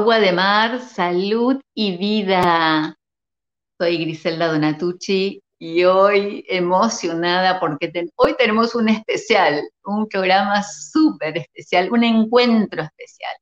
[0.00, 2.96] Agua de mar, salud y vida.
[3.78, 11.92] Soy Griselda Donatucci y hoy emocionada porque hoy tenemos un especial, un programa súper especial,
[11.92, 13.34] un encuentro especial,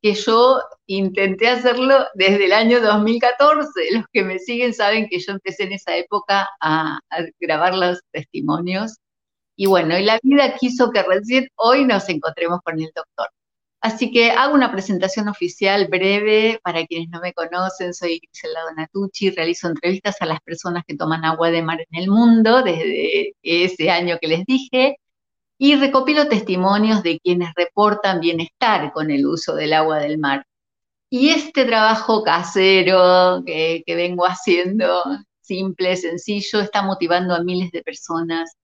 [0.00, 3.68] que yo intenté hacerlo desde el año 2014.
[3.92, 7.00] Los que me siguen saben que yo empecé en esa época a,
[7.38, 8.96] grabar los testimonios.
[9.56, 13.28] Y bueno, y la vida quiso que recién hoy nos encontremos con el doctor.
[13.82, 17.92] Así que hago una presentación oficial breve para quienes no me conocen.
[17.92, 22.08] Soy Griselda Donatucci, realizo entrevistas a las personas que toman agua de mar en el
[22.08, 24.98] mundo desde ese año que les dije
[25.58, 30.46] y recopilo testimonios de quienes reportan bienestar con el uso del agua del mar.
[31.10, 35.02] Y este trabajo casero que, que vengo haciendo,
[35.40, 38.56] simple, sencillo, está motivando a miles de personas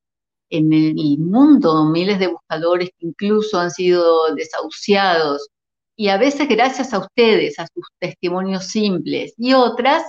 [0.51, 5.49] en el mundo, miles de buscadores que incluso han sido desahuciados,
[5.97, 10.05] y a veces gracias a ustedes, a sus testimonios simples, y otras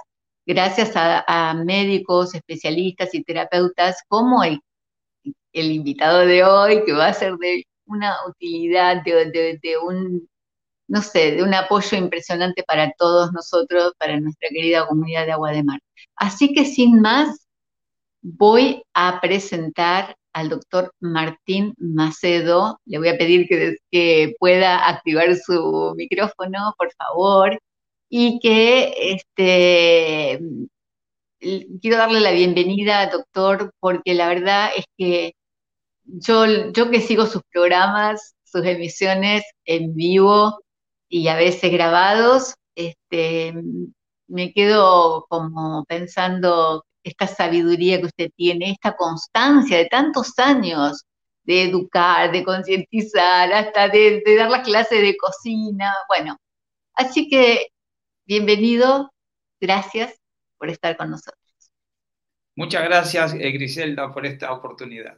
[0.46, 4.60] gracias a, médicos, especialistas y terapeutas como el,
[5.54, 10.28] el, invitado de hoy, que va a ser de una utilidad, de, de un,
[10.88, 15.52] no sé, de un apoyo impresionante para todos nosotros, para nuestra querida comunidad de Agua
[15.52, 15.80] de Mar.
[16.16, 17.48] Así que sin más,
[18.22, 22.80] voy a presentar al doctor Martín Macedo.
[22.86, 23.48] Le voy a pedir
[23.92, 27.60] que, pueda activar su micrófono, por favor,
[28.10, 30.40] y que este,
[31.40, 35.34] quiero darle la bienvenida, doctor, porque la verdad es que
[36.06, 40.60] yo, yo que sigo sus programas, sus emisiones en vivo
[41.10, 43.54] y a veces grabados, este,
[44.28, 51.06] me quedo como pensando esta sabiduría que usted tiene, esta constancia de tantos años
[51.44, 55.94] de educar, de concientizar, hasta de, dar las clases de cocina.
[56.08, 56.38] Bueno,
[56.94, 57.70] así que
[58.26, 59.12] bienvenido,
[59.60, 60.16] gracias
[60.58, 61.42] por estar con nosotros.
[62.56, 65.18] Muchas gracias, eh, Griselda, por esta oportunidad.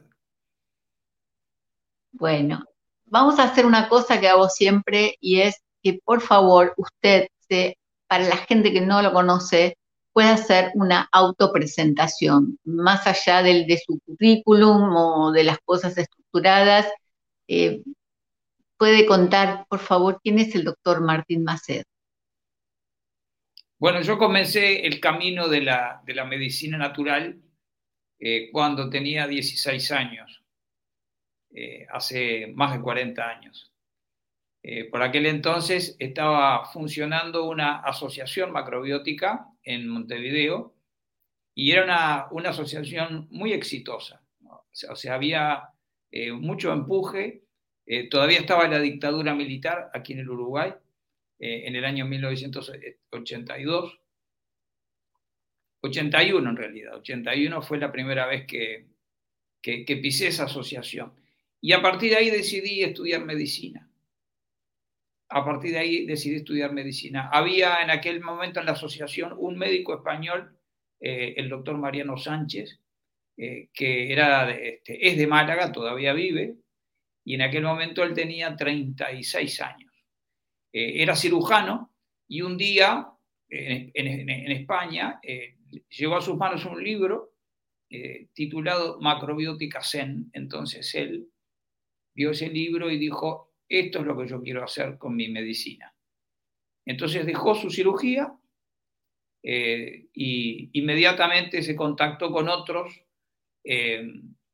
[2.12, 2.64] Bueno,
[3.04, 7.76] vamos a hacer una cosa que hago siempre y es que por favor usted, se,
[8.06, 9.76] para la gente que no lo conoce,
[10.12, 16.86] puede hacer una autopresentación, más allá del, de su currículum o de las cosas estructuradas.
[17.48, 17.82] Eh,
[18.76, 21.84] puede contar, por favor, quién es el doctor Martín Macedo.
[23.78, 27.40] Bueno, yo comencé el camino de la, medicina natural
[28.20, 30.44] eh, cuando tenía 16 años,
[31.52, 33.68] eh, hace más de 40 años.
[34.92, 40.74] por aquel entonces estaba funcionando una asociación macrobiótica en Montevideo
[41.54, 44.22] y era una, asociación muy exitosa.
[44.88, 45.68] O, sea, había
[46.10, 47.44] eh, mucho empuje,
[47.86, 50.72] eh, todavía estaba la dictadura militar aquí en el Uruguay
[51.38, 53.98] eh, en el año 1982.
[55.84, 58.86] 81 en realidad, 81 fue la primera vez que,
[59.60, 61.12] que, que pisé esa asociación.
[61.60, 63.91] Y a partir de ahí decidí estudiar medicina
[65.32, 67.30] a partir de ahí decidí estudiar medicina.
[67.32, 70.58] Había en aquel momento en la asociación un médico español,
[71.00, 72.80] eh, el doctor Mariano Sánchez,
[73.38, 76.56] eh, que era este, es de Málaga, todavía vive,
[77.24, 79.92] y en aquel momento él tenía 36 años.
[80.70, 81.94] Eh, era cirujano
[82.28, 83.08] y un día
[83.48, 85.20] en, en España
[85.90, 87.34] llegó a sus manos un libro
[88.32, 90.30] titulado Macrobiótica Zen.
[90.32, 91.28] Entonces él
[92.14, 95.94] vio ese libro y dijo, esto es lo que yo quiero hacer con mi medicina.
[96.84, 98.34] Entonces dejó su cirugía
[99.42, 103.04] e inmediatamente se contactó con otros
[103.64, 104.12] eh,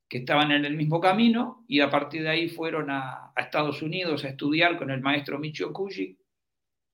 [0.08, 4.24] que estaban en el mismo camino y a partir de ahí fueron a, Estados Unidos
[4.24, 6.18] a estudiar con el maestro Michio Kuji,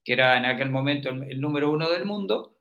[0.05, 2.59] que era en aquel momento el, número uno del mundo,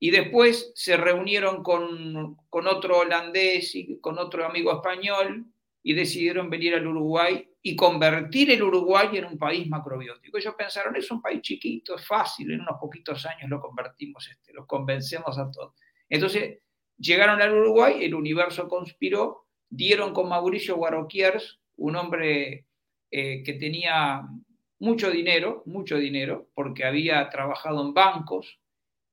[0.00, 5.46] y después se reunieron con, con otro holandés y con otro amigo español
[5.84, 10.36] y decidieron venir al Uruguay y convertir el Uruguay en un país macrobiótico.
[10.36, 14.52] Ellos pensaron, es un país chiquito, es fácil, en unos poquitos años lo convertimos, este,
[14.52, 15.74] lo convencemos a todos.
[16.08, 16.58] Entonces,
[16.98, 22.66] llegaron al Uruguay, el universo conspiró, dieron con Mauricio Guaroquiers, un hombre
[23.10, 24.22] eh, que tenía
[24.80, 28.58] mucho dinero, mucho dinero, porque había trabajado en bancos,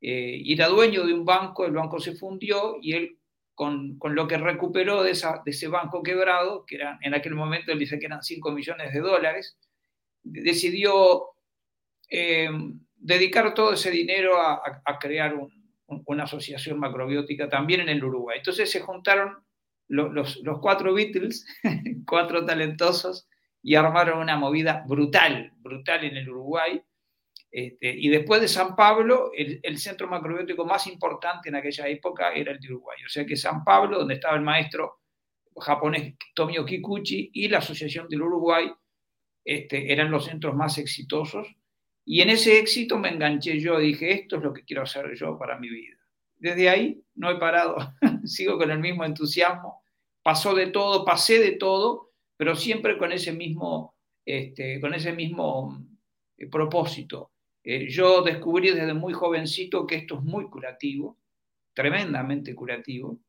[0.02, 3.19] eh, y era dueño de un banco, el banco se fundió y él
[3.60, 8.00] con, lo que recuperó de, ese banco quebrado, que eran, en aquel momento él dice
[8.00, 9.58] que eran 5 millones de dólares,
[10.24, 11.26] decidió
[12.10, 12.50] eh,
[12.96, 14.62] dedicar todo ese dinero a,
[14.98, 15.36] crear
[16.06, 18.38] una asociación macrobiótica también en el Uruguay.
[18.38, 19.44] Entonces se juntaron
[19.90, 21.46] los, cuatro Beatles,
[22.08, 23.28] cuatro talentosos,
[23.62, 26.82] y armaron una movida brutal, brutal en el Uruguay.
[27.52, 32.52] Este, y después de San Pablo, el, centro macrobiótico más importante en aquella época era
[32.52, 33.00] el de Uruguay.
[33.06, 35.00] O sea que San Pablo, donde estaba el maestro
[35.60, 38.72] japonés Tomio Kikuchi y la Asociación del Uruguay,
[39.44, 41.48] este, eran los centros más exitosos.
[42.06, 45.38] Y en ese éxito me enganché yo dije, esto es lo que quiero hacer yo
[45.38, 45.98] para mi vida.
[46.38, 47.76] Desde ahí no he parado,
[48.26, 49.84] sigo con el mismo entusiasmo.
[50.22, 55.86] Pasó de todo, pasé de todo, pero siempre con ese mismo, este, con ese mismo
[56.38, 57.32] eh, propósito.
[57.64, 61.18] Eh, yo descubrí desde muy jovencito que esto es muy curativo,
[61.74, 63.20] tremendamente curativo,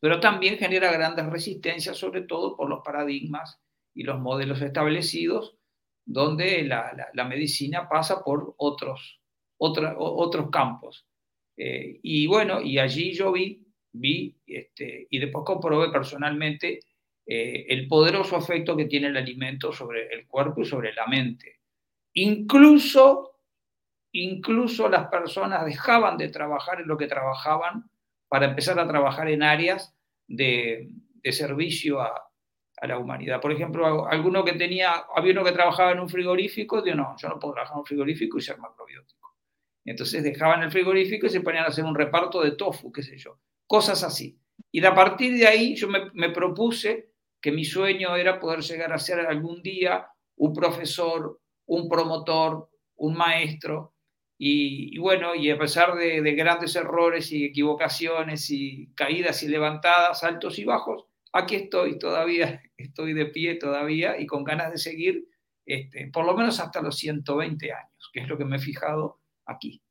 [0.00, 3.60] pero también genera grandes resistencias, sobre todo por los paradigmas
[3.94, 5.56] y los modelos establecidos,
[6.04, 9.20] donde la, medicina pasa por otros,
[9.58, 11.06] otros campos.
[11.56, 13.62] Eh, y bueno, y allí yo vi,
[13.92, 16.80] vi este, y después comprobé personalmente
[17.26, 21.60] eh, el poderoso efecto que tiene el alimento sobre el cuerpo y sobre la mente.
[22.14, 23.29] Incluso,
[24.12, 27.90] incluso las personas dejaban de trabajar en lo que trabajaban
[28.28, 29.94] para empezar a trabajar en áreas
[30.26, 30.90] de,
[31.30, 32.26] servicio a,
[32.82, 33.42] la humanidad.
[33.42, 37.28] Por ejemplo, alguno que tenía, había uno que trabajaba en un frigorífico, dijo, no, yo
[37.28, 39.36] no puedo trabajar en un frigorífico y ser macrobiótico.
[39.84, 43.18] Entonces dejaban el frigorífico y se ponían a hacer un reparto de tofu, qué sé
[43.18, 44.38] yo, cosas así.
[44.70, 48.98] Y a partir de ahí yo me, propuse que mi sueño era poder llegar a
[48.98, 50.06] ser algún día
[50.36, 53.94] un profesor, un promotor, un maestro.
[54.42, 60.24] Y, bueno, y a pesar de, de, grandes errores y equivocaciones y caídas y levantadas,
[60.24, 65.28] altos y bajos, aquí estoy todavía, estoy de pie todavía y con ganas de seguir,
[65.66, 69.20] este, por lo menos hasta los 120 años, que es lo que me he fijado
[69.44, 69.82] aquí,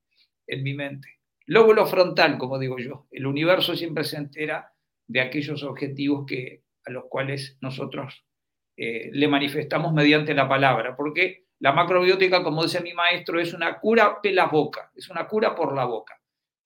[0.48, 1.20] en mi mente.
[1.46, 3.06] Lóbulo frontal, como digo yo.
[3.12, 4.74] El universo siempre se entera
[5.06, 8.26] de aquellos objetivos que, a los cuales nosotros
[8.78, 13.80] eh, le manifestamos mediante la palabra, porque la macrobiótica, como dice mi maestro, es una
[13.80, 16.22] cura de la boca, es una cura por la boca.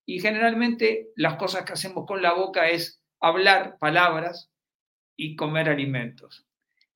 [0.06, 4.51] Y generalmente las cosas que hacemos con la boca es hablar palabras
[5.16, 6.45] y comer alimentos.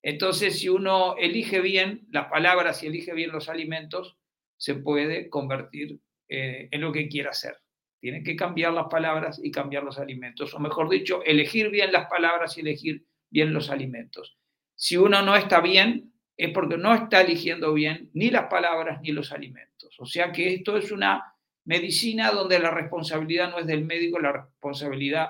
[0.02, 4.16] Entonces, si uno elige bien las palabras y elige bien los alimentos,
[4.56, 7.56] se puede convertir eh, en lo que quiera hacer.
[8.00, 12.08] Tiene que cambiar las palabras y cambiar los alimentos, o mejor dicho, elegir bien las
[12.08, 14.38] palabras y elegir bien los alimentos.
[14.76, 19.12] Si uno no está bien, es porque no está eligiendo bien ni las palabras ni
[19.12, 19.94] los alimentos.
[19.98, 21.34] O sea que esto es una
[21.66, 25.28] medicina donde la responsabilidad no es del médico, la responsabilidad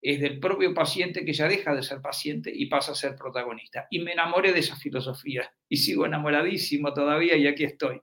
[0.00, 3.88] es del propio paciente que ya deja de ser paciente y pasa a ser protagonista.
[3.90, 8.00] Y me enamoré de esa filosofía y sigo enamoradísimo todavía y aquí estoy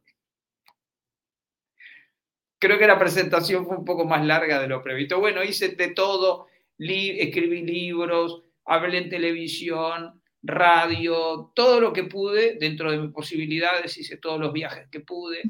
[2.60, 5.20] creo que la presentación fue un poco más larga de lo previsto.
[5.20, 12.92] Bueno, hice de todo, escribí libros, hablé en televisión, radio, todo lo que pude dentro
[12.92, 15.42] de mis posibilidades, hice todos los viajes que pude.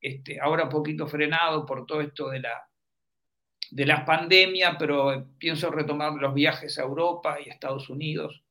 [0.00, 2.68] Este, ahora poquito frenado por todo esto de la,
[3.70, 8.42] de las pandemias, pero pienso retomar los viajes a Europa y a Estados Unidos.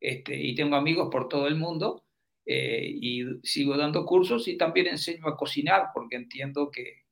[0.00, 2.04] Este, y tengo amigos por todo el mundo
[2.46, 7.02] eh, y sigo dando cursos y también enseño a cocinar porque entiendo que,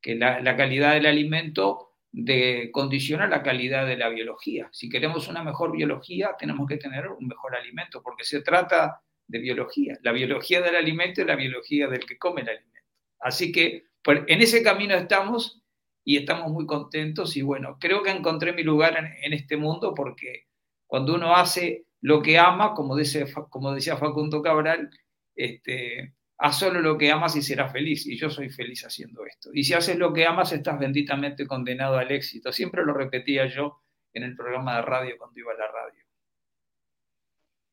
[0.00, 1.85] que la, calidad del alimento
[2.18, 4.70] de, condiciona la calidad de la biología.
[4.72, 9.38] Si queremos una mejor biología, tenemos que tener un mejor alimento, porque se trata de
[9.38, 9.98] biología.
[10.02, 12.80] La biología del alimento es la biología del que come el alimento.
[13.20, 15.62] Así que en ese camino estamos
[16.04, 19.92] y estamos muy contentos y bueno, creo que encontré mi lugar en, en este mundo
[19.94, 20.44] porque
[20.86, 24.88] cuando uno hace lo que ama, como, dice, como decía Facundo Cabral,
[25.34, 28.06] este, haz solo lo que amas y serás feliz.
[28.06, 29.50] Y yo soy feliz haciendo esto.
[29.52, 32.52] Y si haces lo que amas, estás benditamente condenado al éxito.
[32.52, 36.04] Siempre lo repetía yo en el programa de radio cuando iba a la radio.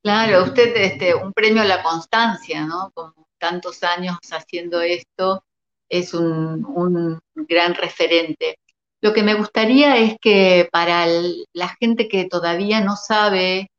[0.02, 2.92] Claro, usted este, un premio a la constancia, ¿no?
[2.94, 5.46] Con tantos años haciendo esto,
[5.88, 8.58] es un, un gran referente.
[9.02, 11.06] Lo que me gustaría es que para
[11.54, 13.70] la gente que todavía no sabe,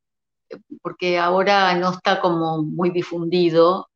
[0.82, 3.88] porque ahora no está como muy difundido,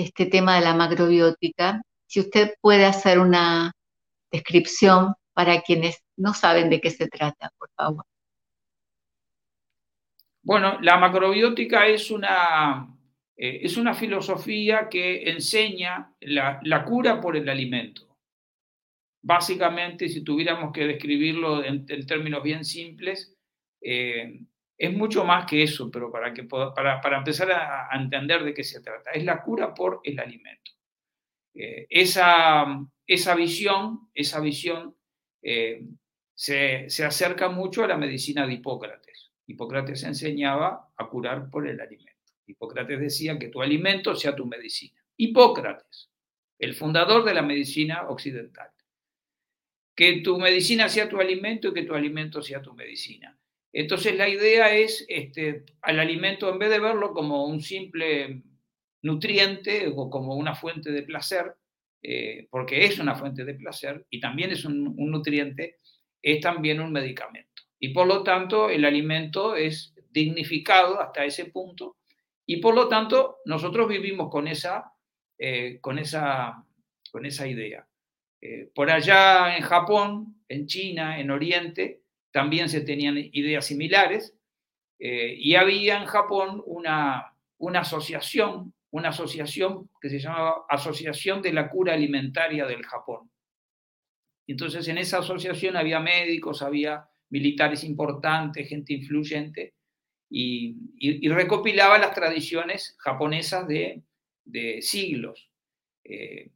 [0.00, 3.72] este tema de la macrobiótica, si usted puede hacer una
[4.30, 8.04] descripción para quienes no saben de qué se trata, por favor.
[10.42, 12.96] Bueno, la macrobiótica es una,
[13.36, 18.06] eh, es una filosofía que enseña la, cura por el alimento.
[19.22, 23.36] Básicamente, si tuviéramos que describirlo en, términos bien simples,
[23.82, 24.40] eh,
[24.80, 28.64] es mucho más que eso, pero para, que, para, para empezar a, entender de qué
[28.64, 29.10] se trata.
[29.10, 30.72] Es la cura por el alimento.
[31.52, 32.64] Eh, esa,
[33.06, 34.96] esa visión, esa visión
[35.42, 35.84] eh,
[36.34, 39.32] se, se, acerca mucho a la medicina de Hipócrates.
[39.46, 42.32] Hipócrates enseñaba a curar por el alimento.
[42.46, 44.98] Hipócrates decía que tu alimento sea tu medicina.
[45.18, 46.08] Hipócrates.
[46.58, 48.70] el fundador de la medicina occidental.
[49.94, 53.36] Que tu medicina sea tu alimento y que tu alimento sea tu medicina.
[53.72, 58.42] Entonces la idea es este, al alimento, en vez de verlo como un simple
[59.02, 61.54] nutriente o como una fuente de placer,
[62.02, 65.78] eh, porque es una fuente de placer y también es un, nutriente,
[66.22, 67.62] es también un medicamento.
[67.78, 71.96] Y por lo tanto el alimento es dignificado hasta ese punto
[72.46, 74.92] y por lo tanto nosotros vivimos con esa,
[75.38, 76.64] eh, con esa,
[77.12, 77.86] con esa idea.
[78.40, 81.99] Eh, por allá en Japón, en China, en Oriente,
[82.32, 84.36] también se tenían ideas similares
[84.98, 91.70] y había en Japón una, una asociación una asociación que se llamaba Asociación de la
[91.70, 93.30] Cura Alimentaria del Japón.
[94.46, 99.74] Entonces en esa asociación había médicos, había militares importantes, gente influyente,
[100.32, 100.76] y,
[101.28, 104.02] recopilaba las tradiciones japonesas de,
[104.80, 105.50] siglos,
[106.04, 106.50] eh,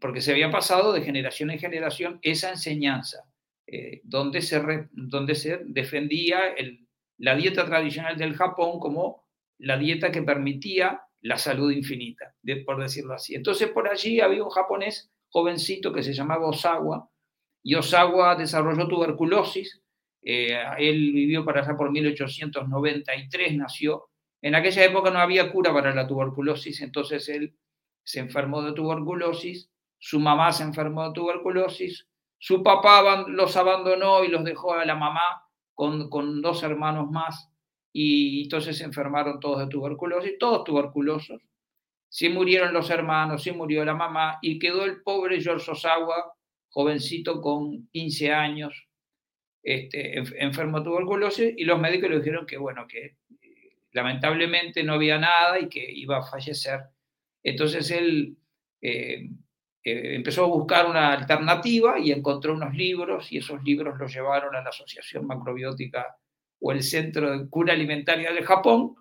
[0.00, 3.29] porque se había pasado de generación en generación esa enseñanza,
[3.72, 6.40] eh, donde, se defendía
[7.18, 9.24] la dieta tradicional del Japón como
[9.58, 12.34] la dieta que permitía la salud infinita,
[12.66, 13.36] por decirlo así.
[13.36, 17.08] Entonces por allí había un japonés jovencito que se llamaba Osawa,
[17.62, 19.80] y Osawa desarrolló tuberculosis,
[20.22, 24.08] eh, él vivió para allá por 1893, nació.
[24.42, 27.54] En aquella época no había cura para la tuberculosis, entonces él
[28.02, 32.08] se enfermó de tuberculosis, su mamá se enfermó de tuberculosis,
[32.42, 35.44] su papá los abandonó y los dejó a la mamá
[35.74, 37.52] con, con dos hermanos más
[37.92, 41.42] y entonces se enfermaron todos de tuberculosis, todos tuberculosos.
[42.08, 46.32] Sí murieron los hermanos, sí murió la mamá y quedó el pobre George Osawa,
[46.70, 48.88] jovencito con 15 años,
[49.62, 53.04] este, enfermo de tuberculosis y los médicos le dijeron que, bueno, que
[53.42, 56.80] eh, lamentablemente no había nada y que iba a fallecer.
[57.42, 58.38] Entonces él
[58.80, 59.28] eh,
[59.82, 64.54] eh, empezó a buscar una alternativa y encontró unos libros y esos libros los llevaron
[64.54, 66.16] a la Asociación Macrobiótica
[66.60, 68.96] o el Centro de Cura Alimentaria de Japón,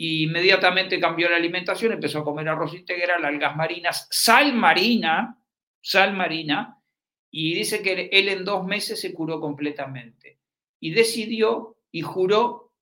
[0.00, 5.42] y inmediatamente cambió la alimentación, empezó a comer arroz integral, algas marinas, sal marina,
[5.80, 6.80] sal marina,
[7.32, 10.38] y dice que él en dos meses se curó completamente.
[10.78, 12.72] Y decidió y juró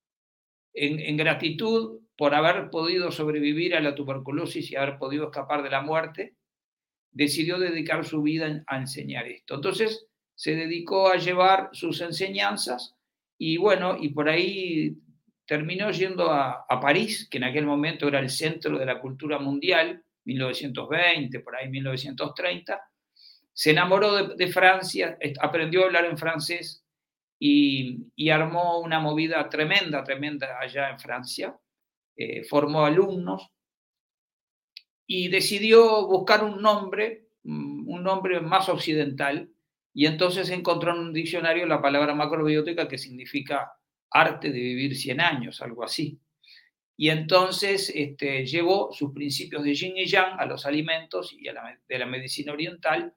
[0.74, 5.80] en, gratitud por haber podido sobrevivir a la tuberculosis y haber podido escapar de la
[5.80, 6.35] muerte,
[7.16, 9.54] decidió dedicar su vida a enseñar esto.
[9.54, 12.94] Entonces se dedicó a llevar sus enseñanzas
[13.38, 14.98] y bueno, y por ahí
[15.46, 20.02] terminó yendo a, París, que en aquel momento era el centro de la cultura mundial,
[20.24, 22.82] 1920, por ahí 1930.
[23.52, 26.84] Se enamoró de, Francia, aprendió a hablar en francés
[27.38, 31.56] y, armó una movida tremenda, tremenda allá en Francia.
[32.14, 33.50] Eh, formó alumnos
[35.06, 39.50] y decidió buscar un nombre, mm, un nombre más occidental,
[39.94, 43.72] y entonces encontró en un diccionario la palabra macrobiótica que significa
[44.10, 46.20] arte de vivir 100 años, algo así.
[46.98, 51.52] Y entonces este, llevó sus principios de yin y yang a los alimentos y a
[51.52, 53.14] la, de la medicina oriental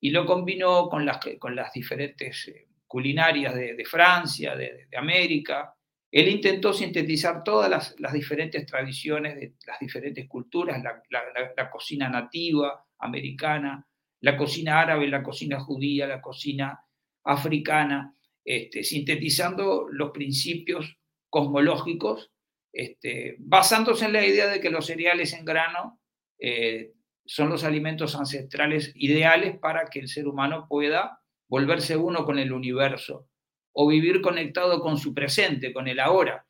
[0.00, 5.74] y lo combinó con las, con las diferentes eh, culinarias de, Francia, de, América.
[6.14, 7.68] Él intentó sintetizar todas
[7.98, 10.80] las, diferentes tradiciones de las diferentes culturas,
[11.10, 13.84] la cocina nativa americana,
[14.20, 16.80] la cocina árabe, la cocina judía, la cocina
[17.24, 22.30] africana, este, sintetizando los principios cosmológicos,
[22.72, 26.00] este, basándose en la idea de que los cereales en grano
[26.38, 26.92] eh,
[27.26, 31.18] son los alimentos ancestrales ideales para que el ser humano pueda
[31.48, 33.28] volverse uno con el universo
[33.74, 36.46] o vivir conectado con su presente, con el ahora.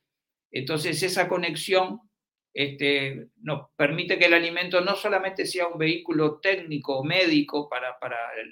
[0.51, 2.01] Entonces esa conexión
[2.53, 7.97] este, nos permite que el alimento no solamente sea un vehículo técnico o médico para,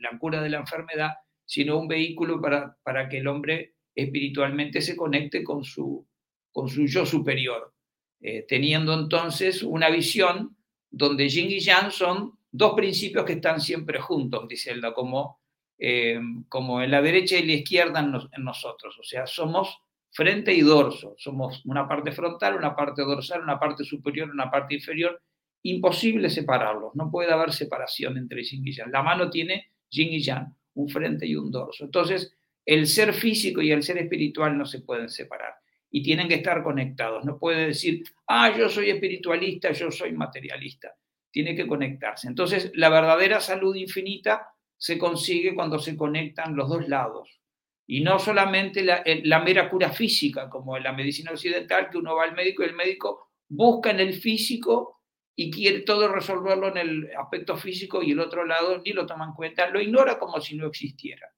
[0.01, 1.13] la cura de la enfermedad,
[1.45, 6.07] sino un vehículo para, para que el hombre espiritualmente se conecte con su,
[6.51, 7.75] con su yo superior,
[8.21, 10.57] eh, teniendo entonces una visión
[10.91, 15.42] donde Yin y Yang son dos principios que están siempre juntos, dice Elda, como,
[15.85, 20.61] eh, como en la derecha y la izquierda en nosotros, o sea, somos frente y
[20.61, 21.15] dorso.
[21.19, 25.21] Somos una parte frontal, una parte dorsal, una parte superior, una parte inferior.
[25.65, 28.93] Imposible separarlos, no puede haber separación entre yin y yang.
[28.93, 31.85] La mano tiene yin y yang, un frente y un dorso.
[31.85, 32.33] Entonces,
[32.65, 35.55] el ser físico y el ser espiritual no se pueden separar
[35.91, 37.25] y tienen que estar conectados.
[37.25, 40.95] No puede decir, ah, yo soy espiritualista, yo soy materialista.
[41.31, 42.29] Tiene que conectarse.
[42.29, 44.52] Entonces, la verdadera salud infinita
[44.83, 47.41] se consigue cuando se conectan los dos lados
[47.87, 52.25] y no solamente la, mera cura física, como en la medicina occidental, que uno va
[52.25, 55.03] al médico y el médico busca en el físico
[55.37, 59.27] y quiere todo resolverlo en el aspecto físico y el otro lado ni lo toma
[59.27, 61.29] en cuenta, lo ignora como si no existiera.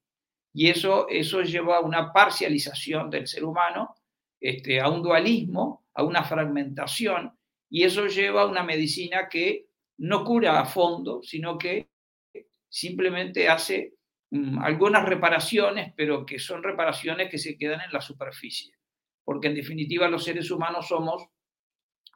[0.54, 3.94] Y eso, eso lleva a una parcialización del ser humano,
[4.40, 9.66] este, a un dualismo, a una fragmentación, y eso lleva a una medicina que
[9.98, 11.90] no cura a fondo, sino que
[12.74, 13.94] simplemente hace
[14.30, 18.74] mm, algunas reparaciones, pero que son reparaciones que se quedan en la superficie.
[19.22, 21.28] Porque en definitiva los seres humanos somos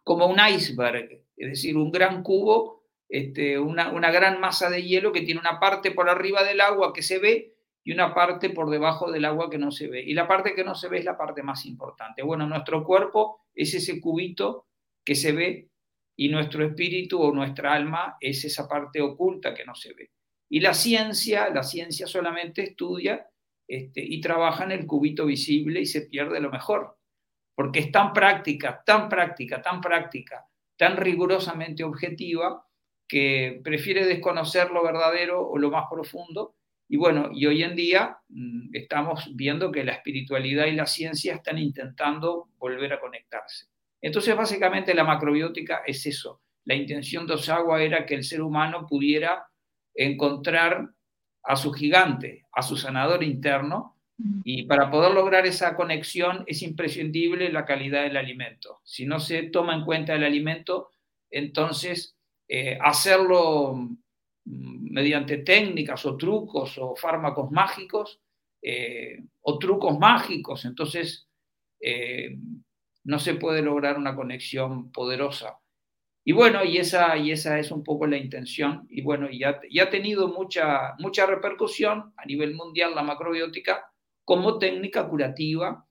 [0.02, 5.12] como un iceberg, es decir, un gran cubo, este, una, una gran masa de hielo
[5.12, 8.68] que tiene una parte por arriba del agua que se ve y una parte por
[8.68, 10.02] debajo del agua que no se ve.
[10.02, 12.22] Y la parte que no se ve es la parte más importante.
[12.22, 14.66] Bueno, nuestro cuerpo es ese cubito
[15.04, 15.70] que se ve
[16.16, 20.10] y nuestro espíritu o nuestra alma es esa parte oculta que no se ve.
[20.48, 23.28] Y la ciencia, la ciencia solamente estudia
[23.66, 26.98] este, y trabaja en el cubito visible y se pierde lo mejor
[27.58, 32.64] porque es tan práctica, tan práctica, tan práctica, tan rigurosamente objetiva,
[33.08, 36.54] que prefiere desconocer lo verdadero o lo más profundo.
[36.88, 41.34] Y bueno, y hoy en día mm, estamos viendo que la espiritualidad y la ciencia
[41.34, 43.66] están intentando volver a conectarse.
[44.00, 46.40] Entonces, básicamente la macrobiótica es eso.
[46.64, 49.48] La intención de Osawa era que el ser humano pudiera
[49.98, 50.90] encontrar
[51.42, 53.96] a su gigante, a su sanador interno,
[54.42, 58.80] y para poder lograr esa conexión es imprescindible la calidad del alimento.
[58.82, 60.90] Si no se toma en cuenta el alimento,
[61.30, 62.16] entonces
[62.48, 68.20] eh, hacerlo mm, mediante técnicas o trucos o fármacos mágicos
[68.60, 71.28] eh, o trucos mágicos, entonces
[71.80, 72.36] eh,
[73.04, 75.60] no se puede lograr una conexión poderosa.
[76.28, 78.86] Y bueno, y esa, y esa es un poco la intención.
[78.90, 83.90] Y bueno, ya, ya ha tenido mucha, mucha repercusión a nivel mundial la macrobiótica
[84.26, 85.86] como técnica curativa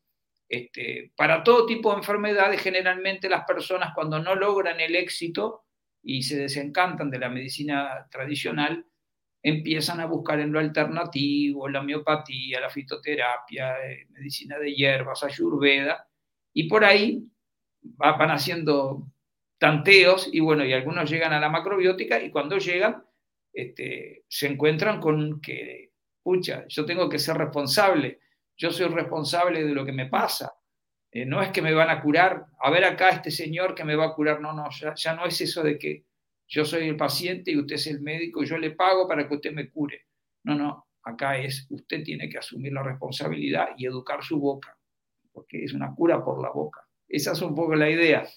[0.47, 2.61] este, para todo tipo de enfermedades.
[2.61, 5.63] Generalmente las personas cuando no logran el éxito
[6.03, 8.85] y se desencantan de la medicina tradicional,
[9.41, 16.07] empiezan a buscar en lo alternativo, la homeopatía, la fitoterapia, eh, medicina de hierbas, ayurveda,
[16.53, 17.23] y por ahí
[17.81, 19.07] van haciendo
[19.57, 23.03] tanteos y bueno, y algunos llegan a la macrobiótica y cuando llegan
[23.53, 25.91] este, se encuentran con que,
[26.21, 28.19] pucha, yo tengo que ser responsable
[28.57, 30.53] yo soy responsable de lo que me pasa.
[31.11, 33.95] Eh, no es que me van a curar, a ver acá este señor que me
[33.95, 36.05] va a curar, no, no, ya, no es eso de que
[36.47, 39.53] yo soy el paciente y usted es el médico yo le pago para que usted
[39.53, 40.07] me cure.
[40.43, 44.77] No, no, acá es usted tiene que asumir la responsabilidad y educar su boca,
[45.31, 46.81] porque es una cura por la boca.
[47.07, 48.27] Esa es un poco la idea.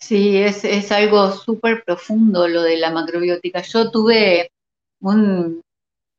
[0.00, 3.62] Sí, es, es algo súper profundo lo de la macrobiótica.
[3.62, 4.50] Yo tuve
[5.00, 5.62] un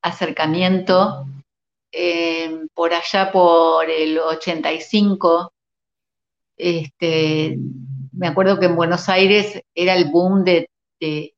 [0.01, 1.25] acercamiento
[1.91, 5.51] eh, por allá por el 85,
[6.55, 7.57] este,
[8.13, 10.69] me acuerdo que en Buenos Aires era el boom de,
[11.01, 11.33] eh,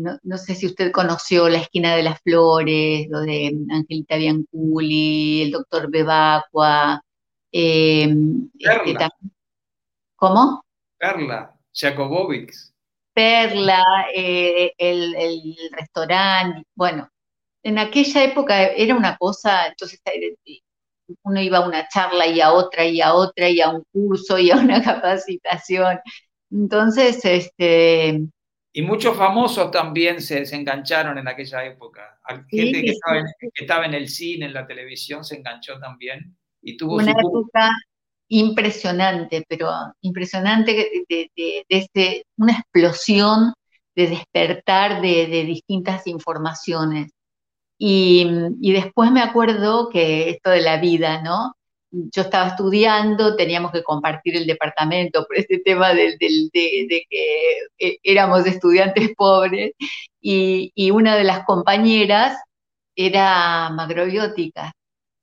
[0.00, 5.50] no, sé si usted conoció La Esquina de las Flores, lo de Angelita Bianculi, el
[5.50, 7.02] doctor Bebacua.
[7.52, 8.14] Eh,
[8.58, 9.08] este,
[10.16, 10.64] ¿Cómo?
[10.98, 12.72] Perla, Jacobovics.
[13.14, 13.84] Perla,
[14.14, 17.08] el, el restaurante, bueno,
[17.66, 20.36] en aquella época era una cosa, entonces eh,
[21.22, 24.38] uno iba a una charla y a otra y a otra y a un curso
[24.38, 25.98] y a una capacitación.
[26.50, 28.20] Entonces, este...
[28.72, 32.20] Y muchos famosos también se, engancharon en aquella época.
[32.48, 32.92] Gente que,
[33.54, 36.36] estaba en, el cine, en la televisión, se enganchó también.
[36.62, 37.70] Y tuvo una época
[38.28, 43.54] impresionante, pero impresionante de, este, una explosión
[43.94, 47.12] de despertar de, distintas informaciones.
[47.78, 48.26] Y,
[48.72, 51.54] después me acuerdo que esto de la vida, ¿no?
[51.90, 57.08] Yo estaba estudiando, teníamos que compartir el departamento por este tema de, que
[57.78, 59.72] eh, éramos estudiantes pobres
[60.20, 62.38] y, una de las compañeras
[62.96, 64.72] era macrobiótica.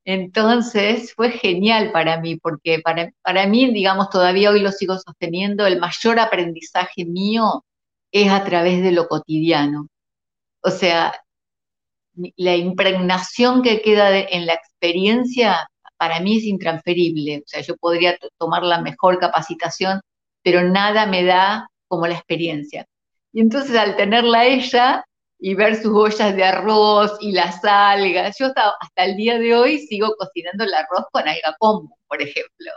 [0.05, 5.65] Entonces fue genial para mí, porque para, para mí, digamos, todavía hoy lo sigo sosteniendo,
[5.65, 7.63] el mayor aprendizaje mío
[8.11, 9.87] es a través de lo cotidiano.
[10.61, 11.13] O sea,
[12.35, 17.39] la impregnación que queda en la experiencia para mí es intransferible.
[17.39, 20.01] O sea, yo podría tomar la mejor capacitación,
[20.43, 22.85] pero nada me da como la experiencia.
[23.31, 25.05] Y entonces al tenerla ella
[25.45, 29.77] y ver sus ollas de arroz y las algas, yo hasta, el día de hoy
[29.79, 32.71] sigo cocinando el arroz con alga combo, por ejemplo.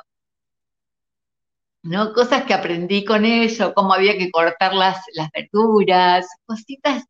[1.85, 2.13] ¿no?
[2.13, 7.05] Cosas que aprendí con ella, cómo había que cortar las, las verduras, cositas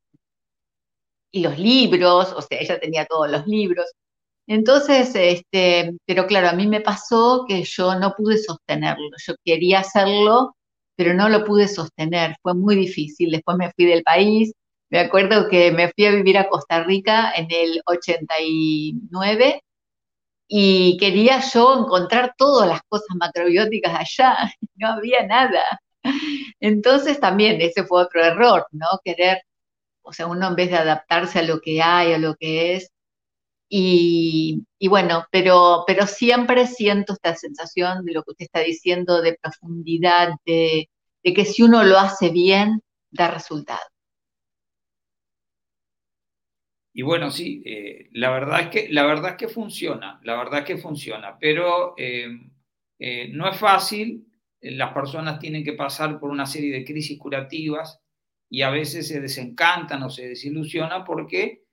[1.31, 3.87] y los libros, o sea, ella tenía todos los libros.
[4.47, 9.09] Entonces, este, pero claro, a mí me pasó que yo no pude sostenerlo.
[9.27, 10.55] Yo quería hacerlo
[10.97, 13.31] pero no lo pude sostener, fue muy difícil.
[13.31, 14.53] Después me fui del país,
[14.91, 19.63] me acuerdo que me fui a vivir a Costa Rica en el 89
[20.49, 24.37] y quería yo encontrar todas las cosas macrobióticas allá,
[24.77, 25.63] no había nada.
[26.61, 28.87] Entonces también ese fue otro error, ¿no?
[29.05, 29.43] Querer,
[30.03, 32.91] o sea, uno en vez de adaptarse a lo que hay, a lo que es,
[33.69, 39.37] y, bueno, pero, pero siempre siento esta sensación de lo que usted está diciendo, de
[39.41, 40.89] profundidad, de,
[41.23, 43.81] que si uno lo hace bien, da resultado.
[46.99, 50.61] Y bueno, sí, eh, la, verdad es que, la verdad es que funciona, la verdad
[50.61, 52.27] es que funciona, pero eh,
[52.99, 54.27] eh, no es fácil,
[54.63, 58.01] las personas tienen que pasar por una serie de crisis curativas
[58.49, 61.65] y a veces se desencantan o se desilusionan porque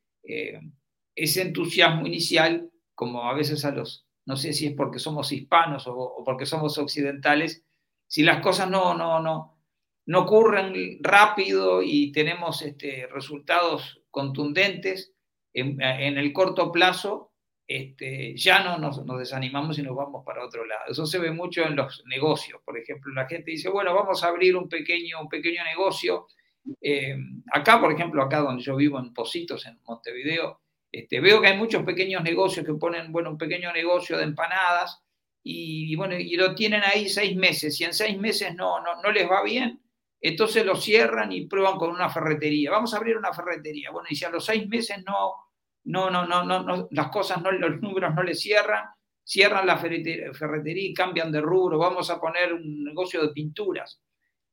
[1.15, 5.86] ese entusiasmo inicial, como a veces a los, no sé si es porque somos hispanos
[5.88, 7.63] o, porque somos occidentales,
[8.07, 9.57] si las cosas no, no, no,
[10.05, 15.12] no ocurren rápido y tenemos este, resultados contundentes
[15.53, 17.31] en, el corto plazo,
[17.67, 20.83] este, ya no nos, desanimamos y nos vamos para otro lado.
[20.89, 22.61] Eso se ve mucho en los negocios.
[22.63, 26.27] Por ejemplo, la gente dice, bueno, vamos a abrir un pequeño, un pequeño negocio.
[26.81, 27.15] Eh,
[27.51, 30.61] acá, por ejemplo, acá donde yo vivo en Positos, en Montevideo,
[30.91, 35.01] este, veo que hay muchos pequeños negocios que ponen, bueno, un pequeño negocio de empanadas
[35.43, 37.75] y, bueno, y lo tienen ahí seis meses.
[37.75, 39.81] Si en seis meses no, no, no les va bien,
[40.21, 42.71] entonces lo cierran y prueban con una ferretería.
[42.71, 43.91] Vamos a abrir una ferretería.
[43.91, 45.33] Bueno, y si a los seis meses no,
[45.85, 48.85] no, no, no, no, las cosas, no, los números no les cierran,
[49.23, 51.77] cierran la ferretería y cambian de rubro.
[51.77, 54.01] Vamos a poner un negocio de pinturas.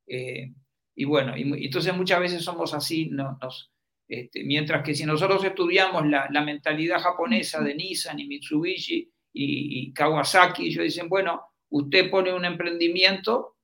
[0.07, 0.51] Eh,
[0.95, 3.71] y bueno, y, entonces muchas veces somos así, nos,
[4.07, 10.67] este, mientras que si nosotros estudiamos la, mentalidad japonesa de Nissan y Mitsubishi y, Kawasaki,
[10.67, 13.55] ellos dicen, bueno, usted pone un emprendimiento,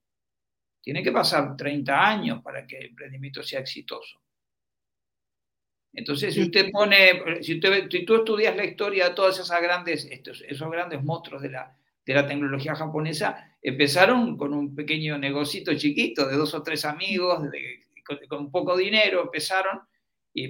[0.80, 4.22] tiene que pasar 30 años para que el emprendimiento sea exitoso.
[5.98, 10.44] Entonces, si usted pone, si, usted, tú estudias la historia de todos esos grandes, estos,
[10.46, 16.28] esos grandes monstruos de la, de la tecnología japonesa, empezaron con un pequeño negocito chiquito
[16.28, 17.42] de dos o tres amigos,
[18.06, 19.80] con, con, poco dinero, empezaron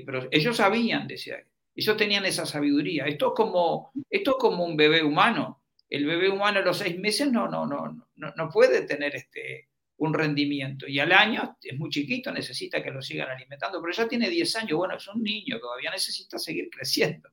[0.04, 1.42] pero ellos sabían, decía,
[1.74, 3.06] ellos tenían esa sabiduría.
[3.06, 5.62] Esto es como, esto como un bebé humano.
[5.88, 9.67] El bebé humano a los seis meses no, no, no, no, no puede tener este,
[9.98, 10.86] un rendimiento.
[10.86, 14.56] Y al año es muy chiquito, necesita que lo sigan alimentando, pero ya tiene 10
[14.56, 17.30] años, bueno, es un niño, todavía necesita seguir creciendo.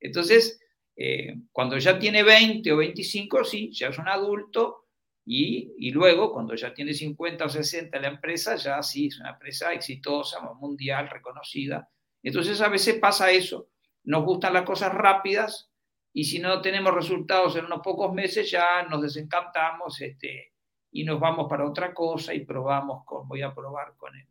[0.00, 0.60] Entonces,
[0.96, 4.82] eh, cuando ya tiene 20 o 25, sí, ya es un adulto,
[5.28, 9.30] y, y, luego, cuando ya tiene 50 o 60 la empresa, ya sí es una
[9.30, 11.90] empresa exitosa, mundial, reconocida,
[12.22, 13.68] entonces a veces pasa eso,
[14.04, 15.70] nos gustan las cosas rápidas
[16.12, 20.54] y si no tenemos resultados en unos pocos meses ya nos desencantamos este,
[21.00, 24.26] y nos vamos para otra cosa y probamos con, voy a probar con el,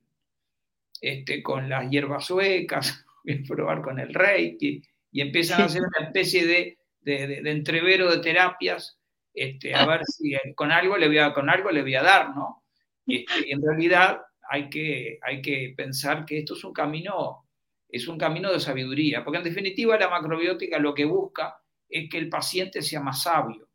[1.00, 5.82] este, con las hierbas suecas, voy a probar con el reiki y empiezan a hacer
[5.82, 9.00] una especie de, de, entrevero de terapias,
[9.34, 12.36] este, a ver si con algo le voy a, con algo le voy a dar,
[12.36, 12.64] ¿no?
[13.06, 17.44] Este, y en realidad hay que, hay que pensar que esto es un camino
[17.88, 22.18] es un camino de sabiduría, porque en definitiva la macrobiótica lo que busca es que
[22.18, 23.70] el paciente sea más sabio.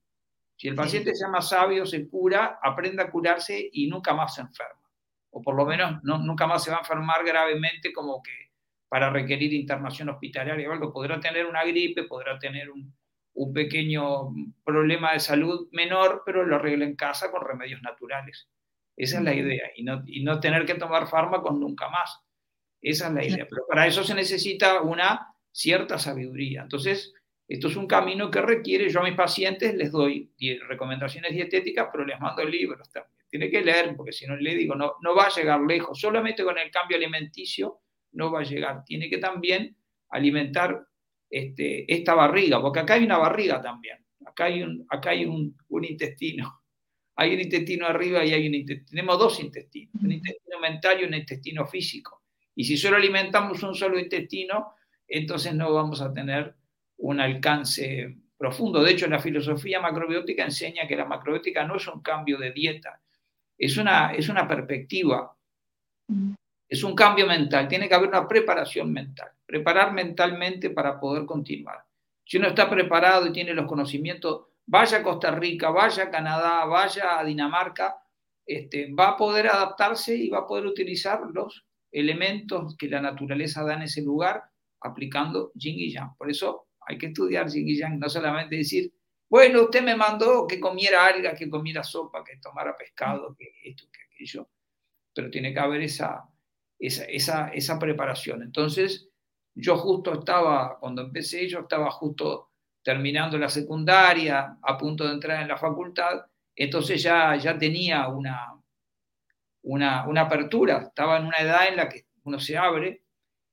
[0.61, 4.43] Si el paciente sea más sabio, se cura, aprende a curarse y nunca más se
[4.43, 4.91] enferma.
[5.31, 8.51] O por lo menos no, nunca más se va a enfermar gravemente como que
[8.87, 10.93] para requerir internación hospitalaria o algo.
[10.93, 12.95] Podrá tener una gripe, podrá tener un,
[13.33, 18.47] un pequeño problema de salud menor, pero lo arregla en casa con remedios naturales.
[18.99, 22.21] Esa es la idea, y no, y no tener que tomar fármacos nunca más.
[22.83, 23.47] Esa es la idea.
[23.49, 26.61] Pero para eso se necesita una cierta sabiduría.
[26.61, 27.15] Entonces,
[27.51, 30.31] esto es un camino que requiere, yo a mis pacientes les doy
[30.69, 33.13] recomendaciones dietéticas, pero les mando libros también.
[33.29, 35.99] Tiene que leer, porque si no le digo, no, no va a llegar lejos.
[35.99, 37.81] Solamente con el cambio alimenticio
[38.13, 38.85] no va a llegar.
[38.85, 39.77] Tiene que también
[40.11, 40.81] alimentar
[41.29, 43.99] este, esta barriga, porque acá hay una barriga también.
[44.25, 46.63] Acá hay un, acá hay un, un intestino.
[47.17, 48.91] Hay un intestino arriba y hay un intestino.
[48.91, 52.23] Tenemos dos intestinos, un intestino mental y un intestino físico.
[52.55, 54.75] Y si solo alimentamos un solo intestino,
[55.09, 56.60] entonces no vamos a tener
[57.01, 58.83] un alcance profundo.
[58.83, 63.01] De hecho, la filosofía macrobiótica enseña que la macrobiótica no es un cambio de dieta,
[63.59, 65.37] es una, es una perspectiva,
[66.09, 66.33] mm.
[66.69, 71.85] es un cambio mental, tiene que haber una preparación mental, preparar mentalmente para poder continuar.
[72.25, 76.65] Si uno está preparado y tiene los conocimientos, vaya a Costa Rica, vaya a Canadá,
[76.65, 77.97] vaya a Dinamarca,
[78.47, 83.75] este, va a poder adaptarse y va a poder utilizarlos elementos que la naturaleza da
[83.75, 84.45] en ese lugar
[84.81, 86.17] aplicando yin y yang.
[86.17, 87.47] Por eso hay que estudiar
[87.99, 88.93] no solamente decir,
[89.29, 93.85] bueno, usted me mandó que comiera alga, que comiera sopa, que tomara pescado, que esto,
[93.93, 94.49] que aquello.
[95.15, 96.25] pero tiene que haber esa,
[96.79, 98.43] esa, esa, preparación.
[98.43, 99.09] Entonces,
[99.55, 102.51] yo justo estaba, cuando empecé, yo estaba justo
[102.83, 106.23] terminando la secundaria, a punto de entrar en la facultad,
[106.57, 108.61] entonces ya, ya tenía una,
[109.63, 113.05] una, una apertura, estaba en una edad en la que uno se abre,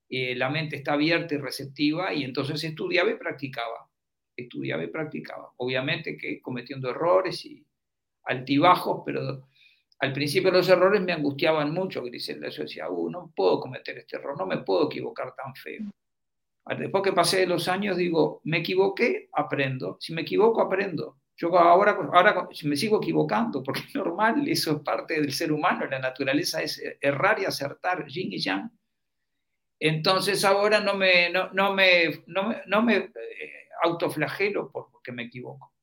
[0.09, 3.89] eh, la mente está abierta y receptiva, y entonces estudiaba y practicaba,
[4.35, 5.51] estudiaba y practicaba.
[5.57, 7.65] Obviamente que cometiendo errores y
[8.23, 9.47] altibajos, pero
[9.99, 12.49] al principio los errores me angustiaban mucho, Griselda.
[12.49, 15.81] Yo decía, uh, no puedo cometer este error, no me puedo equivocar tan feo.
[16.77, 19.97] Después que pasé los años, digo, me equivoqué, aprendo.
[19.99, 21.17] Si me equivoco, aprendo.
[21.37, 25.85] Yo ahora, ahora me sigo equivocando, porque es normal, eso es parte del ser humano,
[25.85, 28.69] la naturaleza es errar y acertar, yin y yang.
[29.79, 33.11] Entonces ahora no me, no, no me, no me, no me eh,
[33.83, 35.73] autoflagelo porque me equivoco.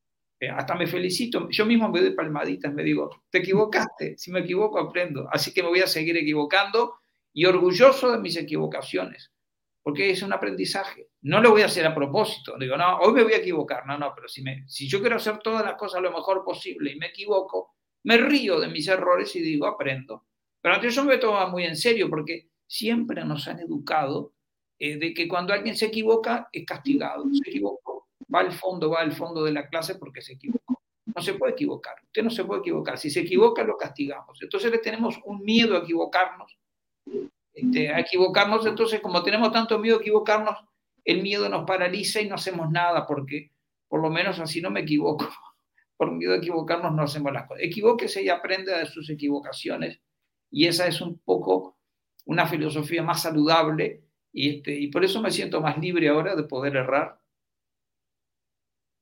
[0.40, 4.40] Eh, hasta me felicito, yo mismo me doy palmaditas, me digo, te equivocaste, si me
[4.40, 6.96] equivoco aprendo, así que me voy a seguir equivocando
[7.32, 9.32] y orgulloso de mis equivocaciones,
[9.82, 11.08] porque es un aprendizaje.
[11.22, 13.96] No lo voy a hacer a propósito, digo, no, hoy me voy a equivocar, no,
[13.96, 16.98] no, pero si, me, si yo quiero hacer todas las cosas lo mejor posible y
[16.98, 20.26] me equivoco, me río de mis errores y digo, aprendo.
[20.60, 24.32] Pero antes yo me tomo muy en serio porque siempre nos han educado
[24.78, 27.94] eh, de que cuando alguien se equivoca es castigado, se equivocó
[28.34, 30.82] va al fondo, va al fondo de la clase porque se equivocó.
[31.06, 32.98] No se puede equivocar, usted no se puede equivocar.
[32.98, 34.40] Si se equivoca, lo castigamos.
[34.42, 36.58] Entonces le tenemos un miedo a equivocarnos.
[37.52, 40.58] Este, a equivocarnos, entonces como tenemos tanto miedo a equivocarnos,
[41.04, 43.52] el miedo nos paraliza y no hacemos nada porque
[43.86, 45.28] por lo menos así no me equivoco.
[45.96, 47.62] Por miedo a equivocarnos no hacemos las cosas.
[47.62, 50.00] Equivóquese y aprenda de sus equivocaciones.
[50.50, 51.78] Y esa es un poco
[52.24, 56.44] una filosofía más saludable y, este, y por eso me siento más libre ahora de
[56.44, 57.18] poder errar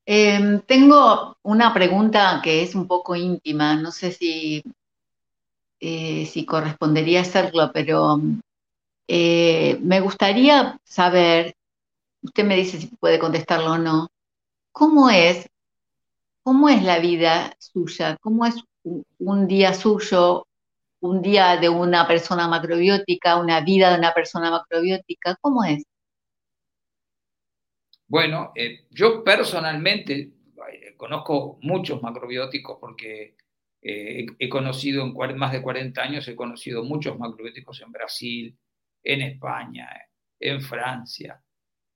[0.04, 4.62] Em, tengo una pregunta que es un poco íntima, no sé si,
[5.80, 8.20] eh, si correspondería hacerlo, pero
[9.06, 11.54] eh, me gustaría saber,
[12.22, 14.08] usted me dice si puede contestarlo o no,
[14.72, 15.48] ¿cómo es,
[16.42, 18.16] cómo es la vida suya?
[18.20, 18.56] ¿Cómo es
[19.18, 20.46] un día suyo,
[21.02, 25.36] un día de una persona macrobiótica, una vida de una persona macrobiótica?
[25.40, 25.84] ¿Cómo es?
[28.06, 30.32] Bueno, eh, yo personalmente
[30.96, 33.34] conozco muchos macrobióticos porque
[33.80, 38.56] eh, he, conocido en más de 40 años, he conocido muchos macrobióticos en Brasil,
[39.02, 39.88] en España,
[40.38, 41.42] en Francia,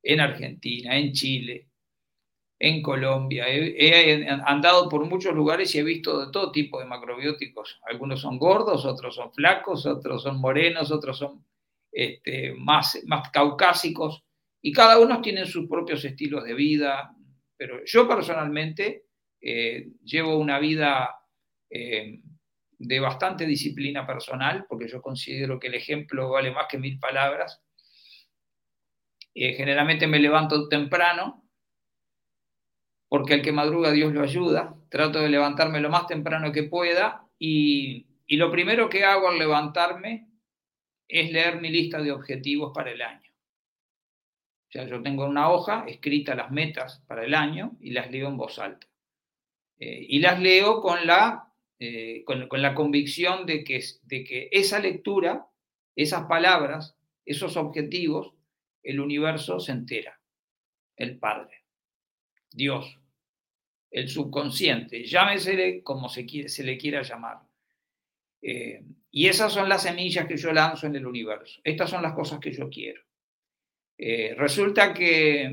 [0.03, 1.69] en Argentina, en Chile,
[2.59, 3.47] en Colombia.
[3.49, 7.81] he, andado por muchos lugares y he visto de todo tipo de macrobióticos.
[7.89, 11.45] Algunos son gordos, otros son flacos, otros son morenos, otros son
[11.93, 14.25] este, más, más caucásicos.
[14.63, 17.15] Y cada uno tiene sus propios estilos de vida,
[17.57, 19.05] pero yo personalmente
[19.41, 21.15] eh, llevo una vida
[21.71, 22.21] eh,
[22.79, 27.63] de bastante disciplina personal, porque yo considero que el ejemplo vale más que mil palabras.
[29.35, 31.46] Eh, generalmente me levanto temprano,
[33.09, 34.75] porque el que madruga Dios lo ayuda.
[34.89, 40.29] Trato de levantarme lo más temprano que pueda y, lo primero que hago al levantarme
[41.09, 43.31] es leer mi lista de objetivos para el año.
[44.69, 48.27] O sea, yo tengo una hoja escrita las metas para el año y las leo
[48.29, 48.89] en voz alta.
[49.79, 54.81] Eh, y las leo con la, eh, con, la convicción de que, de que esa
[54.81, 55.47] lectura,
[55.95, 58.33] esas palabras, esos objetivos,
[58.83, 60.21] el universo se entera.
[60.97, 61.66] El Padre,
[62.57, 62.99] Dios,
[63.91, 67.39] el subconsciente, llámese como se, se le quiera llamar.
[68.43, 71.61] Eh, y esas son las semillas que yo lanzo en el universo.
[71.65, 73.03] Estas son las cosas que yo quiero.
[73.99, 75.45] Eh, resulta que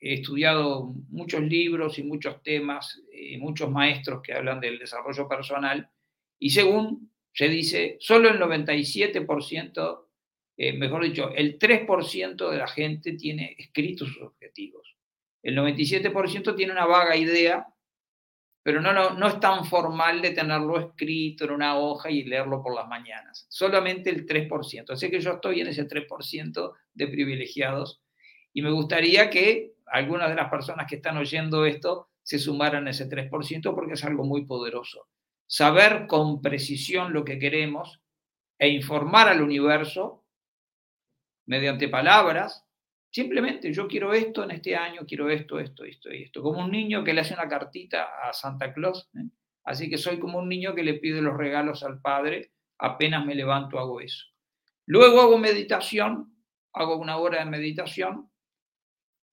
[0.00, 5.90] he estudiado muchos libros y muchos temas y muchos maestros que hablan del desarrollo personal
[6.38, 10.06] y según se dice, solo el 97%,
[10.56, 14.97] eh, mejor dicho, el 3% de la gente tiene escritos sus objetivos.
[15.48, 17.66] El 97% tiene una vaga idea
[18.68, 22.62] pero no, no, no, es tan formal de tenerlo escrito en una hoja y leerlo
[22.62, 23.46] por las mañanas.
[23.48, 24.90] Solamente el 3%.
[24.90, 28.02] Así que yo estoy en ese 3% de privilegiados
[28.52, 32.90] y me gustaría que algunas de las personas que están oyendo esto se sumaran a
[32.90, 35.08] ese 3% porque es algo muy poderoso.
[35.46, 38.02] Saber con precisión lo que queremos
[38.58, 40.26] e informar al universo
[41.46, 42.67] mediante palabras
[43.10, 46.42] Simplemente yo quiero esto en este año, quiero esto, esto, esto y esto.
[46.42, 49.08] Como un niño que le hace una cartita a Santa Claus.
[49.14, 49.30] ¿eh?
[49.64, 52.52] Así que soy como un niño que le pide los regalos al Padre.
[52.78, 54.26] Apenas me levanto hago eso.
[54.86, 56.34] Luego hago meditación,
[56.72, 58.30] hago una hora de meditación,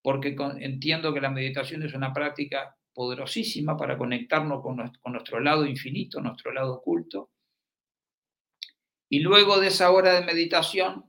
[0.01, 5.39] porque entiendo que la meditación es una práctica poderosísima para conectarnos con nuestro, con nuestro
[5.39, 7.31] lado infinito, nuestro lado oculto.
[9.09, 11.05] Y luego de esa hora de meditación,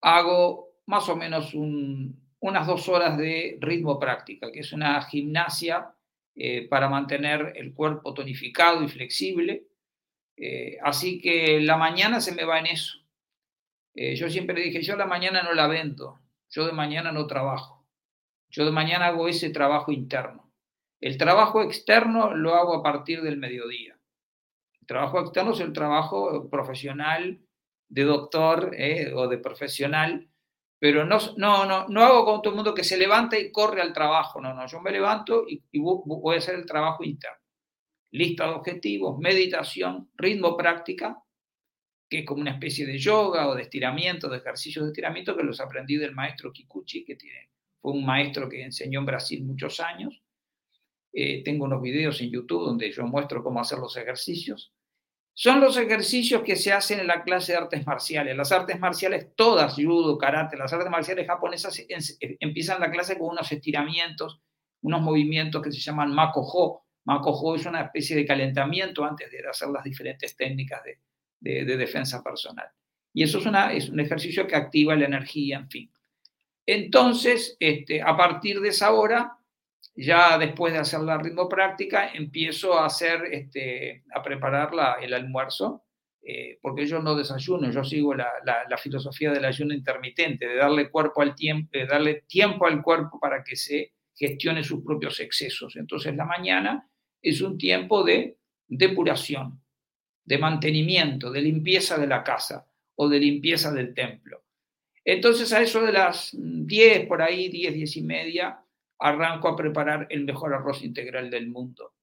[0.00, 5.94] hago más o menos unas dos horas de ritmo práctica, que es una gimnasia
[6.34, 9.66] eh, para mantener el cuerpo tonificado y flexible.
[10.34, 13.00] Eh, así que la mañana se me va en eso.
[13.94, 17.86] Eh, yo siempre dije, yo la mañana no la vendo, yo de mañana no trabajo,
[18.48, 20.50] yo de mañana hago ese trabajo interno.
[21.02, 23.98] El trabajo externo lo hago a partir del mediodía.
[24.80, 27.40] El trabajo externo es el trabajo profesional
[27.90, 28.74] de doctor
[29.14, 30.28] o de profesional
[30.78, 33.82] pero no, no, no, no hago con todo el mundo que se levanta y corre
[33.82, 37.36] al trabajo, no, no, yo me levanto y, voy a hacer el trabajo interno.
[38.12, 41.22] Lista de objetivos, meditación, ritmo práctica,
[42.08, 45.42] que es como una especie de yoga o de estiramiento, de ejercicios de estiramiento que
[45.42, 49.80] los aprendí del maestro Kikuchi, que tiene, fue un maestro que enseñó en Brasil muchos
[49.80, 50.22] años.
[51.12, 54.72] Eh, tengo unos videos en YouTube donde yo muestro cómo hacer los ejercicios.
[55.40, 58.36] Son los ejercicios que se hacen en la clase de artes marciales.
[58.36, 61.80] Las artes marciales, todas, judo, karate, las artes marciales japonesas
[62.40, 64.40] empiezan la clase con unos estiramientos,
[64.82, 66.82] unos movimientos que se llaman makoho.
[67.04, 72.66] Makoho es una especie de calentamiento antes de hacer las diferentes técnicas de, defensa personal.
[73.14, 75.92] Y eso es, una, es, un ejercicio que activa la energía, en fin.
[76.66, 79.37] Entonces, este, a partir de esa hora,
[80.00, 84.70] ya después de hacer la ritmo práctica, empiezo a hacer, este, a preparar
[85.02, 85.84] el almuerzo,
[86.22, 88.30] eh, porque yo no desayuno, yo sigo la,
[88.80, 93.42] filosofía del ayuno intermitente, de darle, cuerpo al tiempo, de darle tiempo al cuerpo para
[93.42, 95.74] que se gestione sus propios excesos.
[95.74, 96.88] Entonces la mañana
[97.20, 99.60] es un tiempo de depuración,
[100.24, 104.44] de mantenimiento, de limpieza de la casa o de limpieza del templo.
[105.04, 108.64] Entonces a eso de las 10, por ahí, 10, 10 y media,
[108.98, 111.94] arranco a preparar el mejor arroz integral del mundo.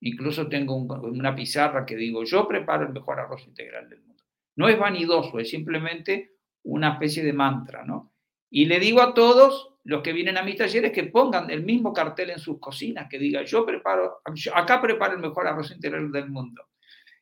[0.00, 4.22] Incluso tengo una pizarra que digo, yo preparo el mejor arroz integral del mundo.
[4.56, 8.12] No es vanidoso, es simplemente una especie de mantra, ¿no?
[8.50, 11.92] Y le digo a todos los que vienen a mis talleres que pongan el mismo
[11.92, 14.20] cartel en sus cocinas, que diga, yo preparo,
[14.54, 16.68] acá preparo el mejor arroz integral del mundo.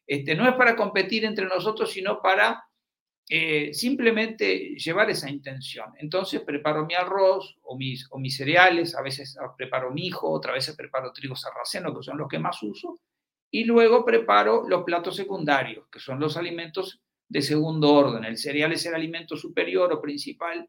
[0.07, 2.65] Este, no es para competir entre nosotros, sino para
[3.29, 5.93] eh, simplemente llevar esa intención.
[5.99, 10.55] Entonces preparo mi arroz o mis, o mis cereales, a veces preparo mi hijo, otras
[10.55, 12.99] veces preparo trigo sarraceno, que son los que más uso,
[13.51, 18.25] y luego preparo los platos secundarios, que son los alimentos de segundo orden.
[18.25, 20.69] El cereal es el alimento superior o principal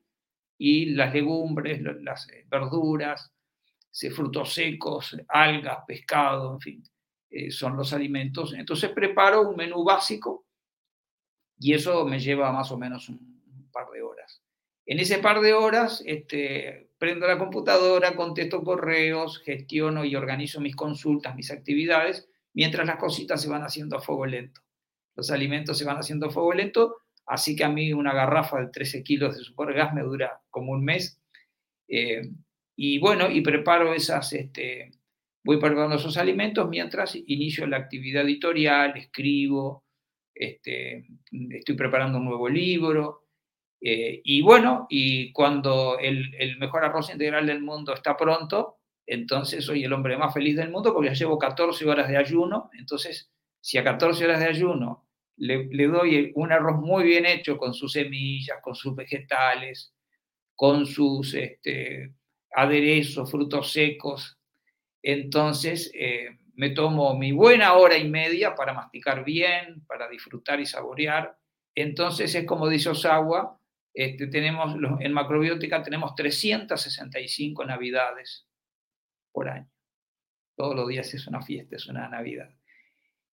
[0.57, 3.33] y las legumbres, las eh, verduras,
[4.13, 6.83] frutos secos, algas, pescado, en fin,
[7.29, 8.53] eh, son los alimentos.
[8.53, 10.42] Entonces preparo un menú básico
[11.57, 14.41] y eso me lleva más o menos un par de horas.
[14.85, 20.75] En ese par de horas, este, prendo la computadora, contesto correos, gestiono y organizo mis
[20.75, 24.61] consultas, mis actividades, mientras las cositas se van haciendo a fuego lento.
[25.15, 28.67] Los alimentos se van haciendo a fuego lento, así que a mí una garrafa de
[28.67, 31.19] 13 kilos de supergas me dura como un mes.
[31.87, 32.29] Eh,
[32.75, 34.91] y bueno, y preparo esas, este,
[35.43, 39.83] voy preparando esos alimentos mientras inicio la actividad editorial, escribo,
[40.33, 41.05] este,
[41.51, 43.25] estoy preparando un nuevo libro.
[43.81, 49.83] Eh, y bueno, y cuando el, mejor arroz integral del mundo está pronto, entonces soy
[49.83, 52.69] el hombre más feliz del mundo porque ya llevo 14 horas de ayuno.
[52.77, 57.57] Entonces, si a 14 horas de ayuno le, le doy un arroz muy bien hecho
[57.57, 59.93] con sus semillas, con sus vegetales,
[60.55, 62.13] con sus este,
[62.51, 64.37] aderezos, frutos secos,
[65.01, 70.65] entonces eh, me tomo mi buena hora y media para masticar bien, para disfrutar y
[70.65, 71.37] saborear.
[71.75, 73.59] Entonces es como dice Osawa,
[73.93, 78.47] este, tenemos, en macrobiótica tenemos 365 navidades
[79.31, 79.69] por año.
[80.55, 82.49] Todos los días es una fiesta, es una navidad.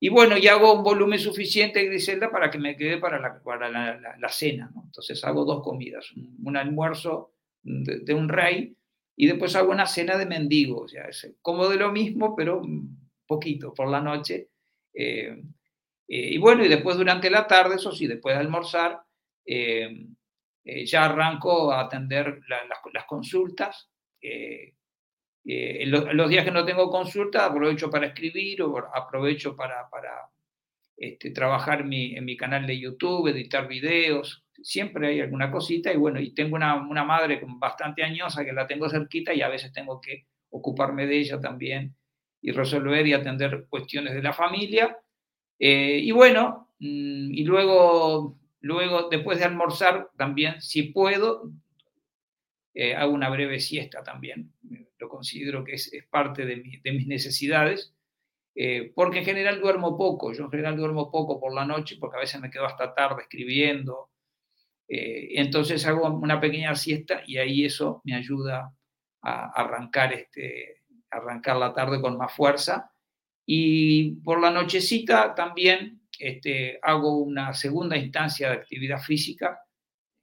[0.02, 3.68] Y bueno, y hago un volumen suficiente, Griselda, para que me quede para la, para
[3.68, 4.72] la, cena.
[4.82, 6.10] Entonces hago dos comidas,
[6.42, 8.74] un, almuerzo de, un rey
[9.14, 10.80] y después hago una cena de mendigo.
[10.80, 12.62] O sea, es como de lo mismo, pero
[13.30, 14.48] poquito por la noche.
[14.92, 15.40] Eh,
[16.08, 19.00] eh, y bueno, y después durante la tarde, eso sí, después de almorzar,
[19.46, 20.08] eh,
[20.84, 23.88] ya arranco a atender las, consultas.
[25.42, 30.28] Los, los, días que no tengo consulta, aprovecho para escribir o aprovecho para, para
[30.96, 34.44] este, trabajar en mi canal de YouTube, editar videos.
[34.62, 38.66] Siempre hay alguna cosita y bueno, y tengo una, una madre bastante añosa que la
[38.66, 41.96] tengo cerquita y a veces tengo que ocuparme de ella también
[42.42, 44.96] y resolver y atender cuestiones de la familia.
[45.58, 51.50] Eh, y bueno, mm, y luego, luego, después de almorzar, también, si puedo,
[52.74, 54.52] eh, hago una breve siesta también.
[54.98, 57.94] Lo considero que es, parte de, mis necesidades.
[58.54, 62.16] eh, porque en general duermo poco, yo en general duermo poco por la noche porque
[62.18, 64.10] a veces me quedo hasta tarde escribiendo,
[64.92, 68.74] eh, entonces hago una pequeña siesta y ahí eso me ayuda
[69.22, 72.92] a arrancar, este, arrancar la tarde con más fuerza.
[73.46, 79.64] Y por la nochecita también este, hago una segunda instancia de actividad física,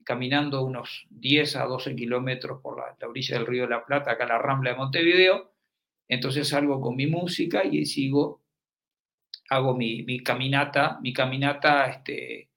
[0.03, 4.11] caminando unos 10 a 12 kilómetros por la, la, orilla del río de la Plata,
[4.11, 5.53] acá en la Rambla de Montevideo.
[6.07, 8.41] Entonces salgo con mi música y sigo,
[9.49, 12.49] hago mi, mi caminata, mi caminata este,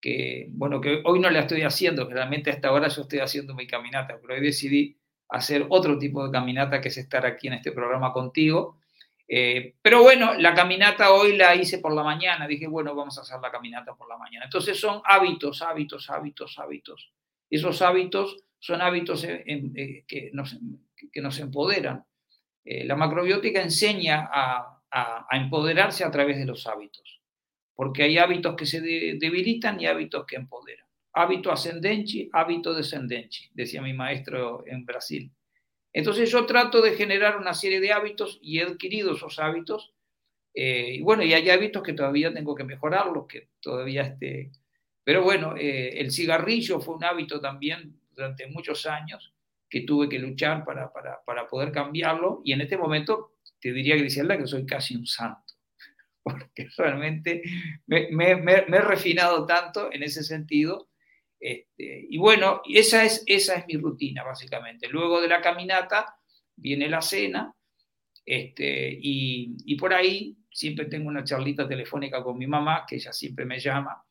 [0.00, 3.66] que, bueno, que hoy no la estoy haciendo, realmente hasta ahora yo estoy haciendo mi
[3.66, 4.98] caminata, pero hoy decidí
[5.28, 8.78] hacer otro tipo de caminata que es estar aquí en este programa contigo.
[9.26, 13.22] Eh, pero bueno, la caminata hoy la hice por la mañana, dije, bueno, vamos a
[13.22, 14.44] hacer la caminata por la mañana.
[14.44, 17.12] Entonces son hábitos, hábitos, hábitos, hábitos.
[17.48, 20.58] Esos hábitos son hábitos eh, eh, que, nos,
[21.12, 22.04] que nos empoderan.
[22.64, 24.70] la macrobiótica enseña a,
[25.32, 27.20] empoderarse a través de los hábitos
[27.74, 30.83] porque hay hábitos que se debilitan y hábitos que empoderan.
[31.14, 35.32] Hábito ascendente, hábito descendente, decía mi maestro en Brasil.
[35.92, 39.94] Entonces yo trato de generar una serie de hábitos y he adquirido esos hábitos.
[40.52, 44.50] Eh, y bueno, y hay hábitos que todavía tengo que mejorarlos, que todavía esté...
[45.04, 49.34] Pero bueno, eh, el cigarrillo fue un hábito también durante muchos años
[49.68, 52.40] que tuve que luchar para, para, para poder cambiarlo.
[52.44, 55.54] Y en este momento te diría, Griselda, que soy casi un santo
[56.22, 57.42] porque realmente
[57.86, 60.88] me, he refinado tanto en ese sentido.
[61.44, 64.88] Este, y bueno, esa es, esa es mi rutina, básicamente.
[64.88, 66.16] Luego de la caminata
[66.56, 67.54] viene la cena,
[68.24, 73.44] este, y, por ahí siempre tengo una charlita telefónica con mi mamá, que ella siempre
[73.44, 74.02] me llama.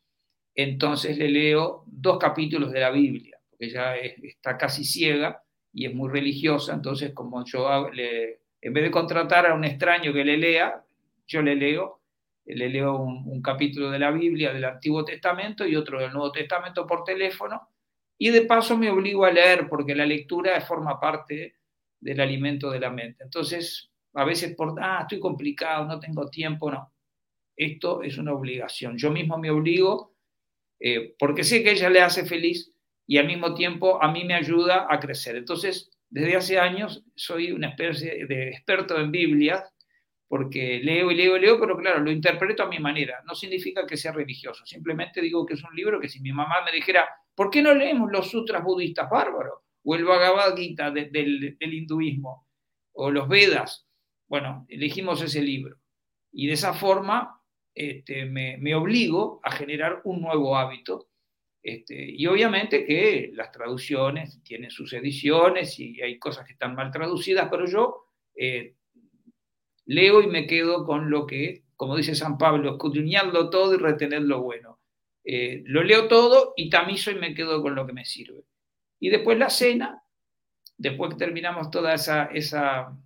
[0.53, 5.41] Entonces le leo dos capítulos de la Biblia, porque ella está casi ciega
[5.73, 6.75] y es muy religiosa.
[6.75, 10.83] Entonces, como yo le, en vez de contratar a un extraño que le lea,
[11.25, 12.02] yo le leo
[12.45, 16.85] le leo un, capítulo de la Biblia del Antiguo Testamento y otro del Nuevo Testamento
[16.85, 17.69] por teléfono,
[18.17, 21.55] y de paso me obligo a leer porque la lectura forma parte
[21.99, 23.23] del alimento de la mente.
[23.23, 26.93] Entonces, a veces por, ah, estoy complicado, no tengo tiempo, no.
[27.55, 28.97] Esto es una obligación.
[28.97, 30.15] Yo mismo me obligo
[30.79, 32.73] eh, porque sé que ella le hace feliz
[33.07, 35.35] y al mismo tiempo a mí me ayuda a crecer.
[35.35, 39.72] Entonces, desde hace años soy una especie de experto en Biblias
[40.33, 43.21] porque leo y leo y leo, pero claro, lo interpreto a mi manera.
[43.23, 46.55] No significa que sea religioso, simplemente digo que es un libro que si mi mamá
[46.65, 49.59] me dijera, ¿por qué no leemos los sutras budistas bárbaros?
[49.83, 52.47] O el Bhagavad Gita del, hinduismo,
[52.93, 53.87] o los Vedas.
[54.27, 55.77] Bueno, elegimos ese libro.
[56.31, 57.39] Y de esa forma
[57.75, 61.09] este, me, obligo a generar un nuevo hábito.
[61.61, 66.89] Este, y obviamente que las traducciones tienen sus ediciones y hay cosas que están mal
[66.89, 68.77] traducidas, pero yo eh,
[69.85, 74.21] leo y me quedo con lo que, como dice San Pablo, escudriñarlo todo y retener
[74.21, 74.79] lo bueno.
[75.25, 78.43] Eh, lo leo todo y tamizo y me quedo con lo que me sirve.
[78.99, 80.03] Y después la cena,
[80.77, 82.97] después que terminamos toda esa, esa,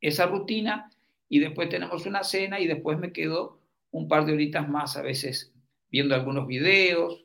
[0.00, 0.90] esa rutina,
[1.32, 3.58] y después tenemos una cena y después me quedo
[3.90, 5.50] un par de horitas más, a veces
[5.88, 7.22] viendo algunos videos,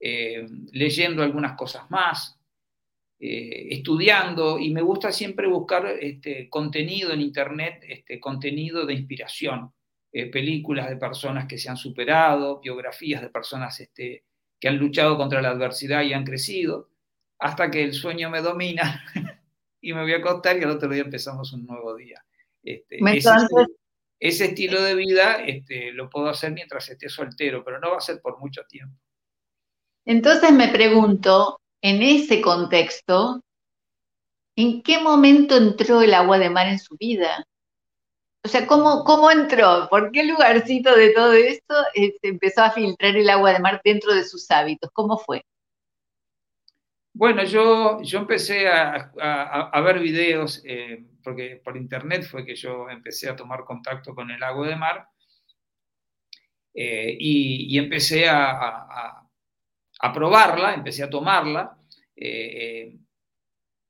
[0.00, 2.37] eh, leyendo algunas cosas más,
[3.20, 9.72] eh, estudiando y me gusta siempre buscar este, contenido en Internet, este, contenido de inspiración,
[10.12, 14.24] eh, películas de personas que se han superado, biografías de personas este,
[14.60, 16.90] que han luchado contra la adversidad y han crecido,
[17.40, 19.04] hasta que el sueño me domina
[19.80, 22.24] y me voy a acostar y al otro día empezamos un nuevo día.
[22.62, 22.98] Este,
[24.20, 28.00] ese, estilo de vida este, lo puedo hacer mientras esté soltero, pero no va a
[28.00, 28.96] ser por mucho tiempo.
[30.04, 33.42] Entonces me pregunto, en ese contexto,
[34.56, 37.46] ¿en qué momento entró el agua de mar en su vida?
[38.44, 39.88] O sea, ¿cómo, cómo entró?
[39.90, 44.14] ¿Por qué lugarcito de todo esto este, empezó a filtrar el agua de mar dentro
[44.14, 44.90] de sus hábitos?
[44.92, 45.44] ¿Cómo fue?
[47.12, 53.28] Bueno, yo, yo empecé a, ver videos, eh, porque por internet fue que yo empecé
[53.28, 55.08] a tomar contacto con el agua de mar,
[56.74, 59.27] eh, y, empecé a,
[59.98, 61.76] a probarla, empecé a tomarla.
[62.14, 62.98] Eh, eh,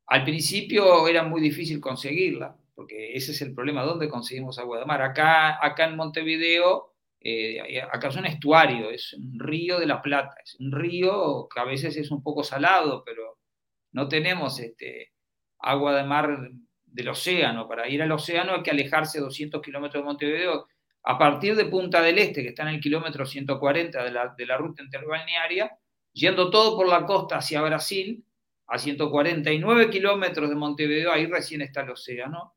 [0.06, 4.86] al principio era muy difícil conseguirla, porque ese es el problema, ¿dónde conseguimos agua de
[4.86, 5.02] mar?
[5.02, 10.34] Acá, acá en Montevideo, eh, acá es un estuario, es un río de la Plata,
[10.42, 13.38] es un río que a veces es un poco salado, pero
[13.92, 15.12] no tenemos este,
[15.59, 16.50] agua de mar
[16.86, 17.68] del océano.
[17.68, 20.68] Para ir al océano hay que alejarse 200 kilómetros de Montevideo.
[21.04, 24.46] A partir de Punta del Este, que está en el kilómetro 140 de la, de
[24.46, 25.70] la ruta interbalnearia,
[26.12, 28.24] yendo todo por la costa hacia Brasil,
[28.68, 32.54] a 149 kilómetros de Montevideo, ahí recién está el océano.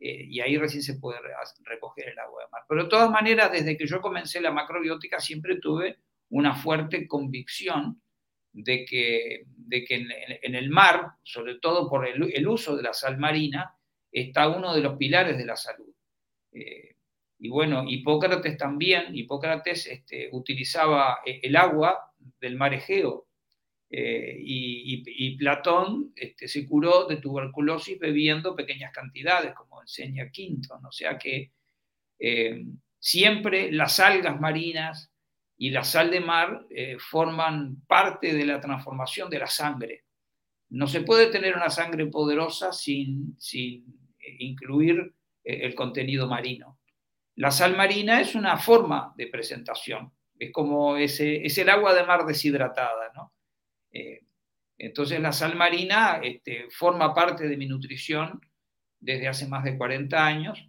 [0.00, 1.20] eh, y ahí recién se puede
[1.64, 2.62] recoger el agua de mar.
[2.68, 5.98] Pero de todas maneras, desde que yo comencé la macrobiótica, siempre tuve
[6.30, 8.02] una fuerte convicción
[8.52, 9.94] de que, de que
[10.42, 13.76] en, el mar, sobre todo por el, uso de la sal marina,
[14.10, 15.94] está uno de los pilares de la salud.
[16.52, 16.96] Eh,
[17.38, 22.11] y bueno, Hipócrates también, Hipócrates este, utilizaba el agua
[22.42, 23.28] del mar Egeo
[23.88, 30.84] eh, y, Platón este, se curó de tuberculosis bebiendo pequeñas cantidades, como enseña Quinton.
[30.84, 31.52] O sea que
[32.18, 32.64] eh,
[32.98, 35.12] siempre las algas marinas
[35.58, 40.04] y la sal de mar eh, forman parte de la transformación de la sangre.
[40.70, 43.84] No se puede tener una sangre poderosa sin, sin
[44.38, 45.14] incluir
[45.44, 46.78] el contenido marino.
[47.36, 50.12] La sal marina es una forma de presentación,
[50.44, 53.32] es como ese, es el agua de mar deshidratada, ¿no?
[53.92, 54.22] Eh,
[54.76, 58.40] entonces la sal marina este, forma parte de mi nutrición
[58.98, 60.68] desde hace más de 40 años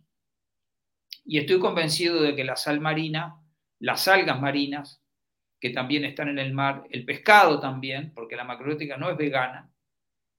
[1.25, 3.35] y estoy convencido de que la sal marina,
[3.79, 5.01] las algas marinas,
[5.59, 9.71] que también están en el mar, el pescado también, porque la macrobiótica no es vegana,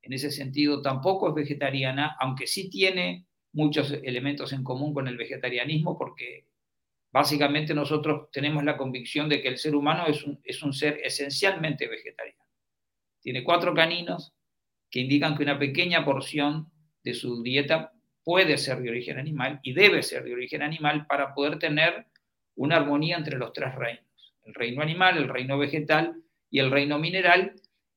[0.03, 5.16] en ese sentido tampoco es vegetariana, aunque sí tiene muchos elementos en común con el
[5.16, 6.47] vegetarianismo, porque
[7.14, 11.00] básicamente nosotros tenemos la convicción de que el ser humano es un, es un ser
[11.02, 12.44] esencialmente vegetariano
[13.24, 14.34] tiene cuatro caninos
[14.90, 16.70] que indican que una pequeña porción
[17.02, 17.92] de su dieta
[18.22, 22.06] puede ser de origen animal y debe ser de origen animal para poder tener
[22.54, 26.98] una armonía entre los tres reinos, el reino animal, el reino vegetal y el reino
[26.98, 27.54] mineral.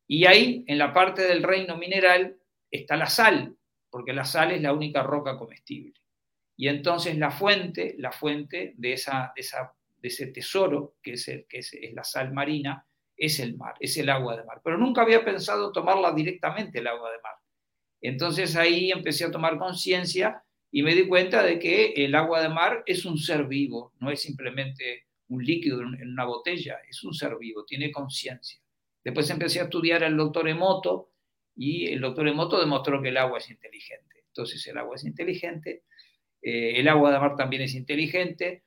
[0.07, 2.37] Y ahí, en la parte del reino mineral,
[2.71, 3.53] está la sal,
[3.89, 5.93] porque la sal es la única roca comestible.
[6.57, 9.45] Y entonces la fuente, la fuente de, esa, de,
[10.01, 12.85] ese tesoro, que, es, que es la sal marina,
[13.15, 14.61] es el mar, es el agua de mar.
[14.63, 17.35] Pero nunca había pensado tomarla directamente el agua de mar.
[18.01, 22.49] Entonces ahí empecé a tomar conciencia y me di cuenta de que el agua de
[22.49, 27.13] mar es un ser vivo, no es simplemente un líquido en una botella, es un
[27.13, 28.59] ser vivo, tiene conciencia.
[29.03, 31.11] Después empecé a estudiar al doctor Emoto
[31.55, 34.25] y el doctor Emoto demostró que el agua es inteligente.
[34.27, 35.83] Entonces el agua es inteligente,
[36.41, 38.63] eh, el agua de mar también es inteligente,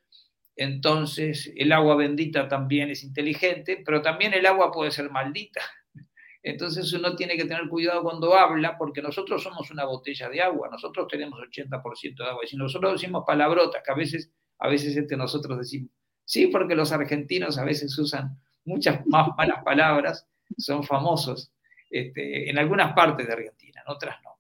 [0.57, 5.63] entonces el agua bendita también es inteligente, pero también el agua puede ser maldita.
[6.43, 10.69] Entonces uno tiene que tener cuidado cuando habla, porque nosotros somos una botella de agua,
[10.71, 12.45] nosotros tenemos 80% de agua.
[12.45, 15.91] Y si nosotros decimos palabrotas, que a veces, a veces entre nosotros decimos,
[16.27, 20.27] sí, porque los argentinos a veces usan muchas más malas palabras,
[20.59, 21.53] son famosos
[21.91, 24.40] este, en algunas partes de Argentina, en otras no.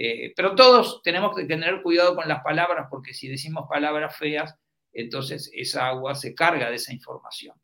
[0.00, 4.54] Eh, pero todos tenemos que tener cuidado con las palabras, porque si decimos palabras feas,
[4.92, 7.56] entonces esa agua se carga de esa información.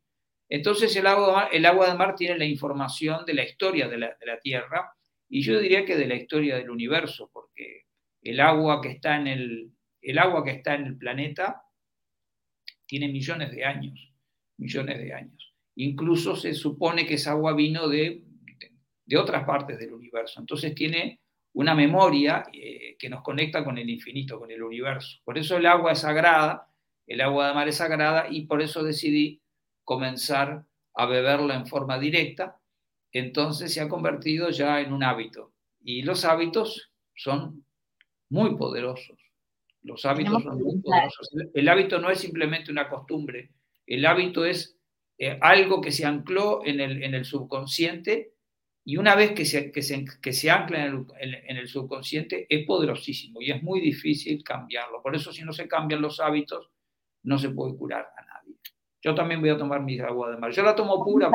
[0.49, 4.17] Entonces el agua, el agua de mar tiene la información de la historia de la,
[4.43, 4.93] Tierra
[5.29, 7.85] y yo diría que de la historia del universo, porque
[8.21, 9.71] el agua que está en el,
[10.03, 11.63] el agua que está en el planeta
[12.85, 14.13] tiene millones de años,
[14.57, 15.55] millones de años.
[15.77, 18.25] Incluso se supone que esa agua vino de,
[19.07, 20.41] de otras partes del universo.
[20.41, 21.21] Entonces tiene
[21.55, 25.19] una memoria eh, que nos conecta con el infinito, con el universo.
[25.25, 26.69] Por eso el agua es sagrada
[27.07, 29.43] el agua de mar es sagrada y por eso decidí
[29.85, 32.59] comenzar a beberla en forma directa.
[33.13, 35.53] Entonces se ha convertido ya en un hábito.
[35.83, 37.65] Y los hábitos son
[38.31, 39.19] muy poderosos.
[39.83, 41.29] Los hábitos son muy poderosos.
[41.53, 43.51] El hábito no es simplemente una costumbre.
[43.87, 44.79] El hábito es
[45.19, 48.33] eh, algo que se ancló en el, en el, subconsciente
[48.85, 53.41] y una vez que se, que se, ancla en el, en el subconsciente es poderosísimo
[53.41, 55.03] y es muy difícil cambiarlo.
[55.03, 56.69] Por eso si no se cambian los hábitos,
[57.23, 58.57] no se puede curar a nadie.
[59.03, 60.51] Yo también voy a tomar mi agua de mar.
[60.53, 61.31] Yo la tomo pura.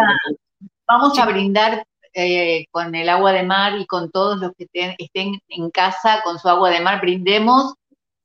[0.87, 1.83] Vamos a, brindar
[2.13, 6.37] eh, con el agua de mar y con todos los que estén en casa con
[6.37, 7.01] su agua de mar.
[7.01, 7.73] Brindemos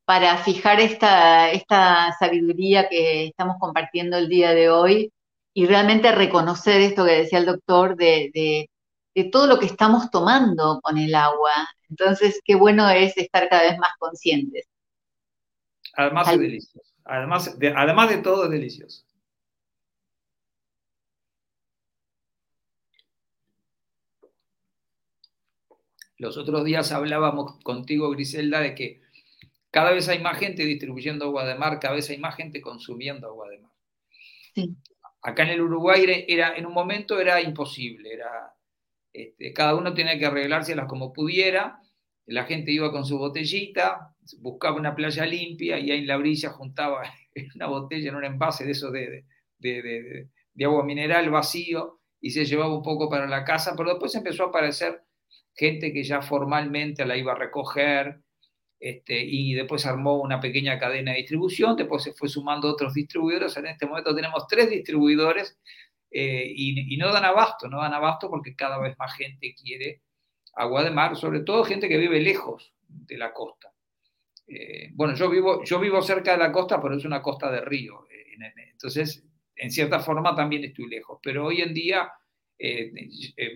[0.05, 5.11] para fijar esta, esta sabiduría que estamos compartiendo el día de hoy
[5.55, 8.68] y realmente reconocer esto que decía el doctor de, de,
[9.15, 11.53] de todo lo que estamos tomando con el agua.
[11.89, 14.67] Entonces, qué bueno es estar cada vez más conscientes.
[15.97, 16.91] Además es delicioso.
[17.05, 19.05] Además de, además de todo, es delicioso.
[26.17, 29.03] Los otros días hablábamos contigo, Griselda, de que
[29.71, 33.27] cada vez hay más gente distribuyendo agua de mar, cada vez hay más gente consumiendo
[33.27, 33.73] agua de mar.
[35.21, 38.54] Acá en el Uruguay era, en un momento era imposible, era,
[39.15, 41.79] este, cada uno tenía que arreglárselas como pudiera,
[42.27, 46.51] la gente iba con su botellita, buscaba una playa limpia y ahí en la orilla
[46.51, 47.03] juntaba
[47.55, 49.25] una botella en un envase de eso de,
[50.65, 54.49] agua mineral vacío y se llevaba un poco para la casa, pero después empezó a
[54.49, 55.03] aparecer
[55.55, 58.21] gente que ya formalmente la iba a recoger
[58.81, 63.57] este, y después armó una pequeña cadena de distribución, después se fue sumando otros distribuidores,
[63.57, 65.57] en este momento tenemos tres distribuidores
[66.17, 70.03] eh, y, no dan abasto, no dan abasto porque cada vez más gente quiere
[70.53, 73.73] agua de mar, sobre todo gente que vive lejos de la costa.
[74.47, 77.62] Eh, bueno, yo vivo, yo vivo cerca de la costa, pero es una costa de
[77.62, 78.37] río, eh,
[78.71, 79.25] entonces
[79.57, 82.09] en cierta forma también estoy lejos, pero hoy en día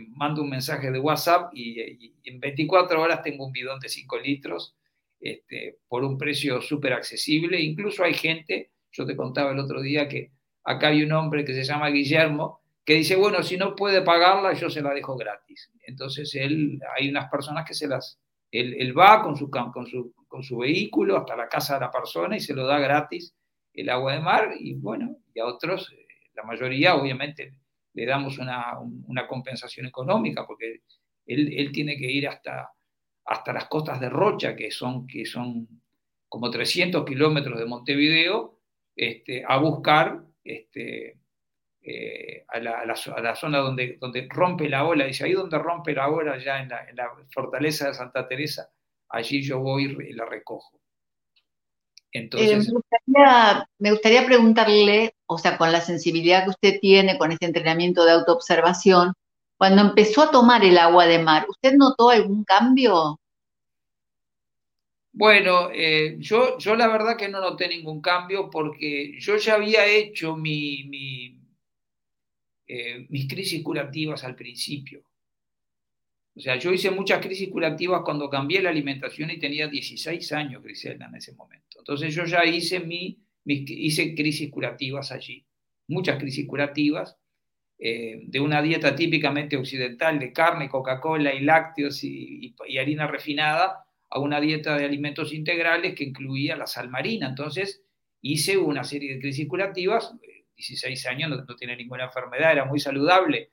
[0.09, 4.75] mando un mensaje de WhatsApp y, en 24 horas tengo un bidón de 5 litros
[5.21, 7.61] este, por un precio súper accesible.
[7.61, 10.33] Incluso hay gente, yo te contaba el otro día que
[10.69, 14.53] acá hay un hombre que se llama Guillermo, que dice, bueno, si no puede pagarla,
[14.53, 15.71] yo se la dejo gratis.
[15.87, 20.43] Entonces él, hay unas personas que se las, él, va con su, con, su, con
[20.43, 23.35] su vehículo hasta la casa de la persona y se lo da gratis
[23.73, 27.55] el agua de mar y bueno, y a otros, eh, la mayoría obviamente
[27.95, 30.83] le damos una, una compensación económica porque
[31.27, 32.71] él, él, tiene que ir hasta,
[33.25, 35.67] hasta las costas de Rocha, que son, que son
[36.29, 38.61] como 300 kilómetros de Montevideo,
[38.95, 41.19] este, a buscar este,
[41.83, 46.39] eh, a, la, zona donde, donde rompe la ola, dice, ahí donde rompe la ola,
[46.39, 48.71] ya en la, fortaleza de Santa Teresa,
[49.09, 50.81] allí yo voy y la recojo.
[52.13, 57.19] Entonces, eh, me, gustaría, me, gustaría, preguntarle, o sea, con la sensibilidad que usted tiene,
[57.19, 59.13] con este entrenamiento de autoobservación,
[59.59, 63.19] cuando empezó a tomar el agua de mar, ¿usted notó algún cambio?
[65.19, 69.85] Bueno, eh, yo, yo la verdad que no noté ningún cambio porque yo ya había
[69.85, 71.37] hecho mi,
[72.69, 75.03] eh, mis crisis curativas al principio.
[76.37, 80.63] O sea, yo hice muchas crisis curativas cuando cambié la alimentación y tenía 16 años,
[80.63, 81.81] Griselda, en ese momento.
[81.81, 85.45] Entonces yo ya hice, mi, hice crisis curativas allí,
[85.89, 87.19] muchas crisis curativas,
[87.77, 94.19] eh, de una dieta típicamente occidental de carne, Coca-Cola y lácteos y, harina refinada a
[94.19, 97.29] una dieta de alimentos integrales que incluía la sal marina.
[97.29, 97.83] Entonces
[98.21, 100.15] hice una serie de crisis curativas,
[100.57, 103.53] 16 eh, años, no, tiene ninguna enfermedad, era muy saludable.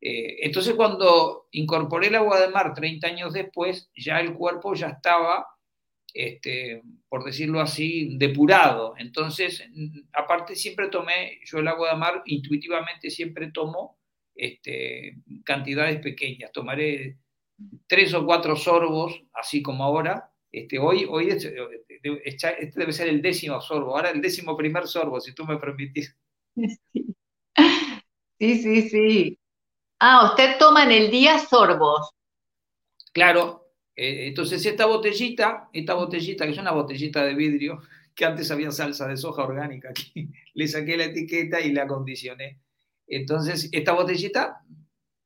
[0.00, 4.88] Eh, entonces cuando incorporé el agua de mar 30 años después, ya el cuerpo ya
[4.88, 5.46] estaba
[6.14, 8.94] este, por decirlo así, depurado.
[8.98, 9.64] Entonces,
[10.12, 13.98] aparte siempre tomé, yo el agua de mar intuitivamente siempre tomo
[14.34, 17.18] este, cantidades pequeñas, tomaré
[17.86, 20.30] tres o cuatro sorbos, así como ahora.
[20.52, 21.54] Este, hoy hoy este,
[22.74, 26.16] debe ser el décimo sorbo, ahora el décimo primer sorbo, si tú me permitís.
[28.38, 29.38] Sí, sí, sí.
[29.98, 32.10] Ah, usted toma en el día sorbos.
[33.12, 37.82] Claro, eh, entonces esta botellita, esta botellita, que es una botellita de vidrio,
[38.14, 42.60] que antes había salsa de soja orgánica aquí, le saqué la etiqueta y la acondicioné.
[43.06, 44.62] Entonces, esta botellita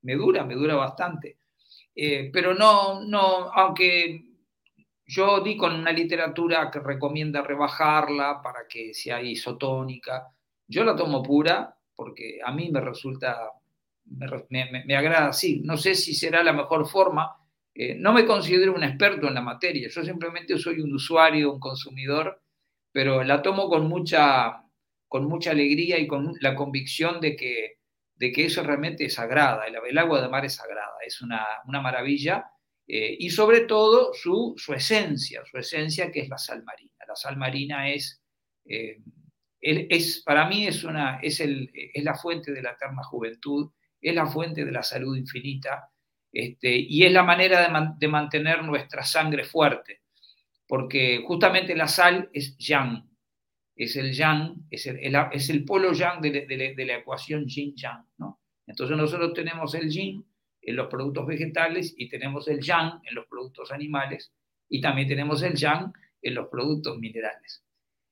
[0.03, 1.39] me dura, me dura bastante.
[1.95, 4.24] Eh, pero no, no, aunque
[5.07, 10.28] yo di con una literatura que recomienda rebajarla para que sea isotónica,
[10.66, 13.38] yo la tomo pura porque a mí me resulta,
[14.49, 15.61] me, me agrada así.
[15.64, 17.36] No sé si será la mejor forma,
[17.74, 21.61] eh, no me considero un experto en la materia, yo simplemente soy un usuario, un
[21.61, 22.40] consumidor,
[22.92, 24.62] pero la tomo con mucha,
[25.09, 27.78] con mucha alegría y con la convicción de que,
[28.17, 32.47] de que eso realmente es sagrada, el, agua de mar es sagrada, es una, maravilla,
[32.87, 36.93] eh, y sobre todo su, su, esencia, su esencia que es la sal marina.
[37.07, 38.23] La sal marina es,
[38.65, 38.99] eh,
[39.61, 44.15] es para mí es, una, es, el, es la fuente de la eterna juventud, es
[44.15, 45.91] la fuente de la salud infinita,
[46.35, 47.62] este, y es la manera
[47.99, 50.03] de, mantener nuestra sangre fuerte,
[50.67, 53.09] porque justamente la sal es yang,
[53.77, 54.99] es el yang, es el,
[55.33, 58.07] es el polo yang de, la ecuación yin-yang.
[58.18, 58.41] ¿no?
[58.66, 60.25] Entonces nosotros tenemos el yin
[60.62, 64.33] en los productos vegetales y tenemos el yang en los productos animales
[64.68, 67.62] y también tenemos el yang en los productos minerales.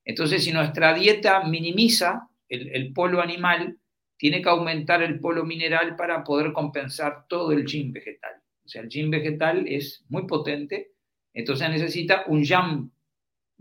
[0.04, 3.78] Entonces, si nuestra dieta minimiza el, el polo animal,
[4.16, 8.34] tiene que aumentar el polo mineral para poder compensar todo el yin vegetal.
[8.64, 10.92] O sea, el yin vegetal es muy potente,
[11.32, 12.90] entonces necesita un yang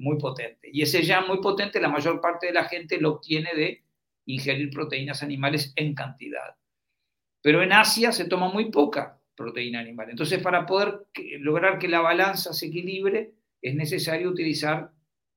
[0.02, 0.70] muy potente.
[0.72, 3.84] Y ese yang muy potente, la mayor parte de la gente lo obtiene de
[4.26, 6.56] ingerir proteínas animales en cantidad.
[7.41, 10.10] Pero en Asia se toma muy poca proteína animal.
[10.10, 11.08] Entonces, para poder
[11.39, 14.91] lograr que la balanza se equilibre, es necesario utilizar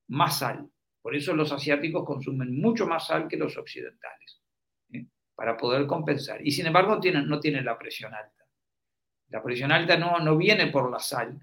[0.09, 0.69] más sal.
[1.03, 4.41] Por eso los asiáticos consumen mucho más sal que los occidentales
[5.35, 6.47] para poder compensar.
[6.47, 8.45] Y sin embargo tienen, no tienen la presión alta.
[9.29, 11.39] La presión alta no, no viene por la sal,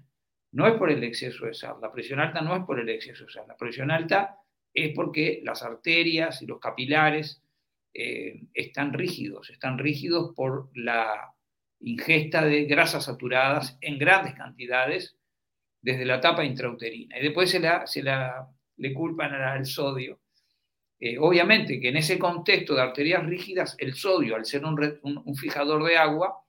[0.52, 1.76] no es por el exceso de sal.
[1.80, 3.44] La presión alta no es por el exceso de sal.
[3.48, 4.38] La presión alta
[4.72, 7.42] es porque las arterias y los capilares
[7.94, 11.34] eh, están rígidos, están rígidos por la
[11.80, 15.16] ingesta de grasas saturadas en grandes cantidades
[15.80, 17.18] desde la etapa intrauterina.
[17.18, 20.20] Y después se la, se la le culpan al sodio.
[20.98, 25.84] Eh, obviamente que en ese contexto de arterias rígidas, el sodio, al ser un, fijador
[25.84, 26.41] de agua,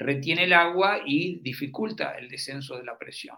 [0.00, 3.36] retiene el agua y dificulta el descenso de la presión.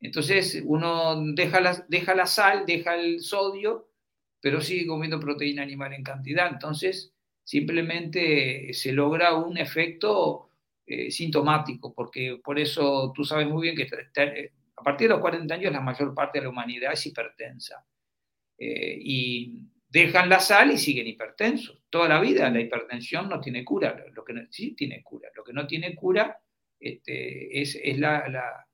[0.00, 3.90] Entonces uno deja la, deja la sal, deja el sodio,
[4.40, 6.48] pero sigue comiendo proteína animal en cantidad.
[6.50, 7.12] Entonces
[7.44, 10.50] simplemente se logra un efecto
[10.86, 15.20] eh, sintomático, porque por eso tú sabes muy bien que eh, a partir de los
[15.20, 17.84] 40 años la mayor parte de la humanidad es hipertensa.
[18.56, 21.82] Eh, y dejan la sal y siguen hipertensos.
[21.90, 25.28] Toda la vida la hipertensión no tiene cura, lo que sí tiene cura.
[25.36, 26.40] Lo que no tiene cura
[26.78, 28.66] este, es, la,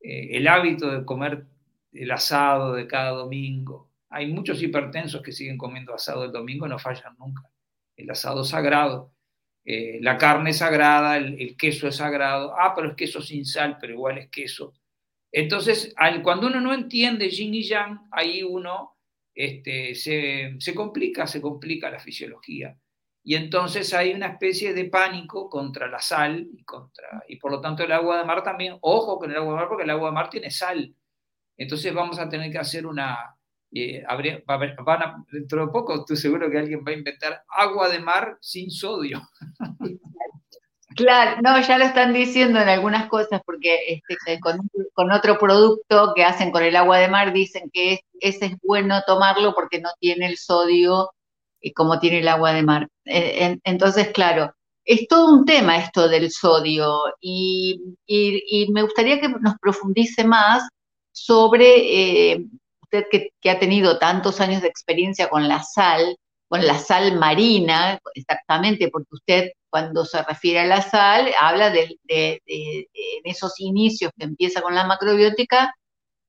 [0.00, 1.44] el hábito de comer
[1.92, 3.90] el asado de cada domingo.
[4.10, 7.42] Hay muchos hipertensos que siguen comiendo asado el domingo y no fallan nunca.
[7.96, 9.12] El asado sagrado.
[9.64, 13.76] Eh, la carne es sagrada, el, queso es sagrado, ah, pero es queso sin sal,
[13.78, 14.72] pero igual es queso.
[15.30, 18.97] Entonces, cuando uno no entiende yin y yang, ahí uno
[19.38, 22.76] este, se, complica, se complica la fisiología.
[23.22, 27.60] Y entonces hay una especie de pánico contra la sal y, contra, y por lo
[27.60, 30.08] tanto el agua de mar también, ojo con el agua de mar porque el agua
[30.08, 30.92] de mar tiene sal.
[31.56, 33.16] Entonces vamos a tener que hacer una,
[33.70, 34.02] eh,
[34.84, 38.72] van dentro de poco estoy seguro que alguien va a inventar agua de mar sin
[38.72, 39.22] sodio.
[40.98, 46.24] Claro, no, ya lo están diciendo en algunas cosas, porque este, con, otro producto que
[46.24, 50.26] hacen con el agua de mar dicen que ese es bueno tomarlo porque no tiene
[50.26, 51.12] el sodio
[51.60, 52.88] eh, como tiene el agua de mar.
[53.04, 54.52] Eh, entonces, claro,
[54.84, 57.80] es todo un tema esto del sodio y,
[58.72, 60.68] me gustaría que nos profundice más
[61.12, 62.44] sobre
[62.82, 63.04] usted
[63.40, 66.16] que, ha tenido tantos años de experiencia con la sal,
[66.48, 71.98] con la sal marina, exactamente, porque usted cuando se refiere a la sal habla de,
[72.08, 75.74] en esos inicios que empieza con la macrobiótica,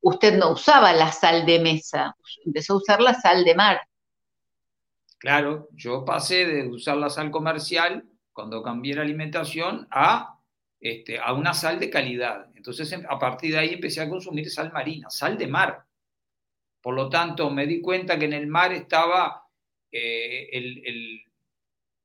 [0.01, 2.15] usted no usaba la sal de mesa,
[2.45, 3.79] empezó a usar la sal de mar.
[5.17, 10.37] Claro, yo pasé de usar la sal comercial cuando cambié la alimentación a,
[10.79, 12.47] este, a una sal de calidad.
[12.55, 15.83] Entonces, a partir de ahí empecé a consumir sal marina, sal de mar.
[16.81, 19.48] Por lo tanto, me di cuenta que en el mar estaba
[19.91, 21.23] eh, eh,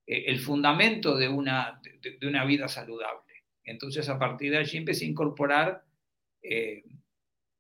[0.06, 3.44] el, fundamento de una, de, una, vida saludable.
[3.62, 5.84] Entonces, a partir de allí empecé a incorporar
[6.42, 6.84] eh,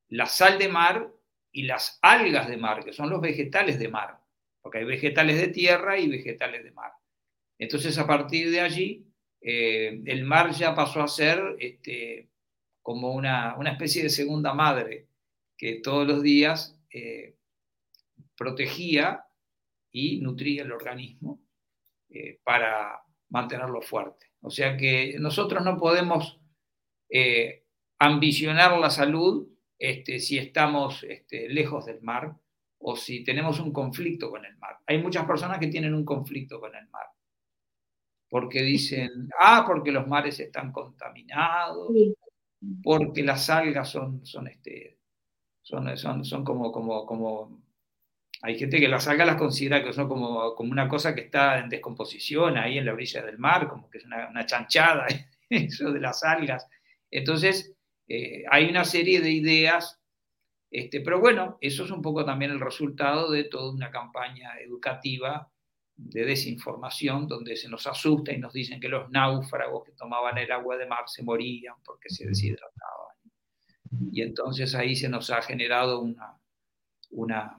[0.08, 1.10] la sal de mar
[1.52, 4.18] y las algas de mar, que son los vegetales de mar,
[4.60, 6.92] porque hay vegetales de tierra y vegetales de mar.
[7.58, 9.06] Entonces, a partir de allí,
[9.40, 12.30] el mar ya pasó a ser este,
[12.82, 15.06] como una, una especie de segunda madre,
[15.56, 16.78] que todos los días
[18.36, 19.23] protegía
[19.94, 21.40] y nutría el organismo
[22.10, 24.32] eh, para mantenerlo fuerte.
[24.40, 26.40] O sea que nosotros no podemos
[27.08, 27.64] eh,
[27.98, 32.36] ambicionar la salud este, si estamos este, lejos del mar
[32.78, 34.78] o si tenemos un conflicto con el mar.
[34.86, 37.06] Hay muchas personas que tienen un conflicto con el mar
[38.34, 41.92] porque dicen, ah, porque los mares están contaminados,
[42.82, 44.98] porque las algas son, son este,
[45.62, 47.63] son, son, son como, como, como,
[48.44, 51.58] hay gente que las algas las considera que son como, como una cosa que está
[51.58, 55.06] en descomposición ahí en la orilla del mar, como que es una, chanchada,
[55.48, 56.66] eso de las algas.
[57.10, 57.74] Entonces,
[58.06, 59.98] eh, hay una serie de ideas,
[60.70, 65.50] este, pero bueno, eso es un poco también el resultado de toda una campaña educativa
[65.96, 70.52] de desinformación, donde se nos asusta y nos dicen que los náufragos que tomaban el
[70.52, 73.14] agua de mar se morían porque se deshidrataban
[74.12, 76.38] y entonces ahí se nos ha generado una,
[77.10, 77.56] una,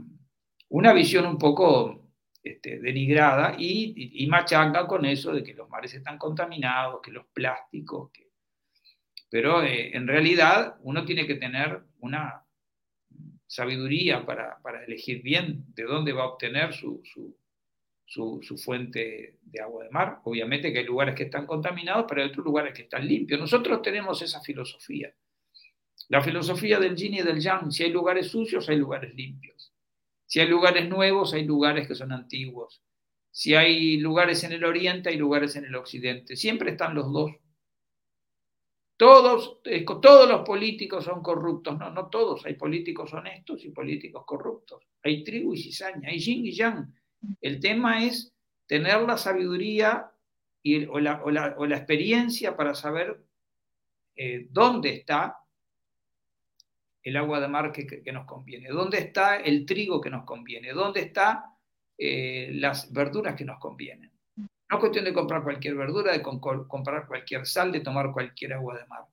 [0.76, 2.12] una visión un poco
[2.44, 7.26] este, denigrada y, y, machaca con eso de que los mares están contaminados, que los
[7.28, 8.12] plásticos,
[9.30, 12.44] pero eh, en realidad uno tiene que tener una
[13.48, 17.02] sabiduría para, elegir bien de dónde va a obtener su,
[18.06, 20.20] su, fuente de agua de mar.
[20.26, 23.40] Obviamente que hay lugares que están contaminados, pero hay otros lugares que están limpios.
[23.40, 25.14] Nosotros tenemos esa filosofía.
[26.10, 29.55] La filosofía del yin y del yang, si hay lugares sucios, hay lugares limpios.
[30.36, 32.84] Si hay lugares nuevos, hay lugares que son antiguos.
[33.32, 36.36] Si hay lugares en el oriente, hay lugares en el occidente.
[36.36, 37.32] Siempre están los dos.
[38.98, 39.62] Todos,
[40.02, 41.80] todos los políticos son corruptos.
[41.80, 42.46] No, no todos.
[42.46, 44.84] Hay políticos honestos y políticos corruptos.
[45.04, 46.94] Hay tribu y cizaña, hay yin y yang.
[47.40, 48.34] El tema es
[48.68, 50.12] tener la sabiduría
[50.62, 53.24] y, o, la, experiencia para saber
[54.18, 55.38] eh, dónde está
[57.06, 58.70] el agua de mar que, nos conviene?
[58.70, 60.74] ¿Dónde está el trigo que nos conviene?
[60.74, 61.44] ¿Dónde están
[61.98, 64.12] eh, las verduras que nos convienen?
[64.36, 68.76] No es cuestión de comprar cualquier verdura, de comprar cualquier sal, de tomar cualquier agua
[68.76, 69.06] de mar.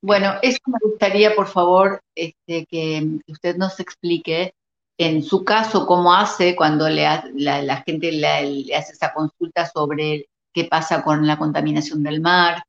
[0.00, 4.54] Bueno, eso me gustaría, por favor, este, que usted nos explique
[4.96, 7.02] en su caso cómo hace cuando le
[7.34, 12.64] la, gente le, hace esa consulta sobre qué pasa con la contaminación del mar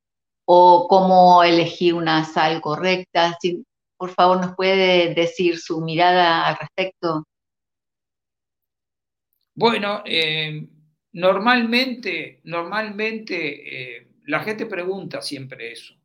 [0.46, 3.38] o cómo elegir una sal correcta.
[4.00, 7.28] Por favor, nos puede decir su mirada al respecto.
[9.54, 10.70] Bueno, eh,
[11.12, 15.96] normalmente, normalmente eh, la gente pregunta siempre eso.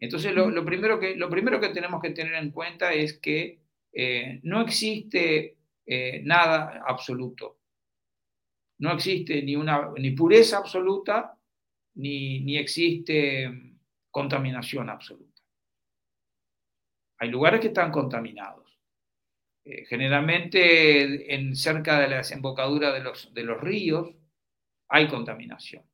[0.00, 3.60] Entonces, lo, primero que, lo primero que tenemos que tener en cuenta es que
[3.92, 5.56] eh, no existe
[6.22, 7.58] nada absoluto.
[8.78, 11.36] No existe ni, una, ni pureza absoluta,
[11.94, 13.76] ni, ni existe
[14.10, 15.29] contaminación absoluta.
[17.20, 18.76] Hay lugares que están contaminados.
[19.64, 24.10] Eh, generalmente en, cerca de la desembocadura de los, de los ríos
[24.88, 25.84] hay contaminación.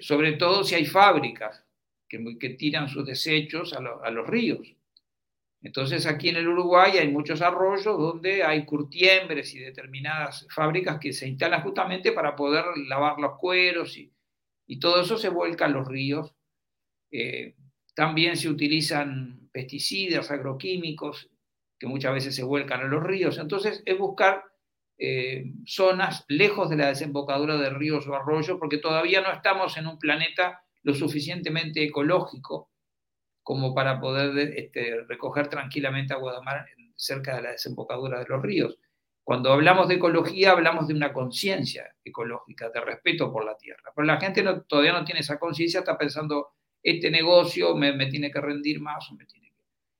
[0.00, 1.64] sobre todo si hay fábricas
[2.38, 4.74] que, tiran sus desechos a, los ríos.
[5.62, 11.12] Entonces aquí en el Uruguay hay muchos arroyos donde hay curtiembres y determinadas fábricas que
[11.12, 14.10] se instalan justamente para poder lavar los cueros y,
[14.80, 16.34] todo eso se vuelca a los ríos.
[17.10, 17.54] Eh,
[17.94, 21.30] también se utilizan pesticidas, agroquímicos,
[21.78, 23.38] que muchas veces se vuelcan a los ríos.
[23.38, 24.42] Entonces es buscar
[24.98, 29.86] eh, zonas lejos de la desembocadura de ríos o arroyos, porque todavía no estamos en
[29.86, 32.72] un planeta lo suficientemente ecológico
[33.44, 38.42] como para poder este, recoger tranquilamente agua de mar cerca de la desembocadura de los
[38.42, 38.78] ríos.
[39.22, 43.92] Cuando hablamos de ecología, hablamos de una conciencia ecológica, de respeto por la tierra.
[43.94, 46.48] Pero la gente todavía no tiene esa conciencia, está pensando,
[46.82, 49.43] este negocio me, tiene que rendir más o me tiene.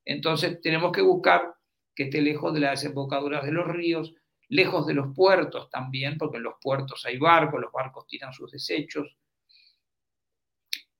[0.05, 1.53] Entonces tenemos que buscar
[1.95, 4.13] que esté lejos de las desembocaduras de los ríos,
[4.47, 8.51] lejos de los puertos también, porque en los puertos hay barcos, los barcos tiran sus
[8.51, 9.17] desechos,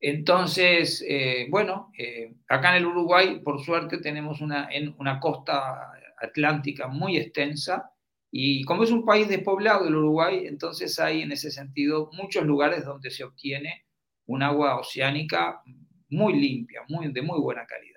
[0.08, 5.92] entonces, eh, bueno, eh, acá en el Uruguay, por suerte, tenemos una, una costa
[6.22, 7.92] atlántica muy extensa
[8.30, 12.86] y como es un país despoblado el Uruguay, entonces hay en ese sentido muchos lugares
[12.86, 13.86] donde se obtiene
[14.28, 15.62] un agua oceánica
[16.10, 17.95] muy limpia, muy, de muy buena calidad.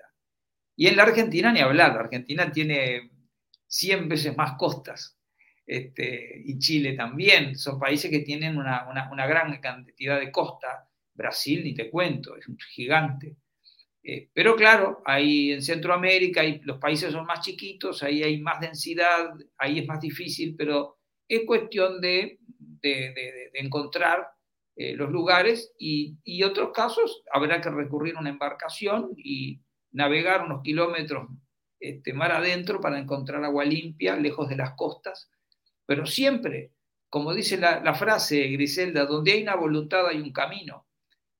[0.79, 3.11] Y en la Argentina ni hablar, la Argentina tiene
[3.67, 5.19] 100 veces más costas.
[5.65, 11.65] Este, y Chile también, son países que tienen una, una gran cantidad de costa Brasil
[11.65, 13.35] ni te cuento, es un gigante.
[14.01, 18.61] Eh, pero claro, ahí en Centroamérica y los países son más chiquitos, ahí hay más
[18.61, 20.95] densidad, ahí es más difícil, pero
[21.27, 22.39] es cuestión de,
[23.53, 24.29] encontrar
[24.77, 29.59] eh, los lugares y, y, otros casos habrá que recurrir a una embarcación y
[29.91, 31.29] navegar unos kilómetros
[31.79, 35.29] este, mar adentro para encontrar agua limpia, lejos de las costas,
[35.85, 36.73] pero siempre,
[37.09, 40.87] como dice la, frase Griselda, donde hay una voluntad hay un camino.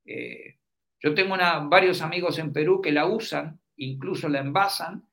[0.06, 0.58] Eh,
[1.00, 1.36] yo tengo
[1.70, 5.10] varios amigos en Perú que la usan, incluso la envasan,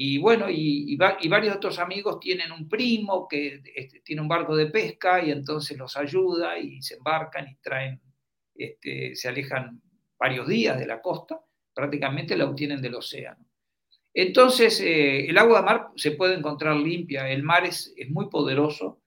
[0.00, 4.66] y bueno, y, varios otros amigos tienen un primo que este, tiene un barco de
[4.66, 8.00] pesca y entonces los ayuda y se embarcan y traen,
[8.54, 9.82] este, se alejan
[10.16, 11.40] varios días de la costa,
[11.78, 13.46] prácticamente la obtienen del océano.
[14.12, 19.00] Entonces, eh, el agua de mar se puede encontrar limpia, el mar es, muy poderoso,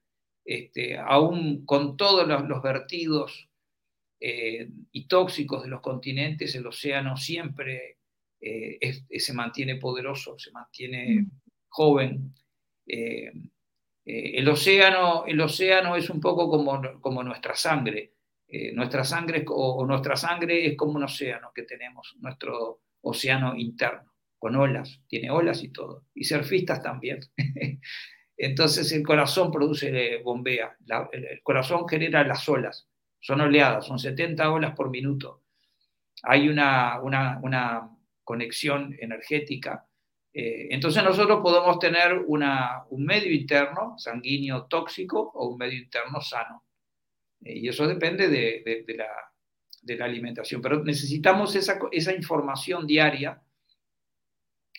[0.45, 3.49] este, aún con todos los vertidos
[4.22, 7.97] eh, y tóxicos de los continentes, el océano siempre
[8.39, 8.80] eh,
[9.19, 11.32] se mantiene poderoso, se mantiene mm.
[11.67, 12.34] joven.
[14.05, 18.11] El, océano, el océano es un poco como, como nuestra sangre.
[18.73, 24.55] Nuestra sangre o, nuestra sangre es como un océano que tenemos, nuestro océano interno, con
[24.55, 27.19] olas, tiene olas y todo, y surfistas también.
[28.37, 30.75] Entonces el corazón produce bombea,
[31.11, 32.87] el corazón genera las olas
[33.21, 35.43] son oleadas, son 70 olas por minuto.
[36.23, 37.89] Hay una, una,
[38.23, 39.85] conexión energética.
[40.33, 46.21] Eh, entonces nosotros podemos tener una, un medio interno sanguíneo tóxico o un medio interno
[46.21, 46.63] sano.
[47.43, 49.09] Eh, y eso depende de, de, la,
[49.81, 50.61] de, la, alimentación.
[50.61, 53.41] Pero necesitamos esa, esa información diaria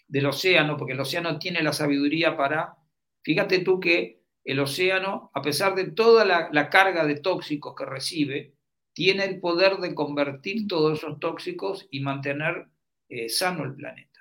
[0.09, 2.77] del océano, porque el océano tiene la sabiduría para,
[3.23, 8.55] fíjate tú que el océano, a pesar de toda la, carga de tóxicos que recibe,
[8.93, 12.67] tiene el poder de convertir todos esos tóxicos y mantener
[13.09, 14.12] eh, sano el planeta.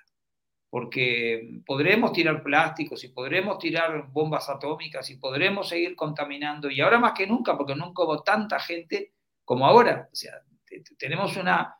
[0.72, 6.98] Porque podremos tirar plásticos y podremos tirar bombas atómicas y podremos seguir contaminando, y ahora
[6.98, 9.12] más que nunca, porque nunca hubo tanta gente
[9.44, 10.08] como ahora.
[10.10, 10.32] O sea,
[10.98, 11.76] tenemos una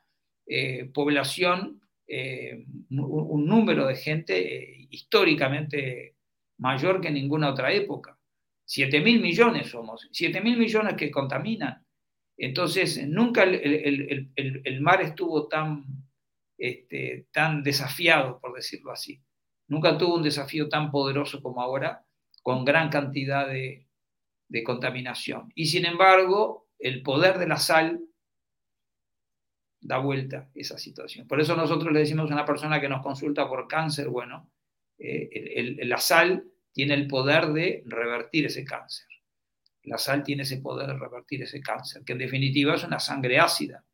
[0.47, 6.16] eh, población, eh, un, número de gente históricamente
[6.59, 8.18] mayor que en ninguna otra época.
[8.66, 11.82] 7 mil millones somos, 7 mil millones que contaminan.
[12.36, 15.84] Entonces, nunca el, mar estuvo tan,
[16.62, 19.20] este, tan desafiado, por decirlo así.
[19.66, 22.06] Nunca tuvo un desafío tan poderoso como ahora,
[22.40, 23.88] con gran cantidad de,
[24.64, 25.50] contaminación.
[25.56, 28.00] Y sin embargo, el poder de la sal
[29.80, 31.26] da vuelta esa situación.
[31.26, 34.48] Por eso nosotros le decimos a una persona que nos consulta por cáncer, bueno,
[34.98, 39.08] eh, la sal tiene el poder de revertir ese cáncer.
[39.82, 43.40] La sal tiene ese poder de revertir ese cáncer, que en definitiva es una sangre
[43.40, 43.84] ácida.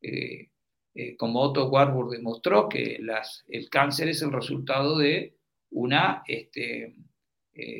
[0.00, 0.48] Eh,
[0.94, 3.00] eh, como Otto Warburg demostró que
[3.48, 5.36] el cáncer es el resultado de
[5.70, 6.94] una este,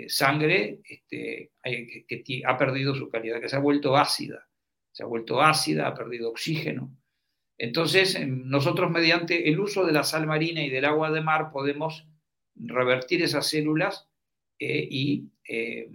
[0.09, 4.49] sangre este, que ha perdido su calidad, que se ha vuelto ácida.
[4.93, 6.97] Se ha vuelto ácida, ha perdido oxígeno.
[7.59, 12.07] Entonces, nosotros mediante el uso de la sal marina y del agua de mar podemos
[12.57, 14.09] revertir esas células
[14.59, 15.89] eh, y eh,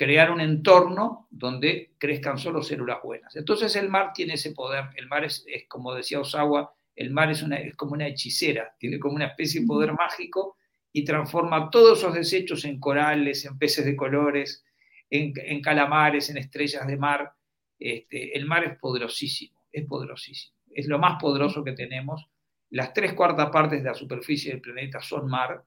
[0.00, 3.36] crear un entorno donde crezcan solo células buenas.
[3.36, 7.42] Entonces el mar tiene ese poder, el mar es, como decía Osawa, el mar es,
[7.42, 10.56] una, es como una hechicera, tiene como una especie de poder mágico
[10.90, 14.64] y transforma todos esos desechos en corales, en peces de colores,
[15.10, 17.34] en, calamares, en estrellas de mar.
[17.78, 22.26] Este, el mar es poderosísimo, es poderosísimo es lo más poderoso que tenemos.
[22.70, 25.64] Las tres cuartas partes de la superficie del planeta son mar.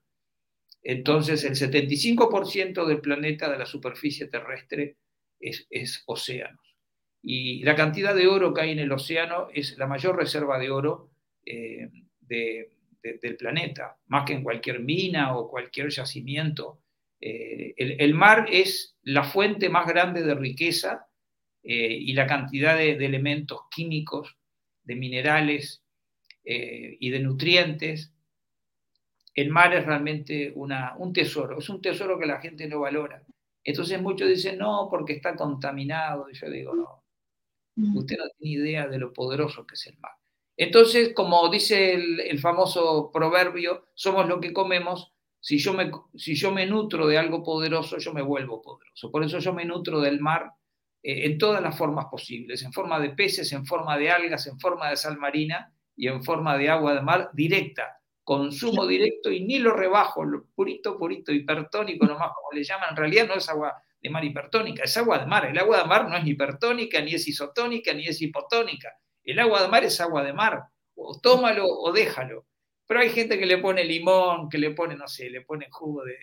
[0.84, 4.98] Entonces, el 75% del planeta, de la superficie terrestre,
[5.40, 6.64] es, es océanos.
[7.24, 10.70] Y la cantidad de oro que hay en el océano es la mayor reserva de
[10.70, 11.12] oro
[11.46, 16.82] eh, del planeta, más que en cualquier mina o cualquier yacimiento.
[17.22, 21.08] Eh, el, mar es la fuente más grande de riqueza
[21.64, 24.38] eh, y la cantidad de, elementos químicos
[24.84, 25.82] de minerales
[26.46, 28.13] y de nutrientes.
[29.34, 33.24] El mar es realmente una, un tesoro, es un tesoro que la gente no valora.
[33.64, 36.30] Entonces muchos dicen, no, porque está contaminado.
[36.30, 37.04] Y yo digo, no,
[37.76, 37.98] mm.
[37.98, 40.12] usted no tiene idea de lo poderoso que es el mar.
[40.56, 45.12] Entonces, como dice el, famoso proverbio, somos lo que comemos.
[45.40, 49.12] Si yo, me, si yo me nutro de algo poderoso, yo me vuelvo poderoso.
[49.12, 50.52] Por eso yo me nutro del mar
[51.02, 54.60] eh, en todas las formas posibles, en forma de peces, en forma de algas, en
[54.60, 59.42] forma de sal marina y en forma de agua de mar directa, consumo directo y
[59.42, 63.50] ni lo rebajo, lo purito, purito, hipertónico nomás, como le llaman, en realidad no es
[63.50, 65.46] agua de mar hipertónica, es agua de mar.
[65.46, 68.92] El agua de mar no es ni hipertónica, ni es isotónica, ni es hipotónica.
[69.24, 70.64] El agua de mar es agua de mar.
[70.96, 72.46] O tómalo o déjalo.
[72.86, 76.04] Pero hay gente que le pone limón, que le pone, no sé, le pone jugo
[76.04, 76.18] de,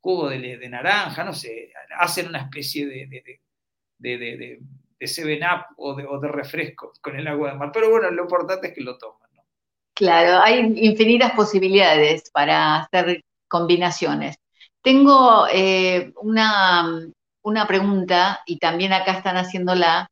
[0.00, 3.06] jugo de, naranja, no sé, hacen una especie de,
[3.98, 7.70] de, de, de 7-Up o de, o de refresco con el agua de mar.
[7.72, 9.25] Pero bueno, lo importante es que lo toman.
[9.96, 14.36] Claro, hay infinitas posibilidades para hacer combinaciones.
[14.82, 16.84] Tengo eh, una,
[17.42, 20.08] una, pregunta y también acá están haciéndola.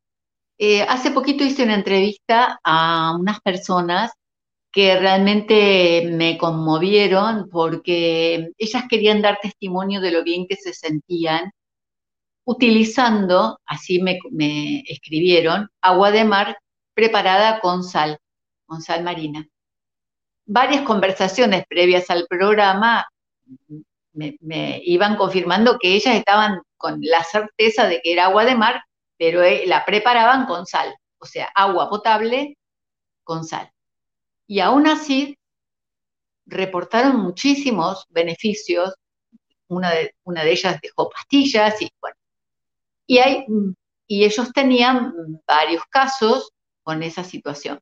[0.59, 4.13] Eh, hace poquito hice una entrevista a unas personas
[4.73, 11.53] que realmente me conmovieron porque ellas querían dar testimonio de lo bien que se sentían
[12.47, 14.19] utilizando, así me,
[14.89, 16.59] escribieron, agua de mar
[16.95, 18.19] preparada con sal,
[18.67, 19.47] con sal marina.
[20.47, 23.07] Varias conversaciones previas al programa
[24.13, 28.83] me, iban confirmando que ellas estaban con la certeza de que era agua de mar,
[29.19, 32.57] pero eh, la preparaban con sal, o sea, agua potable
[33.23, 33.71] con sal.
[34.47, 35.39] Y aún así
[36.47, 38.95] reportaron muchísimos beneficios.
[39.69, 40.15] Una de,
[40.45, 42.17] ellas dejó pastillas y bueno,
[43.07, 43.47] y, hay,
[44.07, 47.81] y ellos tenían varios casos con esa situación.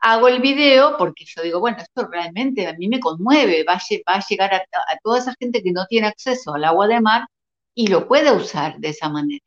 [0.00, 3.74] Hago el video porque yo digo, bueno, esto realmente a mí me conmueve, va
[4.06, 4.62] a, llegar a,
[5.02, 7.26] toda esa gente que no tiene acceso al agua de mar
[7.74, 9.44] y lo puede usar de esa manera.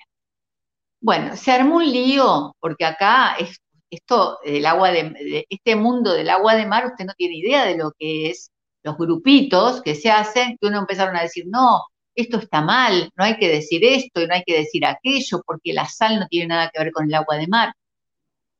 [0.99, 3.37] Bueno, se armó un lío porque acá
[3.89, 7.77] esto, el agua de, este mundo del agua de mar, usted no tiene idea de
[7.77, 8.51] lo que es
[8.83, 11.81] los grupitos que se hacen, que uno empezaron a decir, no,
[12.15, 15.73] esto está mal, no hay que decir esto y no hay que decir aquello, porque
[15.73, 17.73] la sal no tiene nada que ver con el agua de mar.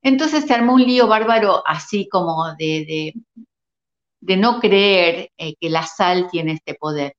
[0.02, 3.14] Entonces se armó un lío bárbaro así como de,
[4.22, 7.14] de, no creer eh, que la sal tiene este poder.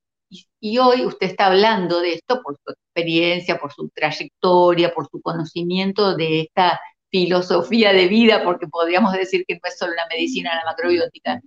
[0.59, 5.21] Y, hoy usted está hablando de esto por su experiencia, por su trayectoria, por su
[5.21, 10.55] conocimiento de esta filosofía de vida, porque podríamos decir que no es solo la medicina,
[10.55, 11.41] la macrobiótica,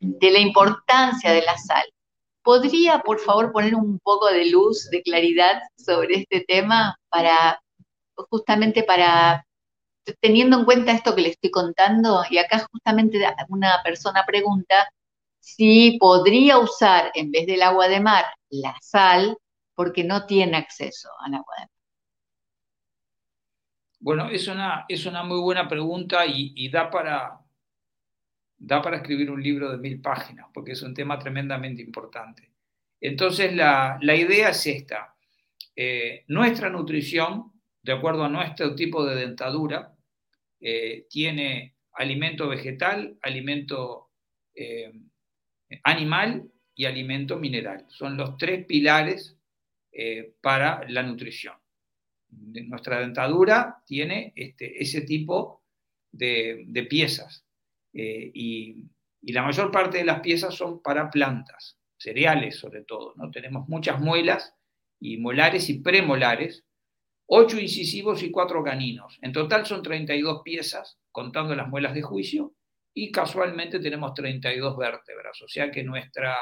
[0.00, 1.84] de la importancia de la sal.
[2.42, 7.60] ¿Podría, por favor, poner un poco de luz, de claridad sobre este tema para,
[8.30, 9.46] justamente para,
[10.20, 14.88] teniendo en cuenta esto que le estoy contando, y acá justamente una persona pregunta
[15.40, 19.36] si podría usar en vez del agua de mar la sal
[19.74, 21.70] porque no tiene acceso al agua de mar.
[24.00, 27.40] Bueno, es una, es una muy buena pregunta y, da para,
[28.58, 32.52] da para escribir un libro de mil páginas, porque es un tema tremendamente importante.
[33.00, 35.14] Entonces, la, idea es esta.
[35.74, 37.52] Eh, nuestra nutrición,
[37.82, 39.93] de acuerdo a nuestro tipo de dentadura,
[40.66, 44.10] eh, tiene alimento vegetal, alimento
[44.54, 44.92] eh,
[45.82, 47.84] animal y alimento mineral.
[47.88, 49.36] Son los tres pilares
[50.40, 51.54] para la nutrición.
[52.30, 55.62] Nuestra dentadura tiene este, ese tipo
[56.10, 57.44] de, de piezas.
[57.94, 58.90] Eh, y,
[59.32, 63.14] la mayor parte de las piezas son para plantas, cereales sobre todo.
[63.16, 63.30] ¿no?
[63.30, 64.54] Tenemos muchas muelas
[65.00, 66.66] y molares y premolares,
[67.26, 69.18] ocho incisivos y cuatro caninos.
[69.22, 72.54] En total son 32 piezas, contando las muelas de juicio,
[72.94, 76.36] y casualmente tenemos 32 vértebras, o sea que nuestra,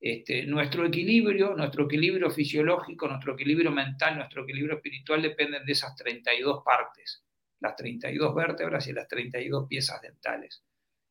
[0.00, 5.94] este, nuestro equilibrio, nuestro equilibrio fisiológico, nuestro equilibrio mental, nuestro equilibrio espiritual dependen de esas
[5.94, 7.22] 32 partes,
[7.60, 10.64] las 32 vértebras y las 32 piezas dentales.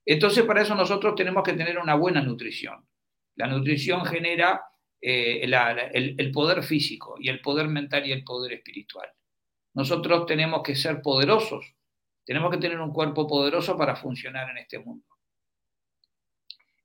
[0.06, 2.86] Entonces, para eso nosotros tenemos que tener una buena nutrición.
[3.36, 4.62] La nutrición genera
[5.06, 9.10] eh, el, poder físico y el poder mental y el poder espiritual.
[9.74, 11.76] Nosotros tenemos que ser poderosos,
[12.24, 15.06] tenemos que tener un cuerpo poderoso para funcionar en este mundo.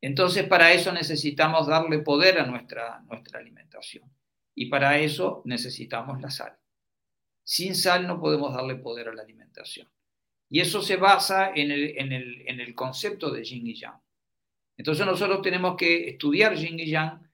[0.01, 4.11] Entonces, para eso necesitamos darle poder a nuestra, nuestra alimentación.
[4.53, 6.59] Y para eso necesitamos la sal.
[7.45, 9.89] Sin sal no podemos darle poder a la alimentación.
[10.51, 14.01] Y eso se basa en el, concepto de yin y yang.
[14.77, 17.28] Entonces nosotros tenemos que estudiar yin y yang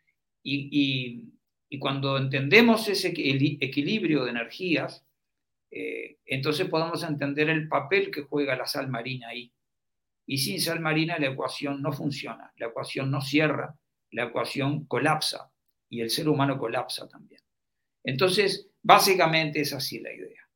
[0.44, 1.30] y,
[1.80, 5.04] cuando entendemos ese equilibrio de energías,
[5.72, 9.52] eh, entonces podemos entender el papel que juega la sal marina ahí.
[10.24, 13.76] Y sin sal marina la ecuación no funciona, la ecuación no cierra,
[14.12, 15.50] la ecuación colapsa
[15.88, 17.40] y el ser humano colapsa también.
[18.04, 20.48] Entonces, básicamente es así la idea.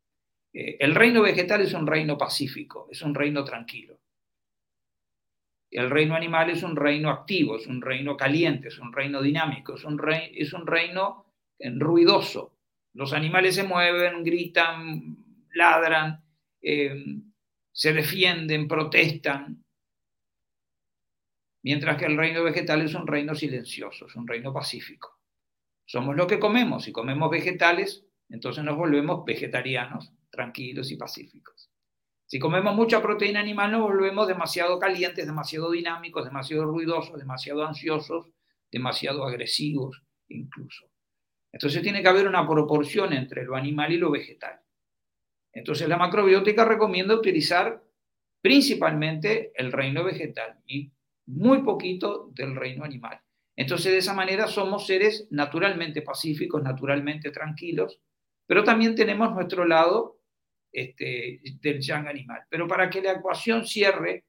[0.53, 3.99] Eh, el reino vegetal es un reino pacífico, es un reino tranquilo.
[5.70, 9.74] El reino animal es un reino activo, es un reino caliente, es un reino dinámico,
[9.74, 10.00] es un,
[10.34, 11.26] es un reino
[11.58, 12.56] eh, ruidoso.
[12.94, 15.16] Los animales se mueven, gritan,
[15.54, 16.24] ladran,
[16.60, 17.04] eh,
[17.70, 19.64] se defienden, protestan.
[21.62, 25.20] Mientras que el reino vegetal es un reino silencioso, es un reino pacífico.
[25.84, 26.84] Somos lo que comemos.
[26.84, 31.57] Si comemos vegetales, entonces nos volvemos vegetarianos tranquilos y pacíficos.
[32.28, 38.26] Si comemos mucha proteína animal nos volvemos demasiado calientes, demasiado dinámicos, demasiado ruidosos, demasiado ansiosos,
[38.70, 40.90] demasiado agresivos incluso.
[41.50, 44.60] Entonces tiene que haber una proporción entre lo animal y lo vegetal.
[45.54, 47.82] Entonces la macrobiótica recomienda utilizar
[48.42, 50.92] principalmente el reino vegetal y
[51.24, 53.18] muy poquito del reino animal.
[53.56, 57.98] Entonces de esa manera somos seres naturalmente pacíficos, naturalmente tranquilos,
[58.46, 60.17] pero también tenemos nuestro lado
[60.72, 62.42] este, del yang animal.
[62.48, 64.24] Pero para que la ecuación cierre,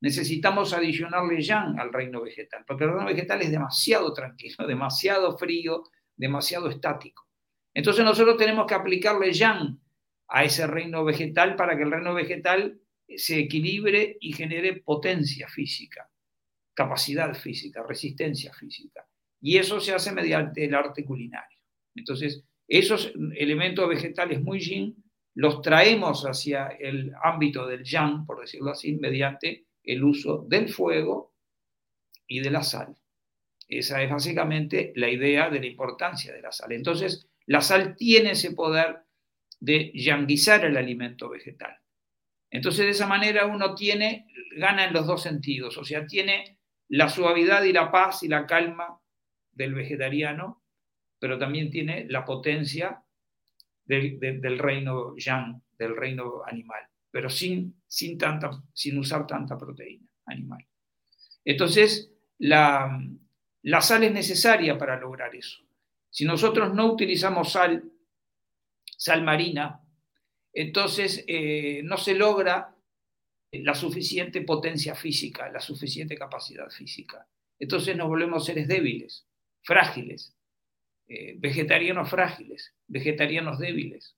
[0.00, 5.84] necesitamos adicionarle yang al reino vegetal, porque el reino vegetal es demasiado tranquilo, demasiado frío,
[6.16, 7.26] demasiado estático.
[7.72, 9.78] Entonces nosotros tenemos que aplicarle yang
[10.28, 12.80] a ese reino vegetal para que el reino vegetal
[13.16, 16.08] se equilibre y genere potencia física,
[16.72, 19.06] capacidad física, resistencia física.
[19.40, 21.58] Y eso se hace mediante el arte culinario.
[21.94, 25.03] Entonces, esos elementos vegetales muy yin
[25.34, 31.34] los traemos hacia el ámbito del yang, por decirlo así, mediante el uso del fuego
[32.26, 32.96] y de la sal.
[33.68, 36.72] Esa es básicamente la idea de la importancia de la sal.
[36.72, 39.02] Entonces, la sal tiene ese poder
[39.60, 41.76] de yanguizar el alimento vegetal.
[42.50, 46.58] Entonces, de esa manera uno tiene, gana en los dos sentidos, o sea, tiene
[46.88, 49.00] la suavidad y la paz y la calma
[49.52, 50.62] del vegetariano,
[51.18, 53.03] pero también tiene la potencia
[53.84, 56.80] del, reino yang, del reino animal,
[57.10, 60.64] pero sin, sin, tanta, sin usar tanta proteína animal.
[61.44, 62.98] Entonces, la,
[63.62, 65.62] la sal es necesaria para lograr eso.
[66.10, 67.84] Si nosotros no utilizamos sal,
[68.84, 69.80] sal marina,
[70.52, 72.74] entonces eh, no se logra
[73.50, 77.26] la suficiente potencia física, la suficiente capacidad física.
[77.58, 79.26] Entonces nos volvemos seres débiles,
[79.62, 80.36] frágiles,
[81.06, 84.16] eh, vegetarianos frágiles, vegetarianos débiles.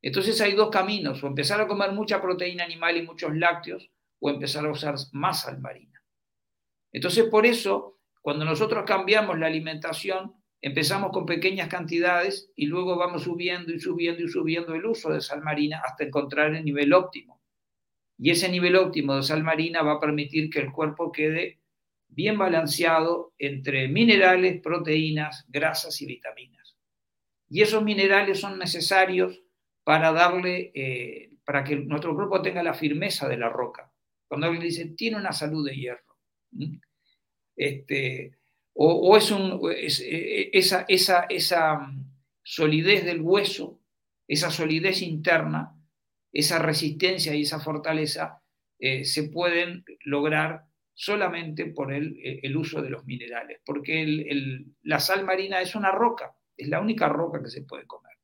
[0.00, 4.30] Entonces hay dos caminos, o empezar a comer mucha proteína animal y muchos lácteos, o
[4.30, 6.00] empezar a usar más sal marina.
[6.92, 13.24] Entonces por eso, cuando nosotros cambiamos la alimentación, empezamos con pequeñas cantidades y luego vamos
[13.24, 17.40] subiendo y subiendo y subiendo el uso de sal marina hasta encontrar el nivel óptimo.
[18.18, 21.60] Y ese nivel óptimo de sal marina va a permitir que el cuerpo quede
[22.08, 26.76] bien balanceado entre minerales, proteínas, grasas y vitaminas.
[27.48, 29.42] Y esos minerales son necesarios
[29.84, 33.92] para darle, eh, para que nuestro cuerpo tenga la firmeza de la roca.
[34.26, 36.18] Cuando alguien dice, tiene una salud de hierro.
[37.56, 38.36] Este,
[38.74, 41.90] o, es, un, e, esa, esa, esa
[42.42, 43.80] solidez del hueso,
[44.26, 45.74] esa solidez interna,
[46.32, 48.42] esa resistencia y esa fortaleza
[48.78, 50.67] eh, se pueden lograr
[51.00, 54.04] solamente por el, el, uso de los minerales, porque
[54.82, 58.16] la sal marina es una roca, es la única roca que se puede comer.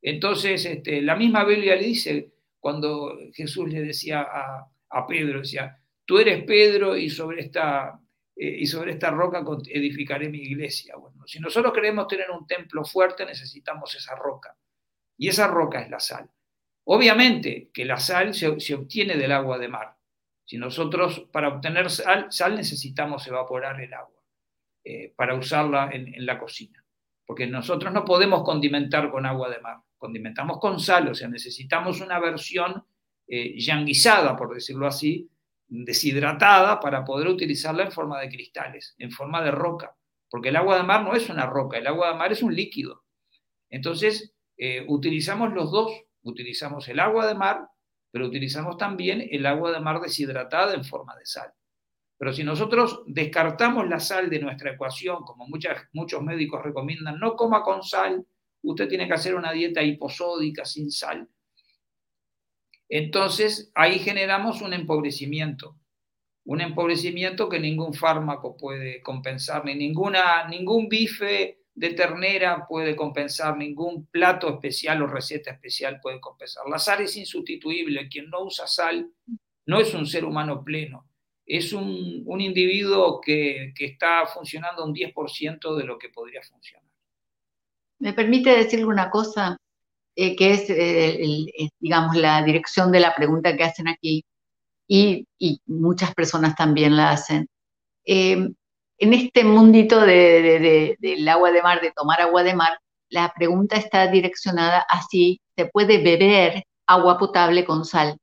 [0.00, 5.80] Entonces, este, la misma Biblia le dice, cuando Jesús le decía a, a Pedro, decía,
[6.04, 8.00] tú eres Pedro y sobre esta,
[8.36, 10.94] eh, y sobre esta roca edificaré mi iglesia.
[10.96, 14.56] Bueno, si nosotros queremos tener un templo fuerte, necesitamos esa roca.
[15.18, 16.30] Y esa roca es la sal.
[16.84, 19.95] Obviamente que la sal se, obtiene del agua de mar.
[20.46, 24.22] Si nosotros para obtener sal, necesitamos evaporar el agua
[24.84, 26.84] eh, para usarla en, la cocina.
[27.26, 32.00] Porque nosotros no podemos condimentar con agua de mar, condimentamos con sal, o sea, necesitamos
[32.00, 32.84] una versión
[33.26, 35.28] eh, yanguizada, por decirlo así,
[35.66, 39.96] deshidratada para poder utilizarla en forma de cristales, en forma de roca,
[40.30, 42.54] porque el agua de mar no es una roca, el agua de mar es un
[42.54, 43.02] líquido.
[43.68, 45.90] Entonces, eh, utilizamos los dos,
[46.22, 47.68] utilizamos el agua de mar,
[48.16, 51.52] pero utilizamos también el agua de mar deshidratada en forma de sal.
[52.16, 57.62] Pero si nosotros descartamos la sal de nuestra ecuación, como muchos médicos recomiendan, no coma
[57.62, 58.26] con sal,
[58.62, 61.28] usted tiene que hacer una dieta hiposódica sin sal,
[62.88, 65.76] entonces ahí generamos un empobrecimiento,
[66.46, 73.56] un empobrecimiento que ningún fármaco puede compensar, ni ninguna, ningún bife de ternera puede compensar,
[73.56, 76.64] ningún plato especial o receta especial puede compensar.
[76.68, 79.10] La sal es insustituible, quien no usa sal
[79.66, 81.06] no es un ser humano pleno,
[81.44, 86.88] es un, individuo que, está funcionando un 10% de lo que podría funcionar.
[87.98, 89.58] ¿Me permite decirle una cosa?
[90.14, 94.24] Eh, que es, eh, digamos, la dirección de la pregunta que hacen aquí,
[94.88, 95.26] y,
[95.66, 97.48] muchas personas también la hacen.
[98.98, 102.78] En este mundito del agua de mar, de tomar agua de mar,
[103.08, 108.16] la pregunta está direccionada a si se puede beber agua potable con sal.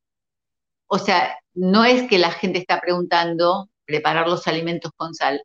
[0.86, 5.42] O sea, no es que la gente está preguntando preparar los alimentos con sal,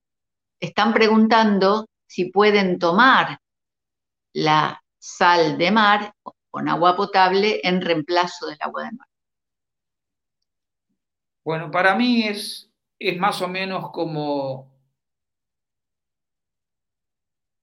[0.60, 3.40] están preguntando si pueden tomar
[4.34, 6.14] la sal de mar
[6.50, 9.08] con agua potable en reemplazo del agua de mar?
[11.44, 12.70] Bueno, para mí es
[13.18, 14.79] más o menos como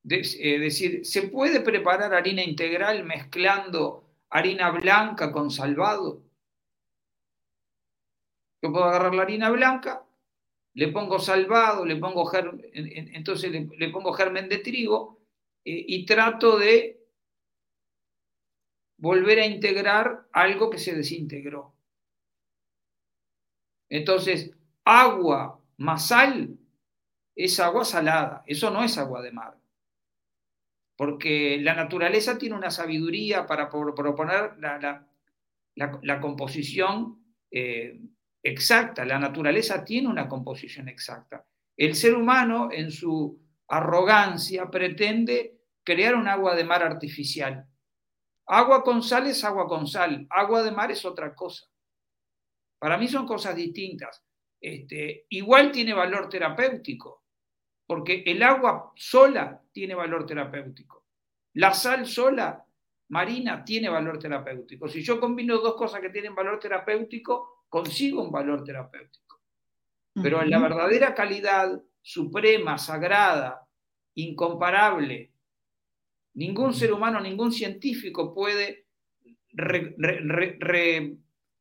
[0.09, 6.23] eh, decir, ¿se puede preparar harina integral mezclando harina blanca con salvado?
[8.63, 10.05] Yo puedo agarrar la harina blanca,
[10.75, 15.19] le pongo salvado, le pongo germen, entonces le, pongo germen de trigo
[15.65, 17.05] eh, y trato de
[18.99, 21.75] volver a integrar algo que se desintegró.
[23.89, 24.53] Entonces,
[24.85, 26.59] agua más sal
[27.35, 29.57] es agua salada, eso no es agua de mar.
[30.97, 38.01] Porque la naturaleza tiene una sabiduría para proponer la, composición eh,
[38.43, 41.45] exacta, la naturaleza tiene una composición exacta.
[41.77, 47.69] El ser humano, en su arrogancia, pretende crear un agua de mar artificial
[48.47, 51.67] Agua con sal es agua con sal, agua de mar es otra cosa.
[52.79, 54.25] Para mí son cosas distintas.
[54.61, 57.25] Este, igual tiene valor terapéutico,
[57.87, 61.05] porque el agua sola tiene valor terapéutico.
[61.53, 62.65] La sal sola,
[63.09, 64.89] marina, tiene valor terapéutico.
[64.89, 69.43] Si yo combino dos cosas que tienen valor terapéutico, consigo un valor terapéutico.
[70.15, 73.69] Pero en la verdadera calidad suprema, sagrada,
[74.15, 75.35] incomparable,
[76.37, 78.89] Ningún ser humano, ningún científico puede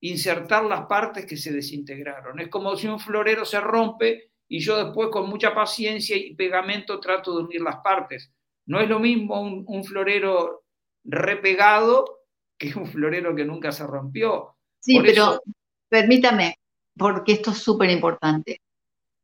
[0.01, 2.41] reinsertar las partes que se desintegraron.
[2.41, 6.99] Es como si un florero se rompe y yo después con mucha paciencia y pegamento
[6.99, 8.31] trato de unir las partes.
[8.65, 10.63] No es lo mismo un, florero
[11.03, 12.21] repegado
[12.57, 14.55] que un florero que nunca se rompió.
[14.79, 15.41] Sí, pero
[15.89, 16.59] permítame,
[16.97, 18.61] porque esto es súper importante.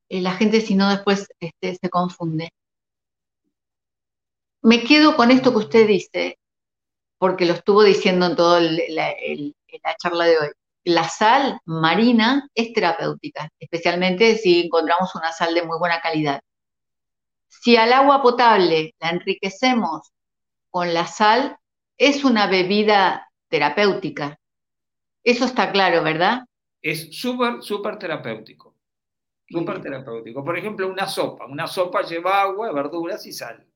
[0.10, 2.52] Eh, la gente si no después este, se confunde
[4.62, 6.40] me quedo con esto que usted dice,
[7.18, 9.16] porque lo estuvo diciendo en toda la,
[9.98, 10.50] charla de hoy.
[10.84, 16.42] La sal marina es terapéutica, especialmente si encontramos una sal de muy buena calidad.
[17.48, 20.12] Si al agua potable la enriquecemos
[20.70, 21.58] con la sal,
[21.98, 24.40] es una bebida terapéutica.
[25.24, 26.46] Eso está claro, ¿verdad?
[26.82, 28.76] Es súper, súper terapéutico.
[29.48, 30.44] Súper terapéutico.
[30.44, 31.46] Por ejemplo, una sopa.
[31.46, 33.68] Una sopa lleva agua, verduras y sal.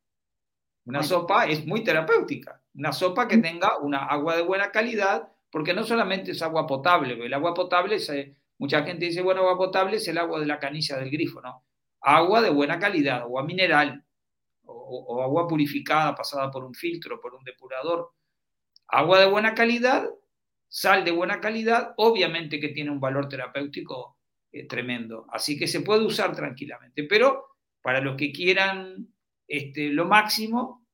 [0.86, 5.73] Una sopa es muy terapéutica, una sopa que tenga una agua de buena calidad, porque
[5.73, 9.95] no solamente es agua potable, el agua potable se, Mucha gente dice, bueno, agua potable
[9.95, 11.64] es el agua de la canilla del grifo, ¿no?
[12.02, 14.03] Agua de buena calidad, agua mineral,
[14.65, 18.11] o, agua purificada pasada por un filtro, por un depurador.
[18.90, 20.06] Agua de buena calidad,
[20.68, 24.18] sal de buena calidad, obviamente que tiene un valor terapéutico
[24.52, 25.26] eh, tremendo.
[25.30, 27.06] Así que se puede usar tranquilamente.
[27.06, 27.45] Pero
[27.82, 29.07] para los que quieran
[29.48, 30.84] este, lo máximo,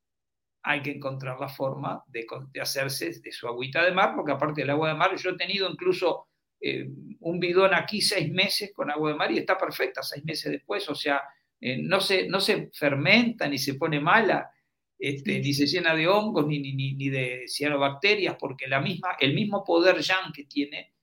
[0.63, 2.25] hay que encontrar la forma de,
[2.61, 5.69] hacerse de su agüita de mar, porque aparte del agua de mar, yo he tenido
[5.69, 6.27] incluso
[6.59, 6.87] eh,
[7.19, 10.87] un bidón aquí seis meses con agua de mar y está perfecta seis meses después,
[10.89, 11.21] o sea,
[11.59, 14.51] eh, no, se, no se fermenta ni se pone mala,
[14.97, 19.33] este, ni se llena de hongos ni, ni, ni, de cianobacterias, porque la misma, el
[19.33, 20.93] mismo poder yang que tiene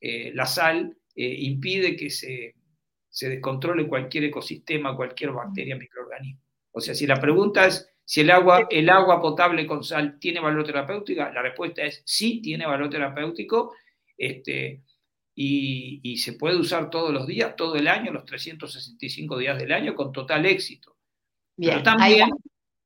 [0.00, 2.54] eh, la sal impide que se,
[3.10, 6.40] se descontrole cualquier ecosistema, cualquier bacteria, microorganismo.
[6.70, 10.40] O sea, si la pregunta es si el agua, el agua potable con sal tiene
[10.40, 13.74] valor terapéutico, la respuesta es sí, tiene valor terapéutico.
[14.16, 14.82] Este,
[15.34, 19.94] y, se puede usar todos los días, todo el año, los 365 días del año,
[19.94, 20.96] con total éxito.
[21.56, 22.30] Pero también,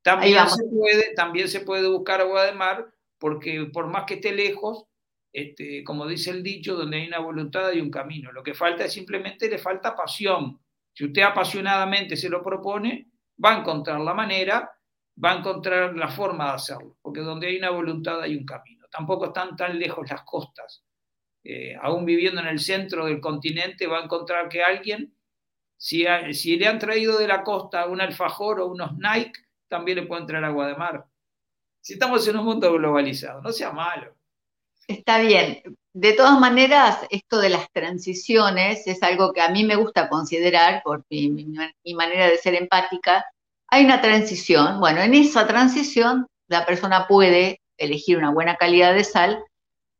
[0.03, 2.87] también, se puede, también se puede buscar agua de mar,
[3.19, 4.85] porque por más que esté lejos,
[5.33, 8.33] este, como dice el dicho, donde hay una voluntad hay un camino.
[8.33, 10.61] Lo que falta es simplemente le falta pasión.
[10.93, 13.11] Si usted apasionadamente se lo propone,
[13.45, 14.71] va a encontrar la manera
[15.23, 18.87] va a encontrar la forma de hacerlo, porque donde hay una voluntad hay un camino.
[18.91, 20.85] Tampoco están tan lejos las costas.
[21.43, 25.15] Eh, aún viviendo en el centro del continente, va a encontrar que alguien,
[25.77, 30.07] si, si le han traído de la costa un alfajor o unos Nike, también le
[30.07, 31.07] pueden traer agua de mar.
[31.81, 34.15] Si estamos en un mundo globalizado, no sea malo.
[34.89, 35.63] Está bien.
[35.93, 40.83] De todas maneras, esto de las transiciones es algo que a mí me gusta considerar
[40.85, 43.25] por mi manera de ser empática,
[43.69, 44.81] hay una transición.
[44.81, 49.45] Bueno, en esa transición la persona puede elegir una buena calidad de sal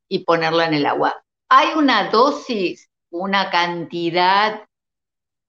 [0.09, 1.25] y ponerla en el agua.
[1.49, 4.65] Hay una dosis, una cantidad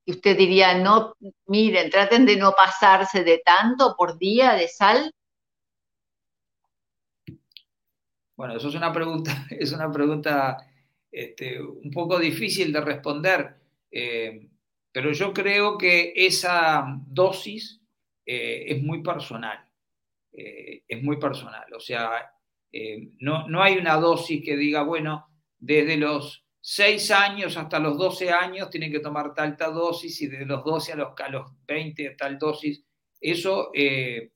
[0.06, 1.14] que usted diría, no,
[1.48, 5.14] miren, traten de no pasarse de tanto por día de sal.
[8.36, 10.58] Bueno, eso es una pregunta, es una pregunta
[11.12, 13.60] este, un poco difícil de responder,
[13.92, 14.50] eh,
[14.92, 17.82] pero yo creo que esa dosis
[18.28, 19.58] eh, es muy personal.
[20.34, 21.74] Eh, es muy personal.
[21.74, 22.30] O sea,
[22.72, 25.28] eh, no, no, hay una dosis que diga, bueno,
[25.58, 30.28] desde los 6 años hasta los 12 años tienen que tomar tal, tal dosis y
[30.28, 32.84] desde los 12 a los, a los 20 tal dosis.
[33.22, 34.30] Eso es,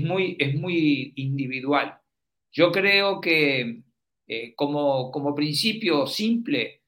[0.00, 2.00] muy, es muy individual.
[2.50, 3.82] Yo creo que
[4.56, 6.82] como, como principio simple,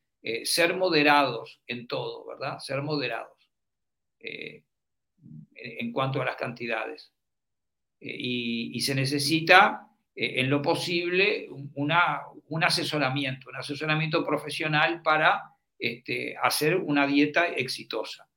[0.45, 2.59] ser moderados en todo, ¿verdad?
[2.59, 3.35] Ser moderados
[5.65, 7.13] en cuanto a las cantidades.
[8.01, 15.43] Eh, y, se necesita, eh, en lo posible, una, un asesoramiento, un asesoramiento profesional para
[15.79, 18.29] este, hacer una dieta exitosa.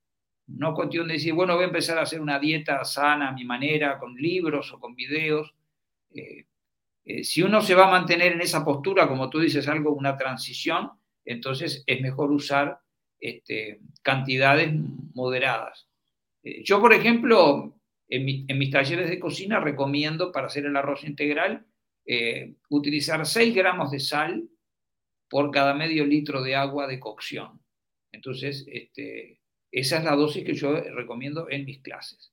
[0.47, 3.43] No cuestión de decir, bueno, voy a empezar a hacer una dieta sana a mi
[3.43, 5.53] manera, con libros o con videos.
[6.13, 6.45] Eh,
[7.23, 10.91] si uno se va a mantener en esa postura, como tú dices, algo, una transición,
[11.25, 12.79] entonces es mejor usar
[13.19, 14.71] este, cantidades
[15.13, 15.86] moderadas.
[16.47, 17.75] Eh, yo, por ejemplo,
[18.07, 18.25] en,
[18.57, 21.65] mis talleres de cocina recomiendo para hacer el arroz integral
[22.05, 24.47] eh, utilizar 6 gramos de sal
[25.29, 27.61] por cada medio litro de agua de cocción.
[28.13, 29.41] Entonces, este,
[29.71, 32.31] esa es la dosis que yo recomiendo en mis clases.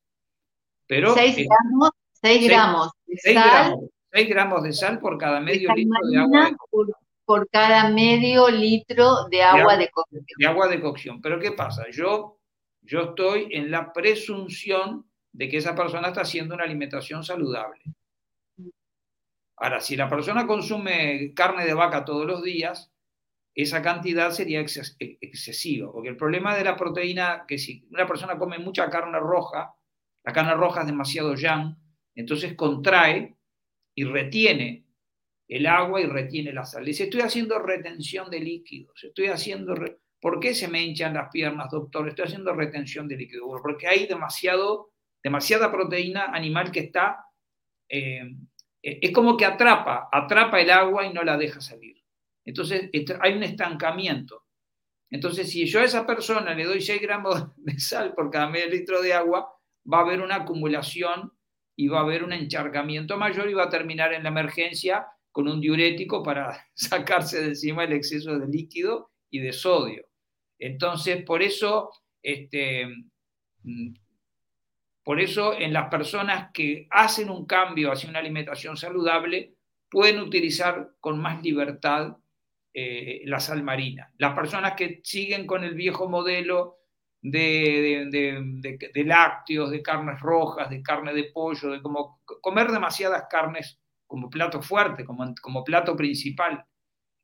[0.86, 3.76] Pero, 6 eh, gramos, 6 gramos de sal.
[4.12, 6.96] 6 gramos de sal por cada medio litro de agua de cocción.
[7.26, 10.24] Por, cada medio litro de agua de, cocción.
[10.36, 11.22] De agua de cocción.
[11.22, 11.86] Pero ¿qué pasa?
[11.90, 12.38] Yo
[12.84, 17.82] yo estoy en la presunción de que esa persona está haciendo una alimentación saludable.
[19.56, 22.92] Ahora, si la persona consume carne de vaca todos los días,
[23.54, 28.58] esa cantidad sería excesiva, porque el problema de la proteína, que si una persona come
[28.58, 29.74] mucha carne roja,
[30.24, 31.76] la carne roja es demasiado yang,
[32.14, 33.36] entonces contrae
[33.94, 34.86] y retiene
[35.46, 36.84] el agua y retiene la sal.
[36.84, 39.74] Dice, estoy haciendo retención de líquidos, estoy haciendo...
[40.24, 42.08] ¿Por qué se me hinchan las piernas, doctor?
[42.08, 43.46] Estoy haciendo retención de líquido.
[43.60, 47.26] Porque hay demasiado, demasiada proteína animal que está,
[47.90, 48.34] eh,
[48.80, 52.02] es como que atrapa, atrapa el agua y no la deja salir.
[52.42, 52.88] Entonces
[53.20, 54.46] hay un estancamiento.
[55.10, 58.70] Entonces, si yo a esa persona le doy 6 gramos de sal por cada medio
[58.70, 59.54] litro de agua,
[59.92, 61.34] va a haber una acumulación
[61.76, 65.48] y va a haber un encharcamiento mayor y va a terminar en la emergencia con
[65.48, 70.06] un diurético para sacarse de encima el exceso de líquido y de sodio.
[70.58, 71.90] Entonces, por eso,
[72.22, 72.86] este,
[73.62, 73.94] mm,
[75.02, 79.54] por eso en las personas que hacen un cambio hacia una alimentación saludable,
[79.90, 82.16] pueden utilizar con más libertad
[82.72, 84.12] eh, la sal marina.
[84.18, 86.78] Las personas que siguen con el viejo modelo
[87.22, 93.78] de, de, lácteos, de carnes rojas, de carne de pollo, de como comer demasiadas carnes
[94.06, 96.64] como plato fuerte, como, como plato principal.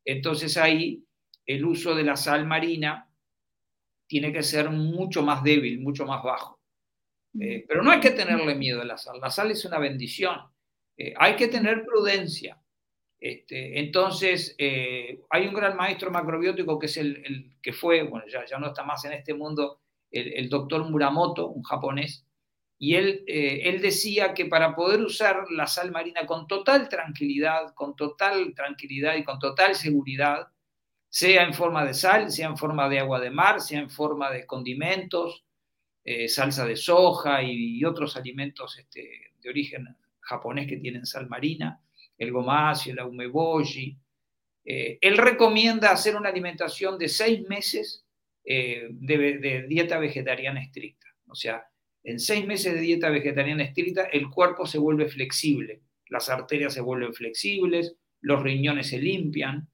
[0.04, 1.04] Entonces ahí
[1.44, 3.09] el uso de la sal marina
[4.10, 6.58] tiene que ser mucho más débil, mucho más bajo.
[7.38, 10.36] Eh, pero no hay que tenerle miedo a la sal, la sal es una bendición.
[10.96, 12.60] Eh, hay que tener prudencia.
[13.20, 18.44] Este, entonces, eh, hay un gran maestro macrobiótico que es el, que fue, bueno, ya,
[18.44, 19.78] ya, no está más en este mundo,
[20.10, 22.26] el, doctor Muramoto, un japonés,
[22.80, 27.94] y él, él decía que para poder usar la sal marina con total tranquilidad, con
[27.94, 30.48] total tranquilidad y con total seguridad,
[31.10, 34.30] sea en forma de sal, sea en forma de agua de mar, sea en forma
[34.30, 35.44] de condimentos,
[36.04, 39.88] eh, salsa de soja y, otros alimentos este, de origen
[40.20, 41.80] japonés que tienen sal marina,
[42.16, 43.98] el gomasio, el umeboshi.
[44.64, 48.04] Eh, él recomienda hacer una alimentación de seis meses
[48.44, 51.08] eh, de, dieta vegetariana estricta.
[51.26, 51.66] O sea,
[52.04, 56.80] en seis meses de dieta vegetariana estricta, el cuerpo se vuelve flexible, las arterias se
[56.80, 59.68] vuelven flexibles, los riñones se limpian,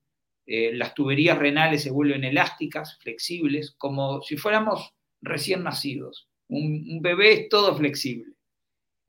[0.47, 6.29] eh, las tuberías renales se vuelven elásticas, flexibles, como si fuéramos recién nacidos.
[6.49, 8.33] Un, bebé es todo flexible.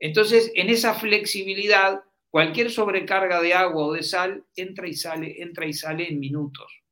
[0.00, 5.66] Entonces, en esa flexibilidad, cualquier sobrecarga de agua o de sal entra y sale, entra
[5.66, 6.82] y sale en minutos.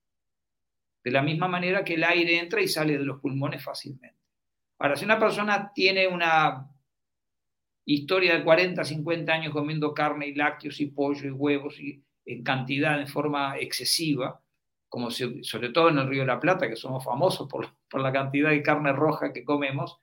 [1.02, 4.16] De la misma manera que el aire entra y sale de los pulmones fácilmente.
[4.78, 6.70] Ahora, si una persona tiene una
[7.85, 12.43] historia de 40, 50 años comiendo carne y lácteos y pollo y huevos y en
[12.43, 14.40] cantidad, en forma excesiva,
[14.89, 18.12] como sobre todo en el Río de la Plata, que somos famosos por, por la
[18.12, 19.98] cantidad de carne roja que comemos,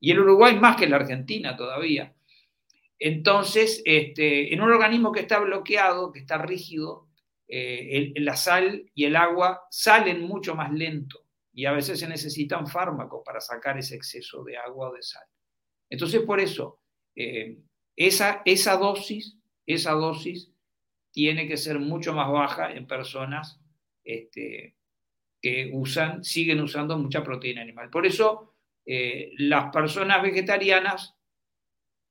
[0.00, 2.12] y el Uruguay más que la Argentina todavía.
[2.98, 7.08] Entonces, este, en un organismo que está bloqueado, que está rígido,
[7.48, 12.66] eh, la sal y el agua salen mucho más lento y a veces se necesitan
[12.66, 15.26] fármacos para sacar ese exceso de agua o de sal.
[15.90, 16.80] Entonces, por eso,
[17.14, 17.58] eh,
[17.94, 19.36] esa, esa dosis,
[19.66, 20.50] esa dosis
[21.14, 23.60] tiene que ser mucho más baja en personas
[24.02, 24.74] este,
[25.40, 27.88] que usan, siguen usando mucha proteína animal.
[27.88, 31.14] Por eso eh, las personas vegetarianas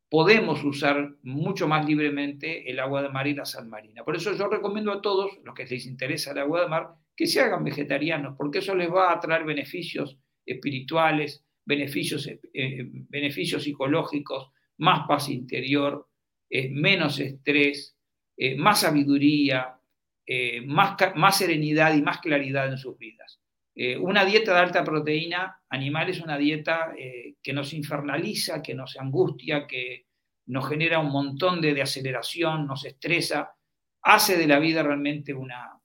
[0.10, 4.06] podemos usar mucho más libremente el agua de mar y la sal marina.
[4.06, 7.28] Por eso yo recomiendo a todos los que les interesa el agua de mar que
[7.28, 14.50] se hagan vegetarianos, porque eso les va a traer beneficios espirituales, beneficios, eh, beneficios psicológicos,
[14.78, 16.08] más paz interior,
[16.50, 17.98] eh, menos estrés,
[18.36, 19.78] eh, más sabiduría,
[20.26, 23.40] eh, más, más, serenidad y más claridad en sus vidas.
[23.76, 26.94] Eh, una dieta de alta proteína animal es una dieta
[27.42, 30.06] que nos infernaliza, que nos angustia, que
[30.48, 33.56] nos genera un montón de, aceleración, nos estresa,
[34.04, 35.80] hace de la vida realmente una,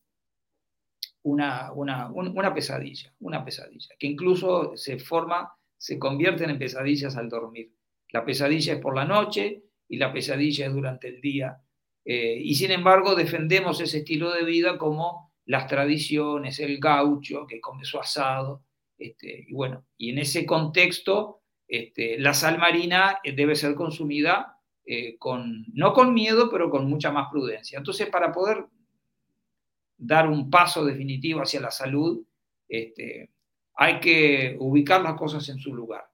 [1.23, 7.29] una, una, una, pesadilla, una pesadilla, que incluso se forma, se convierten en pesadillas al
[7.29, 7.73] dormir.
[8.11, 11.63] La pesadilla es por la noche y la pesadilla es durante el día
[12.11, 17.61] eh, y sin embargo defendemos ese estilo de vida como las tradiciones, el gaucho que
[17.61, 18.63] come su asado.
[18.97, 24.57] Este, y bueno, y en ese contexto, este, la sal marina eh, debe ser consumida
[24.87, 27.77] eh, con, no con miedo, pero con mucha más prudencia.
[27.77, 28.65] Entonces, para poder
[29.99, 32.25] dar un paso definitivo hacia la salud,
[32.71, 33.29] este,
[33.75, 36.07] hay que ubicar las cosas en su lugar.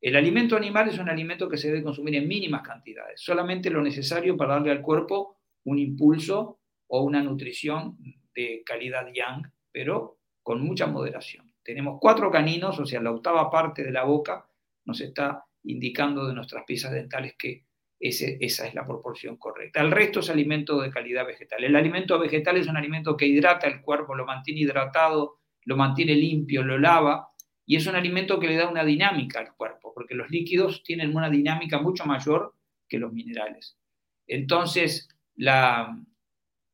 [0.00, 3.82] El alimento animal es un alimento que se debe consumir en mínimas cantidades, solamente lo
[3.82, 7.96] necesario para darle al cuerpo un impulso o una nutrición
[8.34, 11.52] de calidad yang, pero con mucha moderación.
[11.62, 14.46] Tenemos cuatro caninos, o sea, la octava parte de la boca
[14.84, 17.64] nos está indicando de nuestras piezas dentales que
[18.02, 19.80] esa es la proporción correcta.
[19.80, 21.62] El resto es alimento de calidad vegetal.
[21.62, 26.16] El alimento vegetal es un alimento que hidrata el cuerpo, lo mantiene hidratado, lo mantiene
[26.16, 27.28] limpio, lo lava,
[27.64, 31.14] y es un alimento que le da una dinámica al cuerpo, porque los líquidos tienen
[31.16, 32.56] una dinámica mucho mayor
[32.88, 33.78] que los minerales.
[34.26, 35.08] Entonces,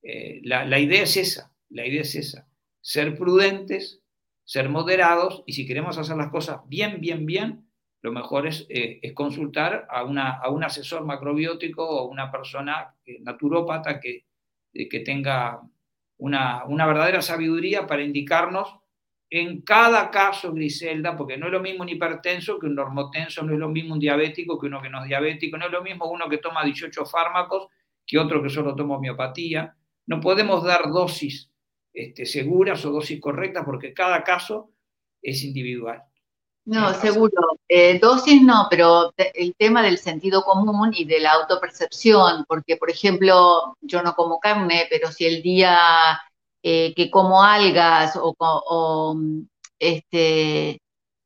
[0.03, 2.49] eh, la, la, idea es esa, la idea es esa,
[2.81, 4.03] ser prudentes,
[4.45, 7.69] ser moderados y si queremos hacer las cosas bien, bien, bien,
[8.01, 12.95] lo mejor es, eh, es consultar a, una, a, un asesor macrobiótico o una persona
[13.05, 14.25] eh, naturópata que,
[14.73, 15.61] que tenga
[16.19, 18.77] una, una, verdadera sabiduría para indicarnos
[19.31, 23.53] en cada caso, Griselda, porque no es lo mismo un hipertenso que un normotenso, no
[23.53, 26.07] es lo mismo un diabético que uno que no es diabético, no es lo mismo
[26.11, 27.69] uno que toma 18 fármacos
[28.09, 29.77] que otro que solo toma homeopatía.
[30.07, 31.51] No podemos dar dosis
[31.93, 34.71] este, seguras o dosis correctas porque cada caso
[35.23, 36.03] es individual.
[36.65, 37.33] No, seguro.
[37.67, 42.91] Eh, dosis no, pero el tema del sentido común y de la autopercepción, porque por
[42.91, 45.79] ejemplo, yo no como carne, pero si el día
[46.63, 49.17] eh, que como algas o,
[49.79, 50.79] este,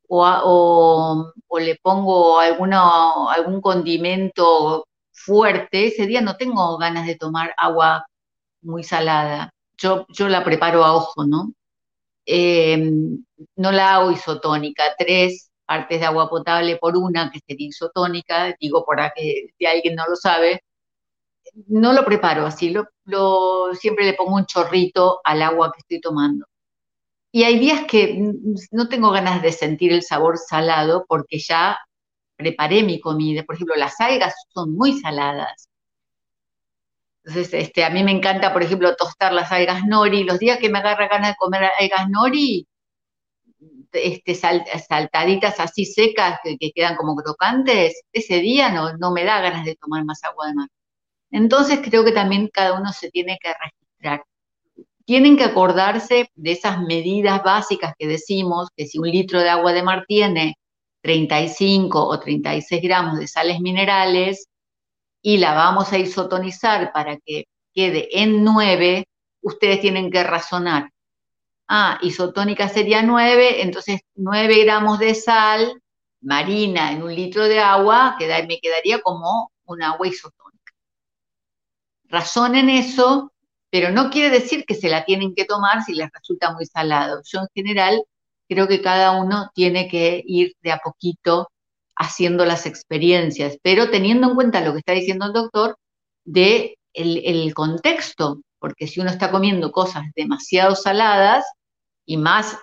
[0.08, 8.06] o, le pongo alguna, algún condimento fuerte, ese día no tengo ganas de tomar agua
[8.62, 9.50] muy salada.
[9.76, 11.52] Yo, yo la preparo a ojo, ¿no?
[12.26, 13.24] Em,
[13.56, 18.84] no la hago isotónica, tres partes de agua potable por una que sería isotónica, digo
[18.84, 20.62] para que si alguien no lo sabe,
[21.68, 22.74] no lo preparo así,
[23.04, 26.46] lo, siempre le pongo un chorrito al agua que estoy tomando.
[27.32, 28.18] Y hay días que
[28.70, 31.78] no tengo ganas de sentir el sabor salado porque ya
[32.36, 33.42] preparé mi comida.
[33.44, 35.68] Por ejemplo, las algas son muy saladas.
[37.24, 40.24] Entonces, este, a mí me encanta, por ejemplo, tostar las algas nori.
[40.24, 42.66] Los días que me agarra ganas de comer algas nori,
[43.92, 49.64] este, saltaditas así secas que, quedan como crocantes, ese día no, no me da ganas
[49.64, 50.68] de tomar más agua de mar.
[51.30, 54.24] Entonces creo que también cada uno se tiene que registrar.
[55.04, 59.72] Tienen que acordarse de esas medidas básicas que decimos, que si un litro de agua
[59.72, 60.56] de mar tiene
[61.02, 64.48] 35 o 36 gramos de sales minerales
[65.22, 69.06] y la vamos a isotonizar para que quede en 9,
[69.42, 70.90] ustedes tienen que razonar.
[71.68, 75.80] Ah, isotónica sería 9, entonces 9 gramos de sal
[76.20, 80.42] marina en un litro de agua me quedaría como un agua isotónica
[82.12, 83.32] razón en eso,
[83.70, 87.22] pero no quiere decir que se la tienen que tomar si les resulta muy salado.
[87.24, 88.04] Yo en general
[88.52, 91.48] creo que cada uno tiene que ir de a poquito
[91.96, 95.76] haciendo las experiencias, pero teniendo en cuenta lo que está diciendo el doctor
[96.24, 101.44] de el, contexto, porque si uno está comiendo cosas demasiado saladas
[102.06, 102.58] y más,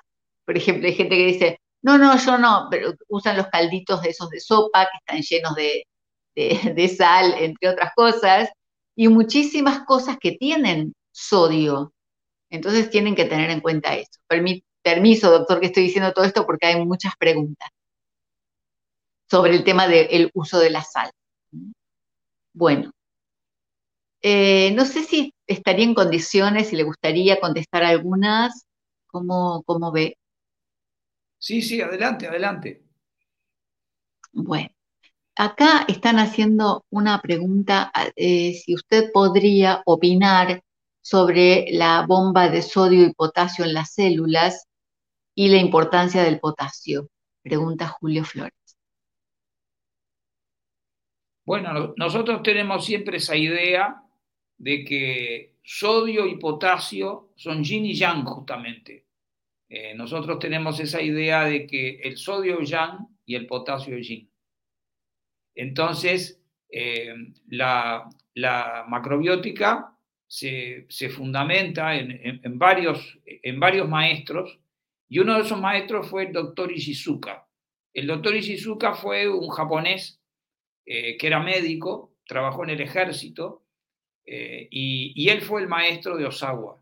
[0.45, 4.10] por ejemplo, hay gente que dice, no, no, yo no, pero usan los calditos de
[4.10, 5.84] esos de sopa que están llenos de,
[6.74, 8.49] de sal, entre otras cosas,
[8.95, 11.94] y muchísimas cosas que tienen sodio.
[12.49, 14.20] Entonces tienen que tener en cuenta eso.
[14.94, 17.70] Permiso, doctor, que estoy diciendo todo esto porque hay muchas preguntas
[19.30, 21.11] sobre el tema del uso de la sal.
[22.53, 22.91] Bueno,
[24.22, 28.66] eh, no sé si estaría en condiciones, si le gustaría contestar algunas.
[29.07, 30.18] ¿Cómo, cómo ve?
[31.38, 32.84] Sí, sí, adelante, adelante.
[34.32, 34.70] Bueno,
[35.41, 40.64] Acá están haciendo una pregunta, eh, si usted podría opinar
[41.02, 44.66] sobre la bomba de sodio y potasio en las células
[45.40, 47.07] y la importancia del potasio.
[47.41, 48.78] Pregunta Julio Flores.
[51.45, 54.03] Bueno, nosotros tenemos siempre esa idea
[54.57, 59.06] de que sodio y potasio son yin y yang justamente.
[59.70, 64.10] Eh, nosotros tenemos esa idea de que el sodio es yang y el potasio es
[64.10, 64.30] yin.
[65.56, 67.16] Entonces, eh,
[67.48, 68.10] la,
[68.90, 69.95] macrobiótica
[70.28, 70.86] se,
[71.16, 74.60] fundamenta en, varios, en varios maestros
[75.10, 77.48] y uno de esos maestros fue el doctor Ishizuka.
[77.94, 80.22] El doctor Ishizuka fue un japonés
[80.86, 83.65] eh, que era médico, trabajó en el ejército
[84.26, 86.80] eh, y, él fue el maestro de Osawa.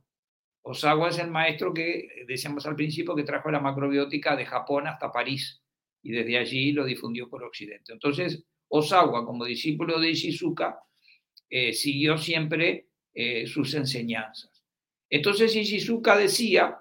[0.61, 5.11] Osawa es el maestro que, decíamos al principio, que trajo la macrobiótica de Japón hasta
[5.11, 5.63] París
[6.03, 7.93] y desde allí lo difundió por Occidente.
[7.93, 10.77] Entonces, Osawa, como discípulo de Ishizuka,
[11.49, 14.65] eh, siguió siempre eh, sus enseñanzas.
[15.09, 16.77] Entonces Ishizuka decía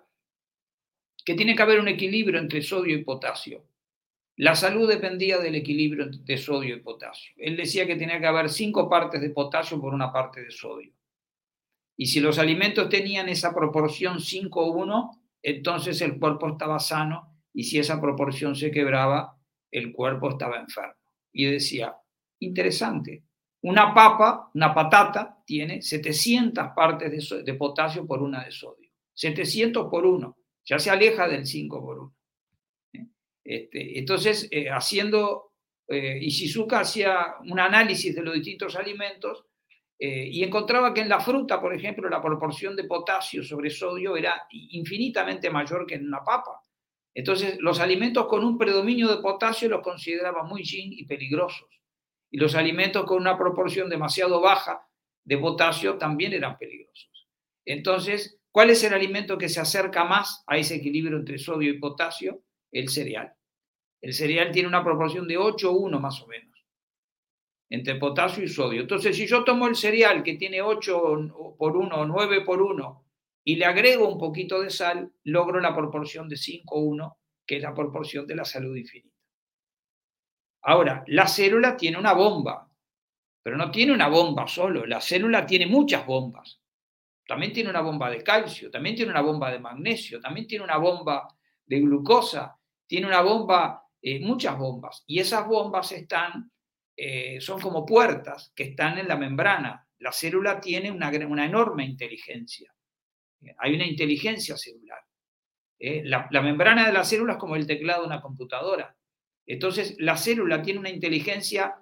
[1.27, 3.67] que tiene que haber un equilibrio entre sodio y potasio.
[4.37, 7.35] La salud dependía del equilibrio de sodio y potasio.
[7.37, 10.93] Él decía que tenía que haber cinco partes de potasio por una parte de sodio.
[11.97, 17.79] Y si los alimentos tenían esa proporción 5-1, entonces el cuerpo estaba sano y si
[17.79, 19.37] esa proporción se quebraba,
[19.71, 20.95] el cuerpo estaba enfermo
[21.33, 21.97] y decía,
[22.39, 23.25] interesante,
[23.63, 28.91] una papa, una patata, tiene 700 partes de, potasio por una de sodio.
[29.15, 30.37] 700 por uno,
[30.67, 32.15] ya se aleja del 5 por 1.
[32.95, 33.07] ¿eh?
[33.45, 35.53] Este, entonces, eh, haciendo,
[35.89, 39.47] eh, Ishizuka hacía un análisis de los distintos alimentos
[39.99, 44.17] eh, y encontraba que en la fruta, por ejemplo, la proporción de potasio sobre sodio
[44.17, 46.61] era infinitamente mayor que en una papa.
[47.15, 51.69] Entonces, los alimentos con un predominio de potasio los consideraba muy yin y peligrosos.
[52.31, 54.87] Y los alimentos con una proporción demasiado baja
[55.25, 57.29] de potasio también eran peligrosos.
[57.65, 61.79] Entonces, ¿cuál es el alimento que se acerca más a ese equilibrio entre sodio y
[61.79, 62.43] potasio?
[62.73, 63.35] El cereal.
[64.01, 66.57] El cereal tiene una proporción de 8 1 más o menos
[67.69, 68.81] entre potasio y sodio.
[68.81, 73.05] Entonces, si yo tomo el cereal que tiene 8 por 1 o 9 por 1
[73.45, 77.75] y le agrego un poquito de sal, logro la proporción de 5-1, que es la
[77.75, 79.19] proporción de la salud infinita.
[80.63, 82.71] Ahora, la célula tiene una bomba,
[83.43, 86.63] pero no tiene una bomba solo, la célula tiene muchas bombas.
[87.27, 90.79] También tiene una bomba de calcio, también tiene una bomba de magnesio, también tiene una
[90.79, 91.27] bomba
[91.65, 95.03] de glucosa, tiene una bomba, eh, muchas bombas.
[95.07, 96.51] Y esas bombas están,
[96.97, 99.87] eh, son como puertas que están en la membrana.
[99.99, 102.73] La célula tiene una, una enorme inteligencia.
[103.59, 105.01] Hay una inteligencia celular.
[105.79, 108.97] Eh, la, la membrana de la célula es como el teclado de una computadora.
[109.47, 111.77] Entonces, la célula tiene una inteligencia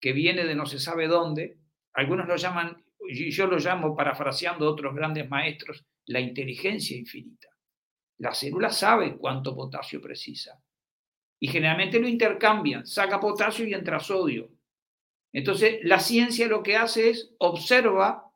[0.00, 1.58] que viene de no se sabe dónde.
[1.94, 7.48] Algunos lo llaman, y yo lo llamo, parafraseando otros grandes maestros, la inteligencia infinita.
[8.18, 10.60] La célula sabe cuánto potasio precisa.
[11.40, 14.50] Y generalmente lo intercambian, saca potasio y entra sodio.
[15.32, 18.30] Entonces, la ciencia lo que hace es observa,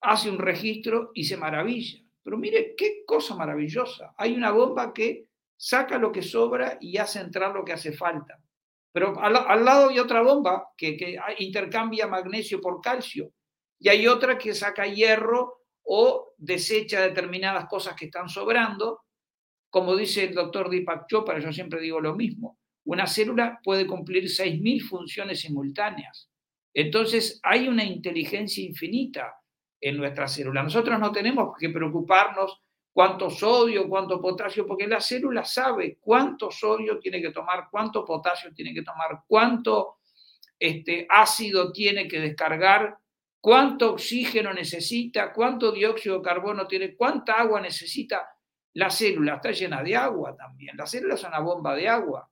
[0.00, 1.98] hace un registro y se maravilla.
[2.22, 4.14] Pero mire qué cosa maravillosa.
[4.16, 5.26] Hay una bomba que
[5.56, 8.40] saca lo que sobra y hace entrar lo que hace falta.
[8.92, 13.32] Pero al, lado hay otra bomba que, que intercambia magnesio por calcio
[13.78, 19.02] y hay otra que saca hierro o desecha determinadas cosas que están sobrando.
[19.70, 24.24] Como dice el doctor Deepak Chopra, yo siempre digo lo mismo, una célula puede cumplir
[24.24, 26.30] 6.000 funciones simultáneas.
[26.72, 29.34] Entonces hay una inteligencia infinita
[29.80, 30.62] en nuestra célula.
[30.62, 32.60] Nosotros no tenemos que preocuparnos
[32.92, 38.52] cuánto sodio, cuánto potasio, porque la célula sabe cuánto sodio tiene que tomar, cuánto potasio
[38.52, 39.98] tiene que tomar, cuánto
[40.58, 42.98] este, ácido tiene que descargar
[43.40, 48.28] cuánto oxígeno necesita, cuánto dióxido de carbono tiene, cuánta agua necesita.
[48.74, 50.76] La célula está llena de agua también.
[50.76, 52.30] La célula es una bomba de agua.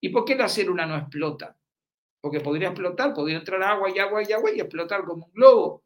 [0.00, 1.56] ¿Y por qué la célula no explota?
[2.20, 5.84] Porque podría explotar, podría entrar agua y agua y agua y explotar como un globo.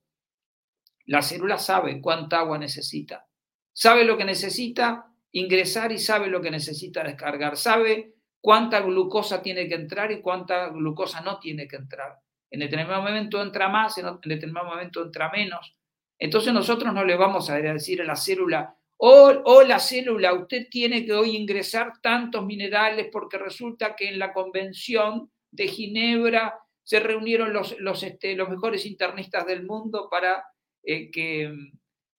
[1.06, 3.26] La célula sabe cuánta agua necesita.
[3.72, 7.56] Sabe lo que necesita ingresar y sabe lo que necesita descargar.
[7.56, 12.18] Sabe cuánta glucosa tiene que entrar y cuánta glucosa no tiene que entrar.
[12.56, 15.76] En determinado momento entra más, en determinado momento entra menos.
[16.18, 20.68] Entonces nosotros no le vamos a decir a la célula, oh, oh, la célula, usted
[20.70, 26.98] tiene que hoy ingresar tantos minerales porque resulta que en la convención de Ginebra se
[26.98, 30.42] reunieron los, los, este, mejores internistas del mundo para,
[30.82, 31.52] eh, que,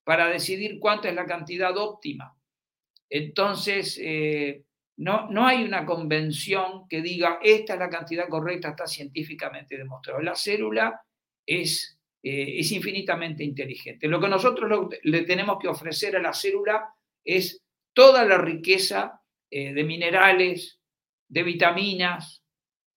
[0.03, 2.37] para decidir cuánta es la cantidad óptima.
[3.09, 4.65] Entonces, eh,
[4.97, 10.21] no, no hay una convención que diga esta es la cantidad correcta, está científicamente demostrado.
[10.21, 11.01] La célula
[11.45, 14.07] es, eh, infinitamente inteligente.
[14.07, 16.93] Lo que nosotros le tenemos que ofrecer a la célula
[17.23, 17.63] es
[17.93, 19.21] toda la riqueza
[19.51, 20.79] eh, de minerales,
[21.29, 22.43] de vitaminas,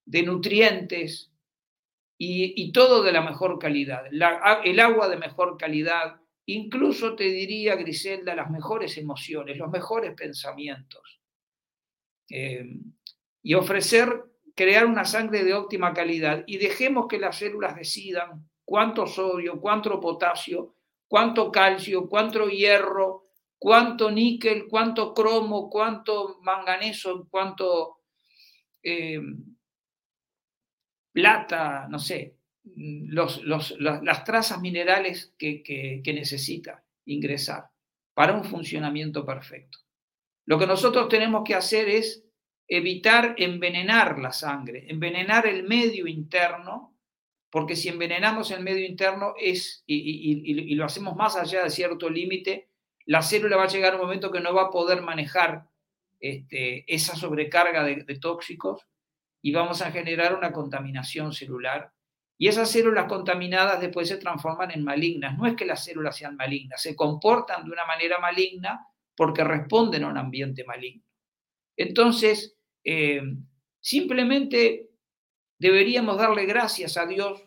[0.05, 1.31] de nutrientes
[2.17, 4.03] y, todo de la mejor calidad.
[4.63, 11.20] el agua de mejor calidad, incluso te diría, Griselda, las mejores emociones, los mejores pensamientos.
[12.31, 12.79] Eh,
[13.43, 14.23] y ofrecer,
[14.55, 19.99] crear una sangre de óptima calidad y dejemos que las células decidan cuánto sodio, cuánto
[19.99, 20.75] potasio,
[21.07, 23.27] cuánto calcio, cuánto hierro,
[23.57, 27.99] cuánto níquel, cuánto cromo, cuánto manganeso, cuánto
[28.83, 29.21] eh,
[31.11, 33.43] plata, no sé, los,
[33.79, 37.69] las trazas minerales que, que necesita ingresar
[38.13, 39.80] para un funcionamiento perfecto.
[40.51, 42.25] Lo que nosotros tenemos que hacer es
[42.67, 46.93] evitar envenenar la sangre, envenenar el medio interno,
[47.49, 52.69] porque si envenenamos el medio interno es, y, lo hacemos más allá de cierto límite,
[53.05, 55.69] la célula va a llegar a un momento que no va a poder manejar
[56.19, 58.85] este, esa sobrecarga de, de tóxicos
[59.41, 61.93] y vamos a generar una contaminación celular.
[62.37, 65.37] Y esas células contaminadas después se transforman en malignas.
[65.37, 68.90] No es que las células sean malignas, se comportan de una manera maligna
[69.21, 71.03] porque responden a un ambiente maligno.
[71.77, 73.21] Entonces, eh,
[73.79, 74.89] simplemente
[75.59, 77.45] deberíamos darle gracias a Dios,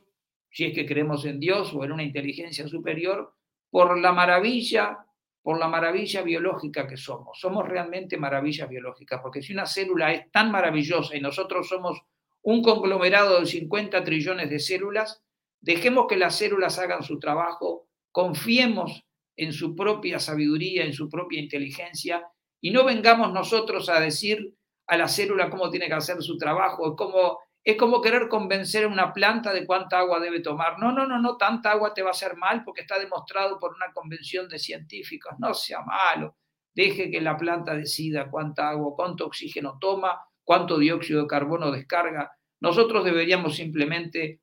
[0.52, 3.34] si es que creemos en Dios o en una inteligencia superior,
[3.70, 5.04] por la maravilla,
[5.42, 7.40] por la maravilla biológica que somos.
[7.40, 12.00] Somos realmente maravillas biológicas, porque si una célula es tan maravillosa y nosotros somos
[12.42, 15.24] un conglomerado de 50 trillones de células,
[15.60, 19.04] dejemos que las células hagan su trabajo, confiemos
[19.36, 22.26] en su propia sabiduría, en su propia inteligencia,
[22.60, 24.54] y no vengamos nosotros a decir
[24.86, 28.84] a la célula cómo tiene que hacer su trabajo, es como, es como querer convencer
[28.84, 30.78] a una planta de cuánta agua debe tomar.
[30.78, 33.74] No, no, no, no, tanta agua te va a hacer mal porque está demostrado por
[33.74, 35.34] una convención de científicos.
[35.38, 36.36] No sea malo,
[36.74, 42.32] deje que la planta decida cuánta agua, cuánto oxígeno toma, cuánto dióxido de carbono descarga.
[42.60, 44.40] Nosotros deberíamos simplemente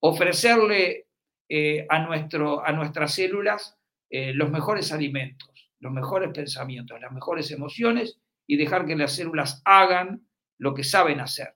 [0.00, 1.06] ofrecerle
[1.48, 3.79] eh, a, nuestro, a nuestras células
[4.10, 9.62] eh, los mejores alimentos, los mejores pensamientos, las mejores emociones y dejar que las células
[9.64, 10.26] hagan
[10.58, 11.54] lo que saben hacer.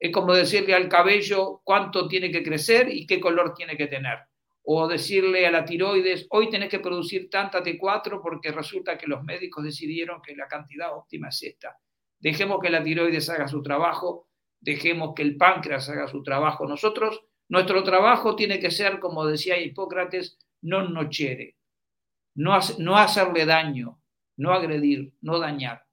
[0.00, 4.18] Es como decirle al cabello cuánto tiene que crecer y qué color tiene que tener.
[4.66, 9.22] o decirle a la tiroides, hoy tenés que producir tanta T4 porque resulta que los
[9.22, 11.76] médicos decidieron que la cantidad óptima es esta.
[12.18, 14.26] Dejemos que la tiroides haga su trabajo,
[14.60, 16.66] dejemos que el páncreas haga su trabajo.
[16.66, 21.56] Nosotros, nuestro trabajo tiene que ser, como decía Hipócrates, non nocere,
[22.36, 24.00] no, no hacerle daño,
[24.36, 25.84] no agredir, no dañar.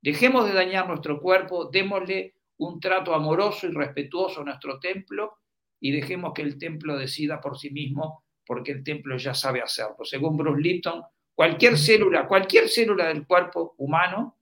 [0.00, 5.38] Dejemos de dañar nuestro cuerpo, démosle un trato amoroso y respetuoso a nuestro templo
[5.80, 10.04] y dejemos que el templo decida por sí mismo, porque el templo ya sabe hacerlo.
[10.04, 11.02] Según Bruce Lipton,
[11.34, 14.38] cualquier célula, cualquier célula del cuerpo humano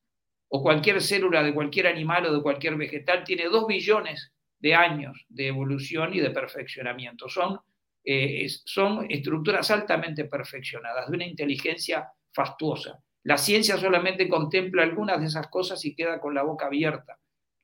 [0.49, 5.25] o cualquier célula de cualquier animal o de cualquier vegetal tiene dos billones de años
[5.29, 7.29] de evolución y de perfeccionamiento.
[7.29, 7.59] Son,
[8.05, 13.03] eh, son estructuras altamente perfeccionadas, de una inteligencia fastuosa.
[13.25, 17.19] La ciencia solamente contempla algunas de esas cosas y queda con la boca abierta.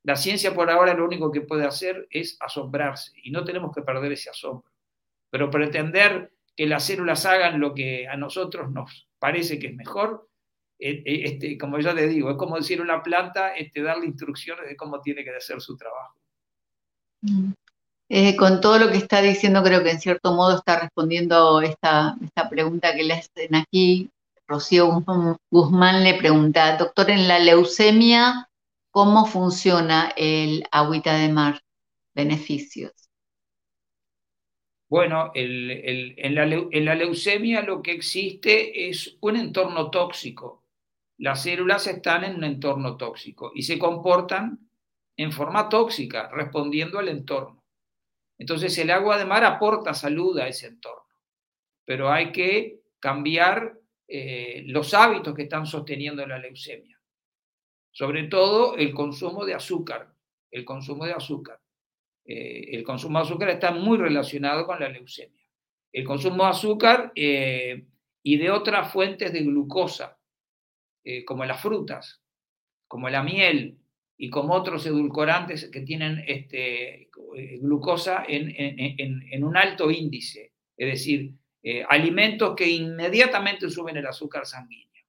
[0.05, 3.82] La ciencia por ahora lo único que puede hacer es asombrarse y no tenemos que
[3.82, 4.70] perder ese asombro.
[5.31, 10.28] Pero pretender que las células hagan lo que a nosotros nos parece que es mejor,
[10.78, 14.06] eh, eh, este, como ya le digo, es como decir a una planta, este, darle
[14.06, 16.19] instrucciones de cómo tiene que hacer su trabajo.
[17.23, 17.52] Mm.
[18.10, 22.16] Eh, con todo lo que está diciendo, creo que en cierto modo está respondiendo esta,
[22.22, 24.10] esta pregunta que le hacen aquí.
[24.47, 25.05] Rocío
[25.51, 28.48] Guzmán le pregunta, doctor, en la leucemia,
[28.90, 31.62] ¿Cómo funciona el agüita de mar?
[32.14, 32.93] Beneficios.
[34.89, 40.64] Bueno, en, la, leucemia lo que existe es un entorno tóxico.
[41.18, 44.68] Las células están en un entorno tóxico y se comportan
[45.16, 47.57] en forma tóxica, respondiendo al entorno.
[48.39, 51.15] Entonces el agua de mar aporta salud a ese entorno,
[51.85, 56.98] pero hay que cambiar eh, los hábitos que están sosteniendo la leucemia
[57.98, 60.15] sobre todo el consumo de azúcar,
[60.52, 61.60] el consumo de azúcar.
[62.24, 65.44] Eh, el consumo de azúcar está muy relacionado con la leucemia.
[65.93, 67.86] El consumo de azúcar eh,
[68.23, 70.16] y de otras fuentes de glucosa,
[71.27, 72.23] como las frutas,
[72.86, 73.78] como la miel
[74.19, 77.09] y como otros edulcorantes que tienen este,
[77.61, 81.35] glucosa en, en, un alto índice, es decir,
[81.89, 85.05] alimentos que inmediatamente suben el azúcar sanguíneo.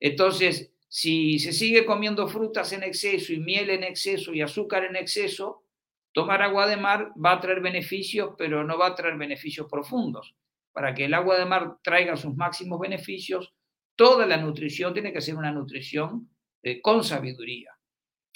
[0.00, 4.96] Entonces, si se sigue comiendo frutas en exceso y miel en exceso y azúcar en
[4.96, 5.64] exceso,
[6.12, 10.34] tomar agua de mar va a traer beneficios, pero no va a traer beneficios profundos.
[10.72, 13.54] Para que el agua de mar traiga sus máximos beneficios,
[13.96, 16.28] toda la nutrición tiene que ser una nutrición
[16.62, 17.70] eh, con sabiduría.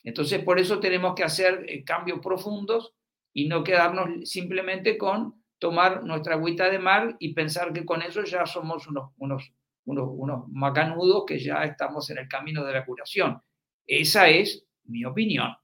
[0.07, 2.95] Entonces, por eso tenemos que hacer eh, cambios profundos
[3.35, 8.23] y no quedarnos simplemente con tomar nuestra agüita de mar y pensar que con eso
[8.23, 9.53] ya somos unos, unos
[9.87, 13.41] unos, macanudos que ya estamos en el camino de la curación.
[13.87, 15.55] Esa es mi opinión.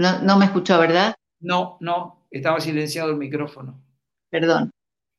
[0.00, 1.14] No, no me escuchó, ¿verdad?
[1.40, 3.82] No, no, estaba silenciado el micrófono.
[4.30, 4.70] Perdón.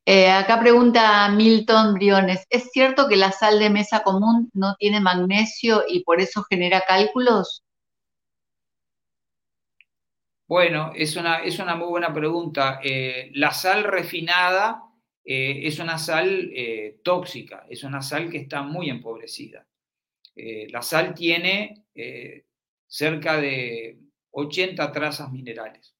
[0.07, 4.99] Eh, acá pregunta Milton Briones, ¿es cierto que la sal de mesa común no tiene
[4.99, 7.61] magnesio y por eso genera cálculos?
[10.47, 12.79] Bueno, es una, es una muy buena pregunta.
[12.83, 14.81] Eh, la sal refinada
[15.23, 16.51] eh, es una sal
[17.03, 19.63] tóxica, es una sal que está muy empobrecida.
[20.35, 21.85] la sal tiene
[22.87, 25.95] cerca de 80 trazas minerales.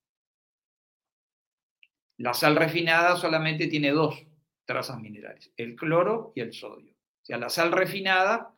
[2.18, 4.24] La sal refinada solamente tiene dos
[4.66, 6.94] trazas minerales, el cloro y el sodio.
[6.94, 8.56] O sea, la sal refinada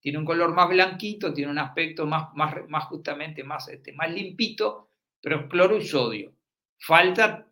[0.00, 4.10] tiene un color más blanquito, tiene un aspecto más, más, más justamente más, este, más
[4.10, 4.90] limpito,
[5.20, 6.32] pero es cloro y sodio.
[6.78, 7.46] Falta,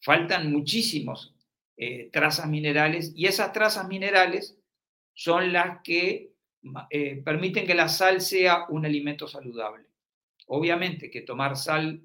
[0.00, 1.34] faltan muchísimos
[1.76, 4.58] eh, trazas minerales y esas trazas minerales
[5.14, 6.32] son las que
[6.90, 9.87] eh, permiten que la sal sea un alimento saludable.
[10.48, 12.02] Obviamente que tomar sal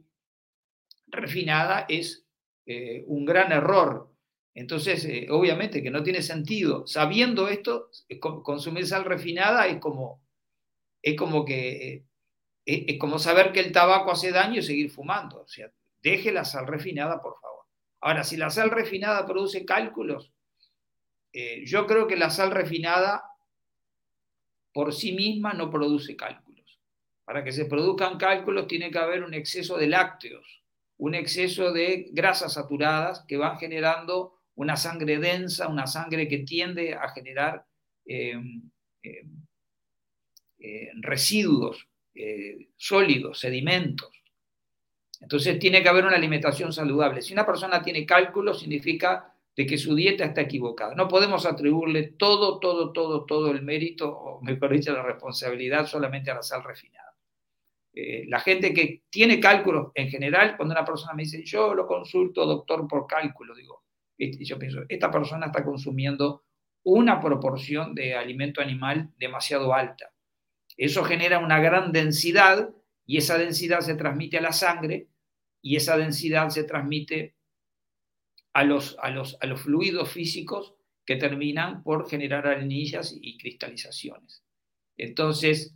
[1.07, 2.26] refinada es
[2.65, 4.11] eh, un gran error.
[4.53, 6.86] Entonces, eh, obviamente que no tiene sentido.
[6.86, 10.22] Sabiendo esto, eh, consumir sal refinada es como,
[11.02, 12.06] es como que
[12.65, 15.41] es como saber que el tabaco hace daño y seguir fumando.
[15.41, 15.70] O sea,
[16.02, 17.65] deje la sal refinada, por favor.
[17.99, 20.32] Ahora, si la sal refinada produce cálculos,
[21.65, 23.24] yo creo que la sal refinada
[24.72, 26.53] por sí misma no produce cálculos.
[27.26, 30.64] Para que se produzcan cálculos tiene que haber un exceso de lácteos
[31.04, 36.94] un exceso de grasas saturadas que van generando una sangre densa, una sangre que tiende
[36.94, 37.66] a generar
[38.06, 38.40] eh,
[39.04, 39.26] eh,
[40.60, 41.88] eh, residuos
[42.78, 44.12] sólidos, sedimentos.
[45.20, 47.22] Entonces tiene que haber una alimentación saludable.
[47.22, 50.95] Si una persona tiene cálculo, significa de que su dieta está equivocada.
[50.95, 56.32] No podemos atribuirle todo, todo, todo, todo el mérito, o mejor dicho, la responsabilidad solamente
[56.32, 57.03] a la sal refinada.
[57.95, 61.86] Eh, la gente que tiene cálculos en general, cuando una persona me dice, yo lo
[61.86, 63.84] consulto, doctor, por cálculo, digo,
[64.18, 66.44] este, yo pienso, esta persona está consumiendo
[66.84, 70.11] una proporción de alimento animal demasiado alta.
[70.76, 72.70] Eso genera una gran densidad
[73.06, 75.07] y esa densidad se transmite a la sangre
[75.61, 77.36] y esa densidad se transmite
[78.53, 80.76] a los, a los, a los fluidos físicos
[81.06, 84.44] que terminan por generar arenillas y cristalizaciones.
[84.98, 85.76] Entonces,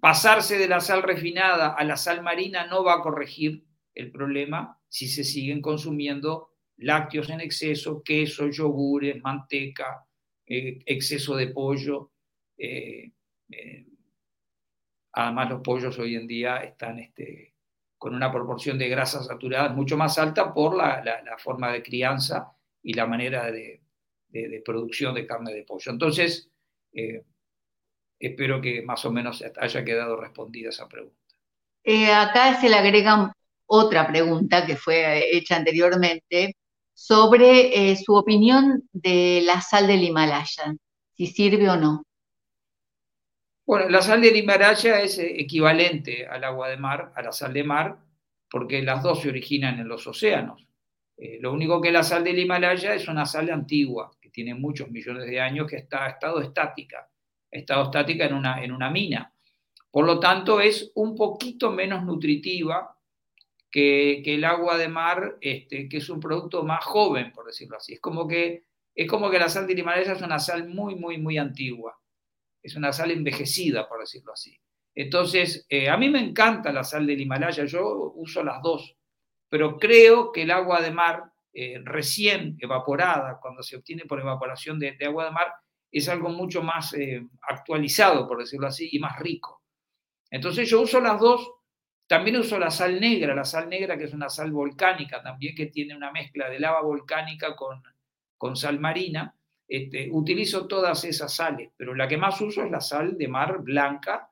[0.00, 3.64] pasarse de la sal refinada a la sal marina no va a corregir
[3.94, 10.06] el problema si se siguen consumiendo lácteos en exceso, queso, yogures, manteca,
[10.46, 12.12] eh, exceso de pollo.
[12.58, 13.12] Eh,
[13.50, 13.86] eh,
[15.12, 17.54] además, los pollos hoy en día están este,
[17.96, 21.02] con una proporción de grasas saturadas mucho más alta por la,
[21.38, 22.52] forma de crianza
[22.82, 23.82] y la manera de,
[24.64, 25.90] producción de carne de pollo.
[25.90, 26.50] Entonces,
[28.18, 31.16] espero que más o menos haya quedado respondida esa pregunta.
[32.14, 33.32] acá se le agrega
[33.66, 36.56] otra pregunta que fue hecha anteriormente
[36.94, 40.74] sobre eh, su opinión de la sal del Himalaya,
[41.14, 42.02] si sirve o no.
[43.66, 47.52] Bueno, la sal del Himalaya es eh, equivalente al agua de mar, a la sal
[47.52, 47.98] de mar,
[48.48, 50.66] porque las dos se originan en los océanos.
[51.18, 54.90] Eh, lo único que la sal del Himalaya es una sal antigua, que tiene muchos
[54.90, 57.10] millones de años, que está en estado estática,
[57.56, 59.32] estado estática en una, en una mina.
[59.90, 62.96] Por lo tanto, es un poquito menos nutritiva
[63.70, 67.94] que, el agua de mar, este, que es un producto más joven, por decirlo así.
[67.94, 68.64] Es como que,
[68.94, 71.98] es como que la sal de Himalaya es una sal muy, muy, muy antigua.
[72.62, 74.58] Es una sal envejecida, por decirlo así.
[74.94, 78.96] Entonces, eh, a mí me encanta la sal del Himalaya, yo uso las dos,
[79.48, 84.78] pero creo que el agua de mar eh, recién evaporada, cuando se obtiene por evaporación
[84.78, 85.52] de, agua de mar,
[85.90, 89.62] es algo mucho más eh, actualizado, por decirlo así, y más rico.
[90.30, 91.56] Entonces yo uso las dos
[92.06, 95.66] también uso la sal negra, la sal negra que es una sal volcánica también, que
[95.66, 97.82] tiene una mezcla de lava volcánica con,
[98.38, 99.34] con sal marina.
[99.68, 103.62] Este, utilizo todas esas sales, pero la que más uso es la sal de mar
[103.62, 104.30] blanca,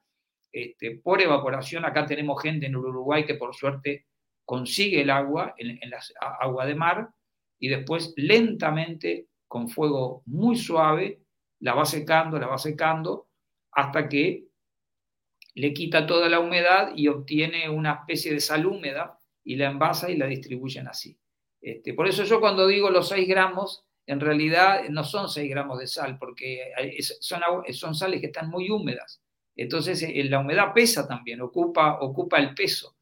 [0.52, 1.84] este, por evaporación.
[1.84, 4.06] Acá tenemos gente en Uruguay que por suerte
[4.44, 5.80] consigue el agua, en,
[6.20, 7.10] agua de mar,
[7.58, 11.22] y después lentamente, con fuego muy suave,
[11.64, 13.26] la va secando, la va secando,
[13.72, 14.48] hasta que
[15.54, 20.10] le quita toda la humedad y obtiene una especie de sal húmeda y la envasa
[20.10, 21.18] y la distribuyen así.
[21.62, 25.78] Este, por eso yo cuando digo los 6 gramos, en realidad no son 6 gramos
[25.78, 26.70] de sal, porque
[27.20, 27.40] son,
[27.72, 29.22] son sales que están muy húmedas.
[29.56, 32.94] Entonces eh, la humedad pesa también, ocupa, ocupa el peso.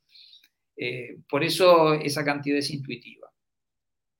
[0.76, 3.21] Eh, por eso esa cantidad es intuitiva.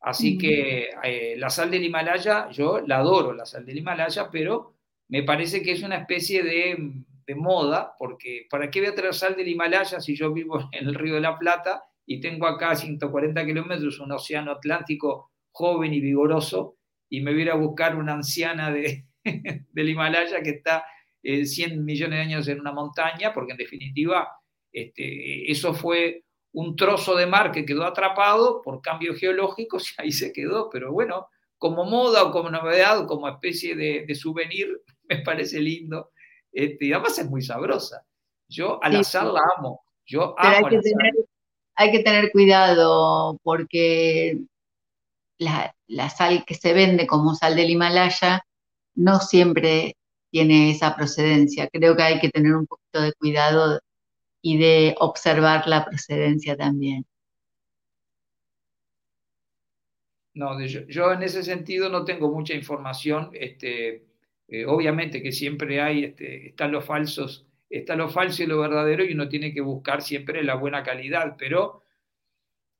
[0.03, 4.75] Así que eh, la sal del Himalaya, yo la adoro, la sal del Himalaya, pero
[5.09, 9.15] me parece que es una especie de de moda, porque ¿para qué voy a traer
[9.15, 12.71] sal del Himalaya si yo vivo en el Río de la Plata y tengo acá
[12.71, 16.77] a 140 kilómetros un océano Atlántico joven y vigoroso
[17.09, 19.07] y me voy a buscar una anciana de,
[19.73, 20.85] del Himalaya que está
[21.23, 24.29] 100 eh, millones de años en una montaña, porque en definitiva
[24.73, 30.13] este, eso fue un trozo de mar que quedó atrapado por cambios geológicos y ahí
[30.13, 34.83] se quedó, pero bueno, como moda o como novedad o como especie de, de souvenir,
[35.09, 36.11] me parece lindo
[36.53, 38.05] este, y además es muy sabrosa.
[38.49, 39.83] Yo a la sal la amo.
[40.05, 41.15] Yo amo hay, que tener,
[41.75, 44.39] hay que tener cuidado porque
[45.39, 45.75] la,
[46.11, 48.45] sal que se vende como sal del Himalaya
[48.95, 49.97] no siempre
[50.31, 51.69] tiene esa procedencia.
[51.73, 53.81] Creo que hay que tener un poquito de cuidado
[54.43, 57.07] y de observar la procedencia también.
[60.35, 63.31] No, yo, en ese sentido no tengo mucha información.
[63.35, 64.05] Este,
[64.49, 69.05] eh, obviamente que siempre hay, este, están los falsos, está lo falso y lo verdadero
[69.05, 71.83] y uno tiene que buscar siempre la buena calidad, pero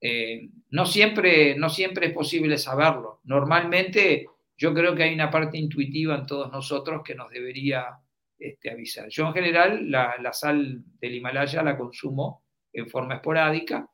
[0.01, 3.21] eh, no, siempre, no siempre es posible saberlo.
[3.23, 4.27] Normalmente
[4.57, 7.99] yo creo que hay una parte intuitiva en todos nosotros que nos debería
[8.37, 9.07] este, avisar.
[9.09, 13.87] Yo en general la, sal del Himalaya la consumo en forma esporádica,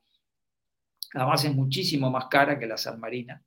[1.13, 3.43] además es muchísimo más cara que la sal marina.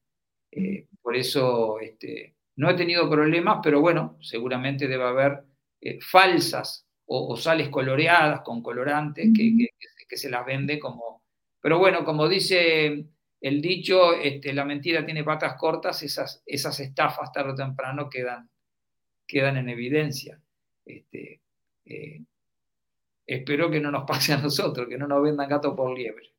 [0.51, 5.45] Eh, por eso este, no he tenido problemas, pero bueno, seguramente debe haber
[5.81, 9.69] eh, falsas o, sales coloreadas con colorantes que,
[10.17, 11.23] se las vende como...
[11.61, 13.07] Pero bueno, como dice
[13.41, 18.51] el dicho, este, la mentira tiene patas cortas, esas, esas estafas tarde o temprano quedan,
[19.27, 20.42] quedan en evidencia.
[20.85, 21.41] Este,
[21.85, 22.21] eh,
[23.27, 26.33] espero que no nos pase a nosotros, que no nos vendan gato por liebre.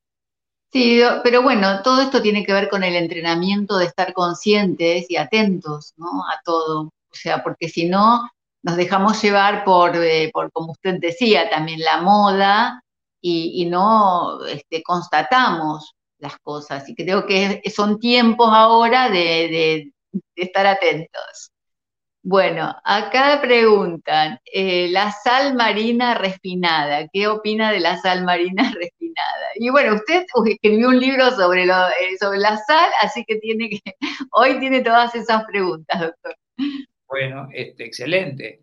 [0.72, 5.18] Sí, pero bueno, todo esto tiene que ver con el entrenamiento de estar conscientes y
[5.18, 5.94] atentos.
[5.99, 6.86] A todo.
[6.86, 8.28] O sea, porque si no,
[8.64, 12.84] nos dejamos llevar por, eh, por como usted decía, también la moda
[13.22, 16.90] y, no este, constatamos las cosas.
[16.90, 19.94] Y creo que son tiempos ahora de
[20.36, 21.53] estar atentos.
[22.26, 29.48] Bueno, acá preguntan, eh, la sal marina refinada, ¿qué opina de la sal marina refinada?
[29.56, 33.82] Y bueno, usted escribió un libro sobre, eh, sobre la sal, así que tiene que,
[34.32, 36.38] hoy tiene todas esas preguntas, doctor.
[37.08, 38.62] Bueno, este, excelente.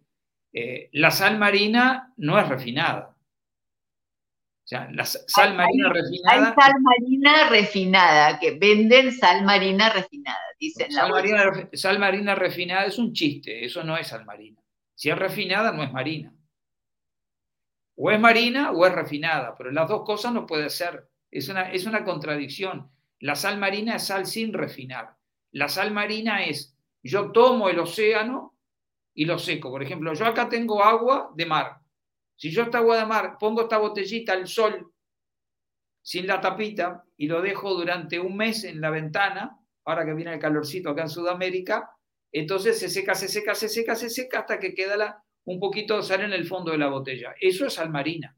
[0.55, 3.15] Eh, la sal marina no es refinada.
[4.71, 6.49] Sea, la sal marina refinada.
[6.49, 10.39] Hay sal marina refinada, que venden sal marina refinada
[11.73, 14.61] sal, marina, refinada es un chiste, eso no es sal marina.
[14.95, 16.33] Si es refinada, no es marina.
[17.97, 21.09] O es marina o es refinada, pero las dos cosas no puede ser.
[21.31, 22.91] Es una, es una contradicción.
[23.19, 25.17] La sal marina es sal sin refinar.
[25.51, 28.57] La sal marina es, yo tomo el océano
[29.15, 29.71] y lo seco.
[29.71, 31.80] Por ejemplo, yo acá tengo agua de mar.
[32.41, 34.95] Si yo esta agua de mar pongo esta botellita al sol
[36.01, 40.33] sin la tapita y lo dejo durante un mes en la ventana, ahora que viene
[40.33, 41.91] el calorcito acá en Sudamérica,
[42.33, 45.99] entonces se seca, se seca, se seca, se seca hasta que queda la, un poquito
[45.99, 47.35] de sal en el fondo de la botella.
[47.39, 48.35] Eso es sal marina.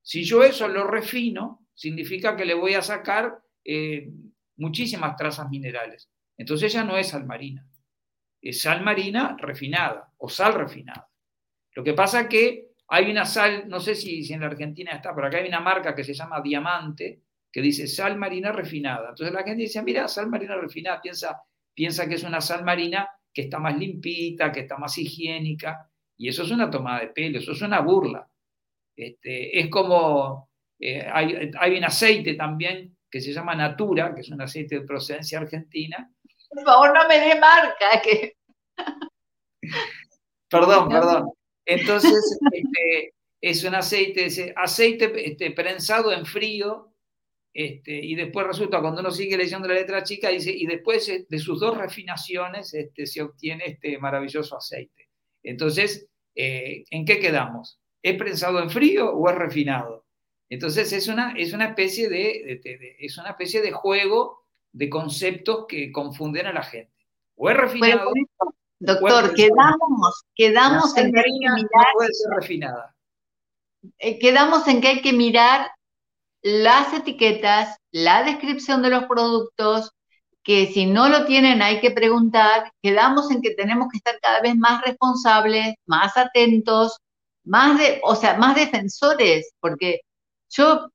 [0.00, 4.08] Si yo eso lo refino, significa que le voy a sacar eh,
[4.56, 6.08] muchísimas trazas minerales.
[6.38, 7.68] Entonces ya no es sal marina.
[8.40, 11.10] Es sal marina refinada o sal refinada.
[11.74, 15.14] Lo que pasa que hay una sal, no sé si, si en la Argentina está,
[15.14, 19.10] pero acá hay una marca que se llama Diamante, que dice sal marina refinada.
[19.10, 21.40] Entonces la gente dice, mira, sal marina refinada, piensa,
[21.72, 26.28] piensa que es una sal marina que está más limpita, que está más higiénica, y
[26.28, 28.28] eso es una tomada de pelo, eso es una burla.
[28.96, 30.50] Este, es como,
[30.80, 34.86] eh, hay, hay, un aceite también que se llama Natura, que es un aceite de
[34.86, 36.12] procedencia argentina.
[36.48, 38.02] Por favor, no me dé marca.
[38.02, 38.36] Que...
[40.50, 41.39] perdón, perdón.
[41.70, 46.92] Entonces, este, es un aceite, aceite este, prensado en frío,
[47.54, 51.26] este, y después resulta, cuando uno sigue leyendo la letra chica, dice, y después eh,
[51.28, 55.08] de sus dos refinaciones este, se obtiene este maravilloso aceite.
[55.44, 57.78] Entonces, eh, ¿en qué quedamos?
[58.02, 60.06] ¿Es prensado en frío o es refinado?
[60.48, 62.60] Entonces, es una, es una, especie, de,
[62.98, 67.06] es una especie de juego de conceptos que confunden a la gente.
[67.36, 68.12] O es refinado.
[68.80, 71.86] Doctor, quedamos, quedamos en que hay que mirar.
[71.94, 72.94] puede ser refinada.
[73.98, 75.70] Eh, quedamos en que hay que mirar
[76.42, 79.92] las etiquetas, la descripción de los productos,
[80.42, 84.40] que si no lo tienen hay que preguntar, quedamos en que tenemos que estar cada
[84.40, 86.96] vez más responsables, más atentos,
[87.44, 90.00] más de, o sea, más defensores, porque
[90.48, 90.88] yo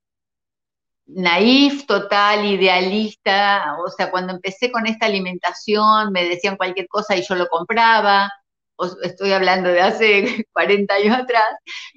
[1.06, 7.22] naif, total, idealista, o sea, cuando empecé con esta alimentación me decían cualquier cosa y
[7.22, 8.30] yo lo compraba,
[9.02, 11.44] estoy hablando de hace 40 años atrás,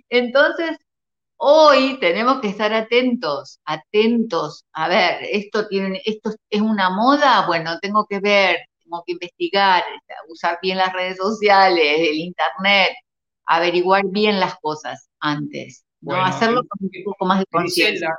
[0.09, 0.77] entonces
[1.41, 4.65] Hoy tenemos que estar atentos, atentos.
[4.73, 9.83] A ver, esto tiene, esto es una moda, bueno, tengo que ver, tengo que investigar,
[10.27, 12.89] usar bien las redes sociales, el internet,
[13.45, 16.21] averiguar bien las cosas antes, ¿no?
[16.21, 18.09] Hacerlo con un poco más de conciencia.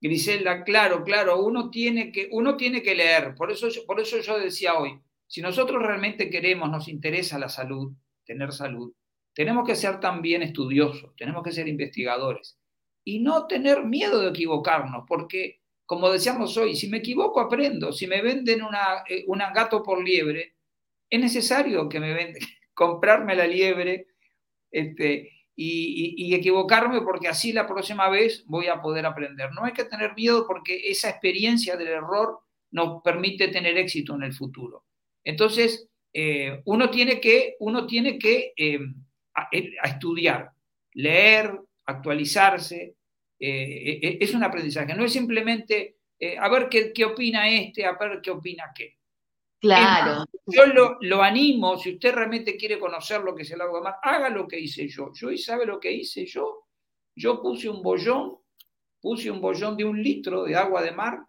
[0.00, 3.34] Griselda, claro, claro, uno tiene que, uno tiene que leer.
[3.34, 7.92] Por eso, por eso yo decía hoy, si nosotros realmente queremos, nos interesa la salud,
[8.24, 8.92] tener salud,
[9.34, 12.58] tenemos que ser también estudiosos, tenemos que ser investigadores
[13.04, 18.06] y no tener miedo de equivocarnos, porque como decíamos hoy, si me equivoco aprendo, si
[18.06, 20.54] me venden una, eh, gato por liebre,
[21.10, 22.40] es necesario que me venden,
[22.74, 24.06] comprarme la liebre
[24.70, 29.50] este, y, equivocarme porque así la próxima vez voy a poder aprender.
[29.52, 32.40] No hay que tener miedo porque esa experiencia del error
[32.70, 34.84] nos permite tener éxito en el futuro.
[35.24, 38.78] Entonces, eh, uno tiene que, uno tiene que eh,
[39.82, 40.50] estudiar,
[40.94, 42.96] leer, actualizarse,
[43.38, 45.96] eh, eh, es un aprendizaje, no es simplemente
[46.38, 48.98] a ver qué, qué, opina este, a ver qué opina qué.
[49.60, 50.24] Claro.
[50.46, 53.96] yo lo, animo, si usted realmente quiere conocer lo que es el agua de mar,
[54.02, 55.12] haga lo que hice yo.
[55.12, 56.64] Yo, ¿y sabe lo que hice yo?
[57.14, 58.38] Yo puse un bollón,
[59.00, 61.20] puse un bollón de un litro de agua de mar,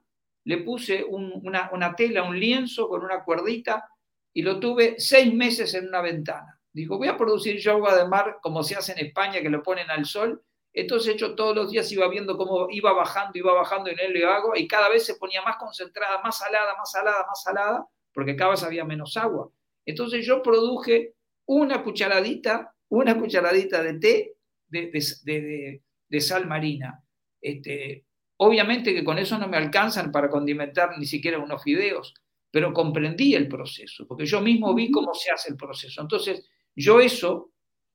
[0.46, 3.90] le puse una, una tela, un lienzo con una cuerdita
[4.34, 6.58] y lo tuve seis meses en una ventana.
[6.72, 9.62] Digo, voy a producir yo agua de mar como se hace en España, que lo
[9.62, 10.42] ponen al sol.
[10.74, 14.58] Entonces yo todos los días iba viendo cómo iba bajando, iba bajando en el agua
[14.58, 18.64] y cada vez se ponía más concentrada, más salada, más salada, más salada, porque vez
[18.64, 19.50] había menos agua.
[19.86, 21.16] Entonces yo produje
[21.46, 24.34] una cucharadita, una cucharadita de té
[24.68, 27.04] de, de, sal marina.
[27.42, 28.06] Este,
[28.44, 32.16] Obviamente que con eso no me alcanzan para condimentar ni siquiera unos fideos,
[32.50, 36.02] pero comprendí el proceso, porque yo mismo vi cómo se hace el proceso.
[36.02, 37.52] Entonces, yo eso,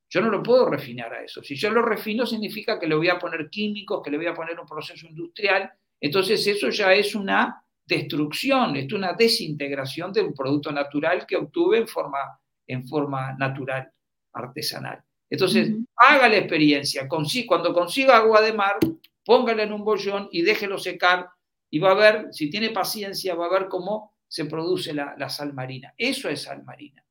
[0.09, 1.43] yo no lo puedo refinar a eso.
[1.43, 4.35] Si yo lo refino, significa que le voy a poner químicos, que le voy a
[4.35, 5.69] poner un proceso industrial.
[6.01, 11.79] Entonces, eso ya es una destrucción, es una desintegración de un producto natural que obtuve
[11.79, 13.91] en forma, en forma natural,
[14.33, 15.03] artesanal.
[15.31, 17.09] Entonces, haga la experiencia.
[17.09, 18.79] Cuando consiga agua de mar,
[19.25, 21.29] póngala en un bollón y déjelo secar
[21.71, 25.53] y va a ver, si tiene paciencia, va a ver cómo se produce la, sal
[25.53, 25.95] marina.
[25.97, 27.05] Eso es sal marina.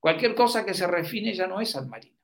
[0.00, 2.16] Cualquier cosa que se refine ya no es sal marina.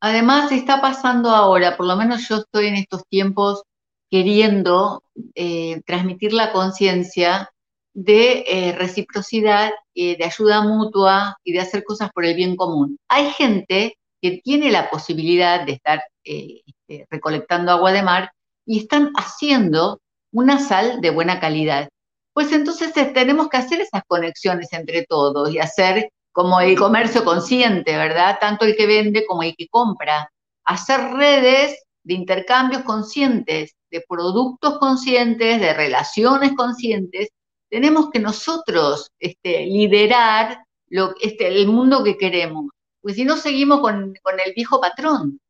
[0.00, 3.62] Además, está pasando ahora, por lo menos yo estoy en estos tiempos
[4.10, 5.02] queriendo
[5.34, 7.50] eh, transmitir la conciencia
[7.94, 12.98] de eh, reciprocidad, eh, de ayuda mutua y de hacer cosas por el bien común.
[13.08, 18.32] Hay gente que tiene la posibilidad de estar este, recolectando agua de mar
[18.66, 20.00] y están haciendo
[20.32, 21.88] una sal de buena calidad.
[22.32, 27.96] Pues entonces tenemos que hacer esas conexiones entre todos y hacer como el comercio consciente,
[27.96, 28.38] ¿verdad?
[28.40, 30.28] Tanto el que vende como el que compra.
[30.64, 37.28] Hacer redes de intercambios conscientes, de productos conscientes, de relaciones conscientes.
[37.70, 40.58] Tenemos que nosotros este, liderar
[40.88, 42.66] lo, este, el mundo que queremos,
[43.00, 45.40] porque si no seguimos con, con el viejo patrón.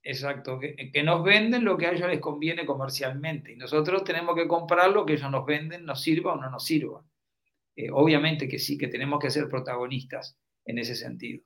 [0.00, 4.46] Exacto, que, nos venden lo que a ellos les conviene comercialmente y nosotros tenemos que
[4.46, 7.02] comprar lo que ellos nos venden, nos sirva o no nos sirva.
[7.74, 10.36] Eh, obviamente que sí, que tenemos que ser protagonistas
[10.66, 11.42] en ese sentido.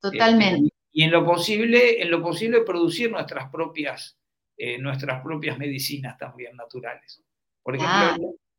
[0.00, 0.66] Totalmente.
[0.66, 4.18] Eh, y en lo posible, en lo posible producir nuestras propias,
[4.64, 7.20] eh, nuestras propias medicinas también naturales.
[7.64, 8.16] Por ejemplo, ah.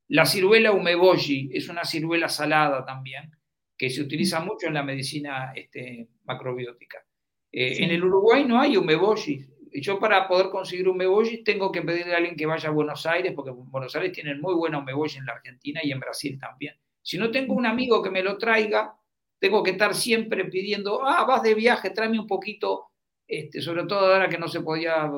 [0.10, 3.32] la ciruela umeboshi es una ciruela salada también,
[3.78, 7.06] que se utiliza mucho en la medicina este, macrobiótica.
[7.50, 9.48] Eh, en el Uruguay no hay umeboshi.
[9.76, 13.06] Yo para poder conseguir un umeboshi tengo que pedirle a alguien que vaya a Buenos
[13.06, 16.38] Aires, porque en Buenos Aires tienen muy buena umeboshi en la Argentina y en Brasil
[16.38, 16.76] también.
[17.02, 18.94] Si no tengo un amigo que me lo traiga,
[19.40, 22.88] tengo que estar siempre pidiendo, ah, vas de viaje, tráeme un poquito,
[23.26, 25.10] este, sobre todo ahora que no se podía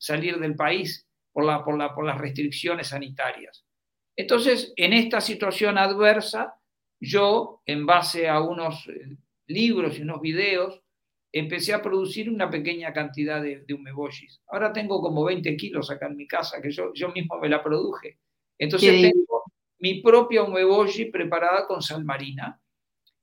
[0.00, 3.64] salir del país por, la, por, la, por las restricciones sanitarias.
[4.16, 6.54] Entonces, en esta situación adversa,
[7.00, 9.16] yo, en base a unos eh,
[9.46, 10.82] libros y unos videos,
[11.32, 14.42] empecé a producir una pequeña cantidad de, de umeboshis.
[14.48, 17.62] Ahora tengo como 20 kilos acá en mi casa, que yo, yo mismo me la
[17.62, 18.18] produje.
[18.58, 19.44] Entonces tengo
[19.78, 22.60] mi propia umeboshi preparada con sal marina.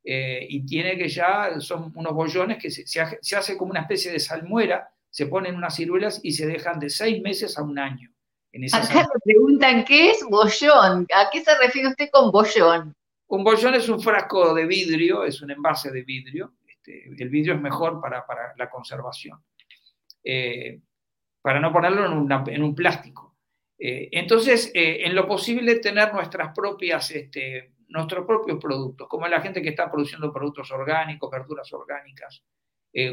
[0.04, 4.10] Eh, y tiene que ya, son unos bollones que se, se, hace como una especie
[4.10, 8.12] de salmuera, se ponen unas ciruelas y se dejan de seis meses a un año.
[8.52, 11.08] En Acá me preguntan, ¿qué es bollón?
[11.12, 12.94] ¿A qué se refiere usted con bollón?
[13.26, 17.56] Un bollón es un frasco de vidrio, es un envase de vidrio, este, el vidrio
[17.56, 18.24] es mejor para,
[18.58, 19.44] la conservación,
[20.24, 20.82] eh,
[21.42, 23.38] para no ponerlo en, un plástico.
[23.80, 29.42] Eh, entonces, eh, en lo posible, tener nuestras propias, este, nuestros propios productos, como la
[29.42, 32.44] gente que está produciendo productos orgánicos, verduras orgánicas,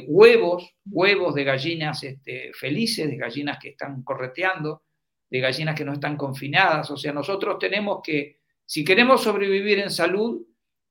[0.06, 4.84] huevos, huevos de gallinas este, felices, de gallinas que están correteando,
[5.30, 6.90] de gallinas que no están confinadas.
[6.90, 10.46] O sea, nosotros tenemos que, si queremos sobrevivir en salud,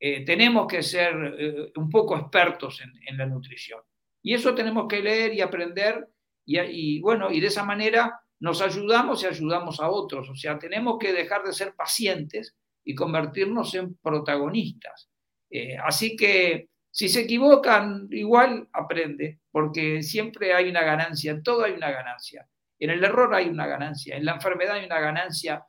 [0.06, 3.80] eh, tenemos que ser eh, un poco expertos en, la nutrición.
[4.22, 6.10] Y eso tenemos que leer y aprender
[6.46, 10.30] y, bueno, y de esa manera nos ayudamos y ayudamos a otros.
[10.30, 12.54] O sea, tenemos que dejar de ser pacientes
[12.84, 15.10] y convertirnos en protagonistas.
[15.50, 21.64] Eh, así que si se equivocan, igual aprende, porque siempre hay una ganancia, en todo
[21.64, 22.48] hay una ganancia.
[22.78, 25.66] En el error hay una ganancia, en la enfermedad hay una ganancia,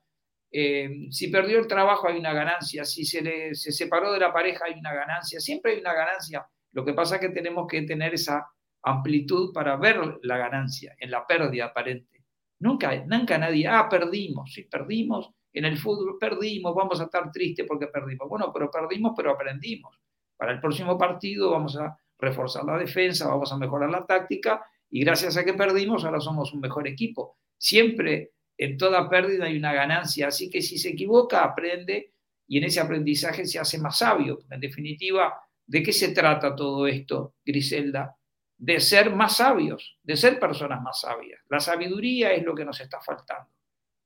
[0.52, 4.66] eh, si perdió el trabajo hay una ganancia, si se, se separó de la pareja
[4.66, 6.46] hay una ganancia, siempre hay una ganancia.
[6.72, 8.46] Lo que pasa es que tenemos que tener esa
[8.82, 12.22] amplitud para ver la ganancia en la pérdida aparente.
[12.59, 17.64] Nunca, nunca nadie, ah, perdimos, sí, perdimos, en el fútbol perdimos, vamos a estar tristes
[17.66, 18.28] porque perdimos.
[18.28, 19.98] Bueno, pero perdimos, pero aprendimos.
[20.36, 25.05] Para el próximo partido vamos a reforzar la defensa, vamos a mejorar la táctica y
[25.05, 27.39] gracias a que perdimos ahora somos un mejor equipo.
[27.59, 32.12] Siempre en toda pérdida hay una ganancia, así que si se equivoca, aprende
[32.47, 34.40] y en ese aprendizaje se hace más sabio.
[34.51, 35.35] En definitiva,
[35.66, 38.16] ¿de qué se trata todo esto, Griselda?
[38.56, 41.40] De ser más sabios, de ser personas más sabias.
[41.48, 43.51] La sabiduría es lo que nos está faltando.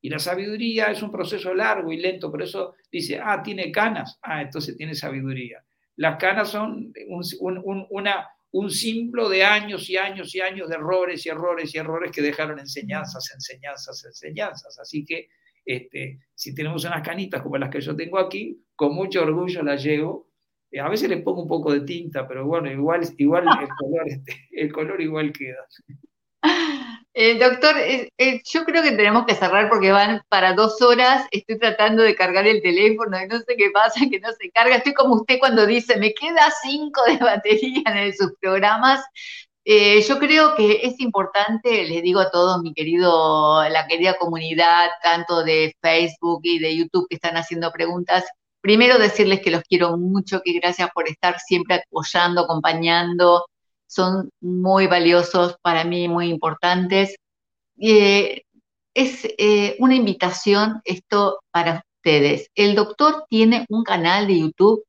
[0.00, 4.18] Y la sabiduría es un proceso largo y lento, por eso dice, ah, tiene canas,
[4.22, 5.62] ah, entonces tiene sabiduría.
[5.98, 6.92] Las canas son
[7.40, 12.12] una, un símbolo de años y años y años de errores y errores y errores
[12.12, 14.78] que dejaron enseñanzas, enseñanzas, enseñanzas.
[14.78, 15.28] Así que
[15.64, 19.82] este, si tenemos unas canitas como las que yo tengo aquí, con mucho orgullo las
[19.82, 20.30] llevo.
[20.70, 24.08] Eh, a veces le pongo un poco de tinta, pero bueno, igual, igual el, color,
[24.08, 25.66] este, el color igual queda.
[27.20, 31.26] Eh, doctor, eh, eh, yo creo que tenemos que cerrar porque van para dos horas.
[31.32, 34.76] Estoy tratando de cargar el teléfono y no sé qué pasa, que no se carga.
[34.76, 39.04] Estoy como usted cuando dice, me queda cinco de batería en sus programas.
[39.66, 45.42] yo creo que es importante, les digo a todos, mi querido, la querida comunidad, tanto
[45.42, 48.24] de Facebook y de YouTube que están haciendo preguntas,
[48.60, 53.44] primero decirles que los quiero mucho, que gracias por estar siempre apoyando, acompañando,
[53.89, 57.16] son muy valiosos para mí, muy importantes.
[57.81, 58.43] Eh,
[58.94, 62.48] es eh, una invitación esto para ustedes.
[62.55, 64.85] El doctor tiene un canal de YouTube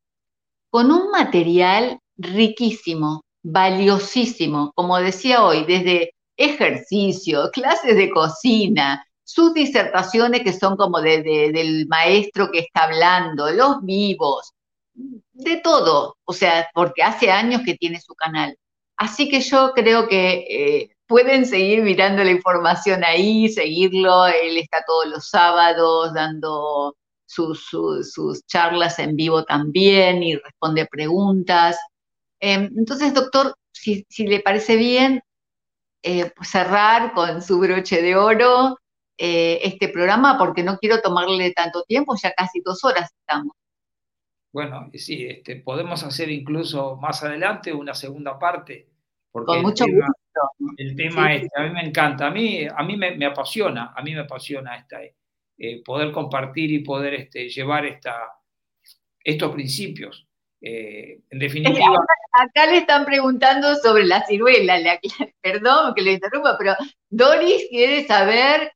[0.69, 10.41] con un material riquísimo, valiosísimo, como decía hoy, desde ejercicio, clases de cocina, sus disertaciones
[10.41, 14.53] que son como del maestro que está hablando, los vivos,
[14.93, 18.57] de todo, o sea, porque hace años que tiene su canal.
[18.99, 24.27] Así que yo creo que eh, pueden seguir mirando la información ahí, seguirlo.
[24.27, 31.79] Él está todos los sábados dando sus, charlas en vivo también y responde preguntas.
[32.41, 35.21] Em, entonces, doctor, si, le parece bien,
[36.03, 38.77] eh, cerrar con su broche de oro
[39.17, 43.53] eh, este programa, porque no quiero tomarle tanto tiempo, ya casi dos horas estamos.
[44.51, 48.87] Bueno, sí, este, podemos hacer incluso más adelante una segunda parte.
[49.31, 50.75] Porque Con mucho el tema, gusto.
[50.77, 54.13] El tema este, a mí me encanta, a mí, a mí me, apasiona, a mí
[54.13, 58.15] me apasiona esta, eh, poder compartir y poder este, llevar esta,
[59.23, 60.25] estos principios.
[60.61, 61.85] Eh, en definitiva.
[62.31, 64.77] Acá le están preguntando sobre la ciruela,
[65.41, 66.75] perdón que le interrumpa, pero
[67.09, 68.71] Doris quiere saber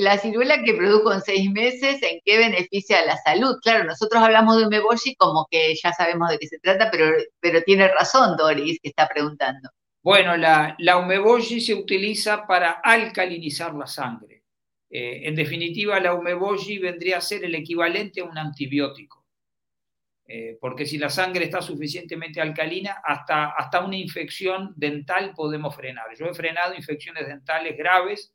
[0.00, 3.56] la ciruela que produjo en seis meses, ¿en qué beneficia a la salud?
[3.62, 7.62] Claro, nosotros hablamos de umeboshi como que ya sabemos de qué se trata, pero, pero
[7.62, 9.70] tiene razón Doris que está preguntando.
[10.02, 14.42] Bueno, la, la umeboshi se utiliza para alcalinizar la sangre.
[14.90, 19.24] Eh, en definitiva, la umeboshi vendría a ser el equivalente a un antibiótico.
[20.26, 26.06] Eh, porque si la sangre está suficientemente alcalina, hasta, hasta una infección dental podemos frenar.
[26.18, 28.32] Yo he frenado infecciones dentales graves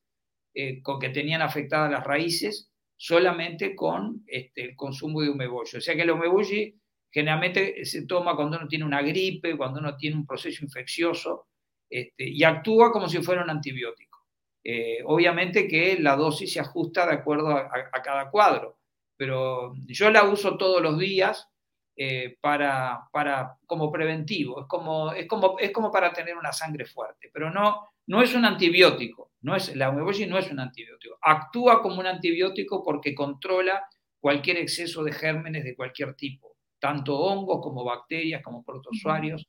[0.55, 5.77] eh, con que tenían afectadas las raíces solamente con este, el consumo de umebolli.
[5.77, 6.73] O sea que el umebolli
[7.11, 11.47] generalmente se toma cuando uno tiene una gripe, cuando uno tiene un proceso infeccioso,
[11.89, 14.19] este, y actúa como si fuera un antibiótico.
[14.63, 17.69] Eh, obviamente que la dosis se ajusta de acuerdo a,
[18.03, 18.79] cada cuadro,
[19.15, 21.47] pero yo la uso todos los días
[21.95, 26.85] eh, para, para, como preventivo, es como, es, como, es como para tener una sangre
[26.85, 31.17] fuerte, pero no, no es un antibiótico, no es, la umeboshi no es un antibiótico.
[31.21, 33.87] Actúa como un antibiótico porque controla
[34.19, 39.47] cualquier exceso de gérmenes de cualquier tipo, tanto hongos como bacterias, como protozoarios,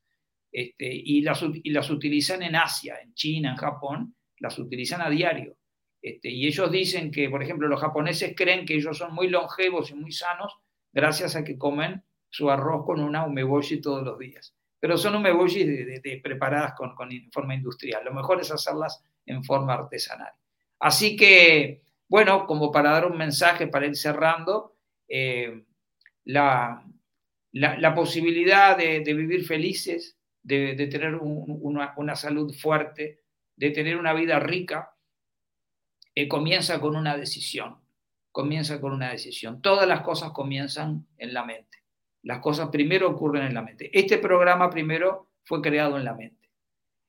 [0.53, 5.09] este, y, las, y las utilizan en Asia, en China, en Japón, las utilizan a
[5.09, 5.57] diario.
[6.03, 9.91] Este, y ellos dicen que, por ejemplo, los japoneses creen que ellos son muy longevos
[9.91, 10.55] y muy sanos
[10.93, 15.65] gracias a que comen su arroz con una umeboshi todos los días pero son umeboshi
[15.65, 16.95] de, preparadas con,
[17.33, 18.05] forma industrial.
[18.05, 20.33] Lo mejor es hacerlas en forma artesanal.
[20.79, 24.77] Así que, bueno, como para dar un mensaje, para ir cerrando,
[25.09, 25.65] eh,
[26.25, 26.83] la,
[27.95, 33.21] posibilidad de, vivir felices, de, tener una, salud fuerte,
[33.57, 34.95] de tener una vida rica,
[36.15, 37.79] eh, comienza con una decisión.
[38.33, 39.63] Comienza con una decisión.
[39.63, 41.79] Todas las cosas comienzan en la mente.
[42.23, 43.91] Las cosas primero ocurren en la mente.
[43.99, 46.36] Este programa primero fue creado en la mente.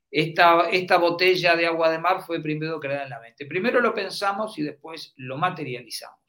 [0.09, 3.45] Esta, esta botella de agua de mar fue primero creada en la mente.
[3.45, 6.19] Primero lo pensamos y después lo materializamos.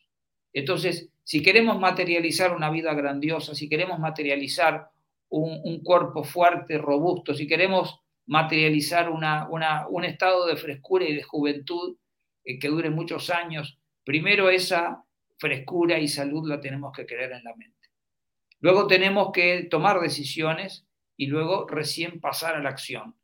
[0.52, 4.90] Entonces, si queremos materializar una vida grandiosa, si queremos materializar
[5.28, 11.96] un, cuerpo fuerte, robusto, si queremos materializar un estado de frescura y de juventud
[12.44, 15.04] eh, que dure muchos años, primero esa
[15.36, 17.88] frescura y salud la tenemos que creer en la mente.
[18.60, 20.86] Luego tenemos que tomar decisiones
[21.16, 23.14] y luego recién pasar a la acción.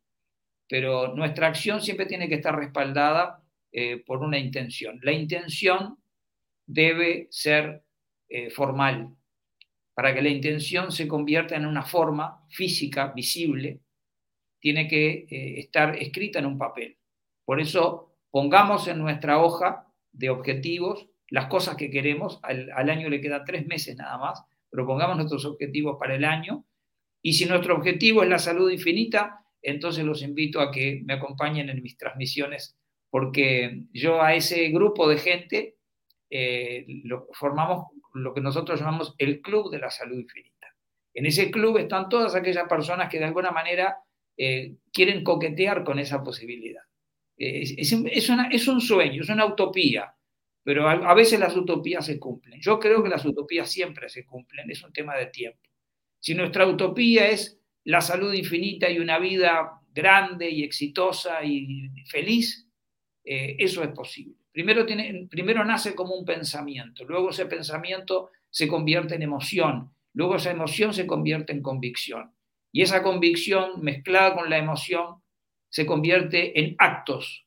[0.69, 3.43] Pero nuestra acción siempre tiene que estar respaldada
[3.73, 4.99] eh, por una intención.
[5.03, 5.99] La intención
[6.67, 7.85] debe ser
[8.29, 9.15] eh, formal.
[9.95, 13.81] Para que la intención se convierta en una forma física, visible,
[14.59, 16.97] tiene que eh, estar escrita en un papel.
[17.45, 22.41] Por eso pongamos en nuestra hoja de objetivos las cosas que queremos.
[22.43, 26.65] Al, al año le quedan tres meses nada más propongamos nuestros objetivos para el año.
[27.23, 31.69] Y si nuestro objetivo es la salud infinita, entonces los invito a que me acompañen
[31.71, 32.77] en mis transmisiones,
[33.11, 35.77] porque yo a ese grupo de gente
[36.31, 40.69] eh, lo, formamos lo que nosotros llamamos el Club de la Salud Infinita.
[41.15, 43.99] En ese club están todas aquellas personas que de alguna manera
[44.37, 46.83] eh, quieren coquetear con esa posibilidad.
[47.37, 47.93] es,
[48.69, 50.15] un sueño, es una utopía,
[50.65, 52.61] pero a, veces las utopías se cumplen.
[52.61, 55.61] Yo creo que las utopías siempre se cumplen, es un tema de tiempo.
[56.19, 62.69] Si nuestra utopía es la salud infinita y una vida grande y exitosa y feliz,
[63.25, 64.37] eh, eso es posible.
[64.53, 70.37] Primero, tiene, primero nace como un pensamiento, luego ese pensamiento se convierte en emoción, luego
[70.37, 72.33] esa emoción se convierte en convicción.
[72.73, 75.23] Y esa convicción mezclada con la emoción
[75.71, 77.47] se convierte en actos,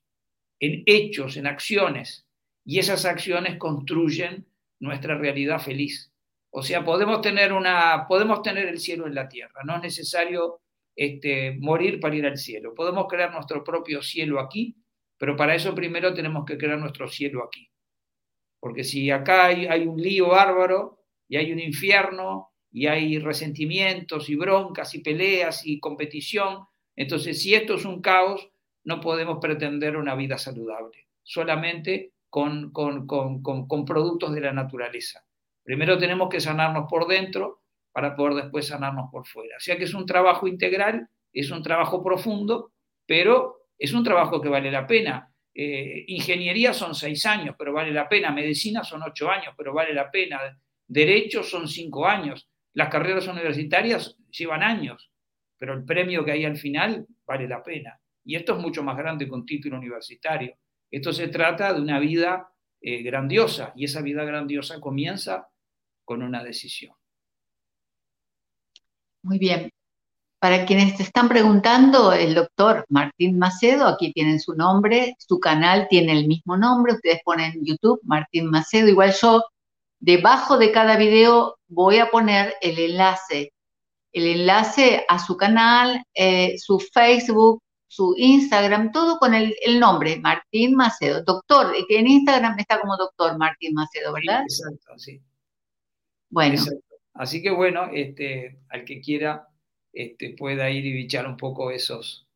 [0.60, 2.26] en hechos, en acciones.
[2.66, 4.48] Y esas acciones construyen
[4.80, 6.14] nuestra realidad feliz.
[6.58, 9.62] O sea, podemos tener, una, podemos tener el cielo en la tierra.
[9.64, 10.62] No es necesario
[10.96, 12.74] este, morir para ir al cielo.
[12.74, 14.76] Podemos crear nuestro propio cielo aquí,
[15.20, 17.70] pero para eso primero tenemos que crear nuestro cielo aquí.
[18.60, 24.36] Porque si acá hay, un lío bárbaro y hay un infierno y hay resentimientos y
[24.36, 26.66] broncas y peleas y competición,
[26.96, 28.50] entonces, si esto es un caos,
[28.84, 32.72] no podemos pretender una vida saludable, solamente con,
[33.86, 35.27] productos de la naturaleza.
[35.68, 39.58] Primero tenemos que sanarnos por dentro para poder después sanarnos por fuera.
[39.58, 42.72] O sea que es un trabajo integral, es un trabajo profundo,
[43.06, 45.30] pero es un trabajo que vale la pena.
[45.54, 48.32] Eh, ingeniería son seis años, pero vale la pena.
[48.32, 50.40] Medicina son ocho años, pero vale la pena.
[50.88, 52.48] Derecho son cinco años.
[52.74, 55.12] Las carreras universitarias llevan años
[55.58, 58.00] pero el premio que hay al final vale la pena.
[58.24, 60.56] Y esto es mucho más grande que un título universitario.
[60.92, 62.50] Esto se trata de una vida
[62.82, 65.48] eh, grandiosa y esa vida grandiosa comienza
[66.08, 66.96] con una decisión.
[69.22, 69.70] Muy bien.
[70.40, 75.88] Para quienes te están preguntando, el doctor Martín Macedo, aquí tienen su nombre, su canal
[75.90, 79.44] tiene el mismo nombre, ustedes ponen YouTube, Martín Macedo, igual yo
[80.00, 83.52] debajo de cada video voy a poner el enlace
[84.18, 90.76] el enlace a su canal, eh, su Facebook, su Instagram, todo con el, nombre, Martín
[90.76, 94.44] Macedo, doctor, que en Instagram está como doctor Martín Macedo, ¿verdad?
[94.44, 95.22] exacto, sí.
[96.30, 96.62] Bueno.
[97.14, 99.48] Así que bueno, este, al que quiera
[99.92, 102.28] este, pueda ir y bichar un poco esos,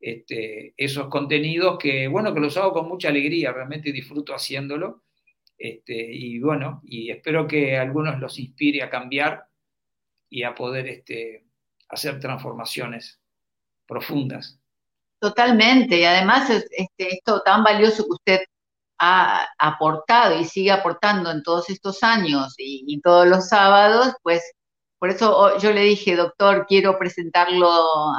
[0.00, 5.02] este, esos contenidos que, bueno, que los hago con mucha alegría, realmente disfruto haciéndolo.
[5.56, 9.46] Este, y bueno, y espero que algunos los inspire a cambiar
[10.28, 11.44] y a poder este,
[11.88, 13.20] hacer transformaciones
[13.86, 14.58] profundas.
[15.20, 18.40] Totalmente, y además este, esto tan valioso que usted
[18.98, 24.42] ha aportado y sigue aportando en todos estos años y, todos los sábados, pues
[24.98, 27.68] por eso yo le dije, doctor, quiero presentarlo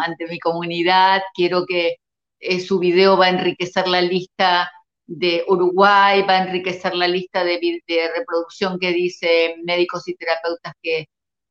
[0.03, 1.95] ante mi comunidad, quiero que
[2.39, 4.71] eh, su video va a enriquecer la lista
[5.07, 10.73] de Uruguay, va a enriquecer la lista de, de reproducción que dice médicos y terapeutas
[10.81, 11.07] que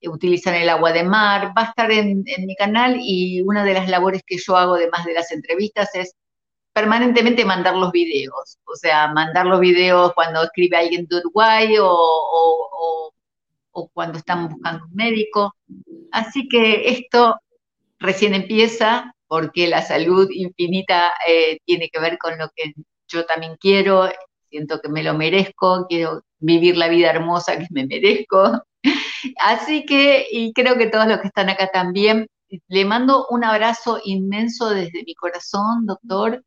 [0.09, 3.89] utilizan el agua de mar, va a estar en, mi canal y una de las
[3.89, 6.15] labores que yo hago, además de las entrevistas, es
[6.75, 13.13] permanentemente mandar los videos, o sea, mandar los videos cuando escribe alguien de Uruguay o,
[13.93, 15.55] cuando estamos buscando un médico.
[16.13, 17.37] Así que esto
[17.99, 22.75] recién empieza porque la salud infinita eh, tiene que ver con lo que
[23.09, 24.09] yo también quiero,
[24.51, 28.65] siento que me lo merezco, quiero vivir la vida hermosa que me merezco.
[29.41, 32.27] Así que, y creo que todos los que están acá también,
[32.69, 36.43] le mando un abrazo inmenso desde mi corazón, doctor,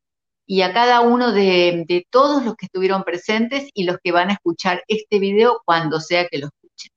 [0.48, 4.34] y a cada uno de, todos los que estuvieron presentes y los que van a
[4.34, 6.92] escuchar este video cuando sea que lo escuchen.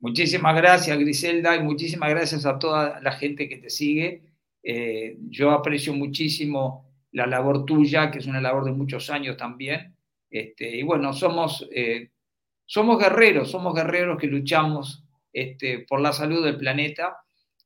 [0.00, 4.22] Muchísimas gracias, Griselda, y muchísimas gracias a toda la gente que te sigue.
[4.62, 9.94] Eh, yo aprecio muchísimo la labor tuya, que es una labor de muchos años también.
[10.30, 12.10] Este, y bueno, somos eh,
[12.66, 17.16] somos guerreros, somos guerreros que luchamos este, por la salud del planeta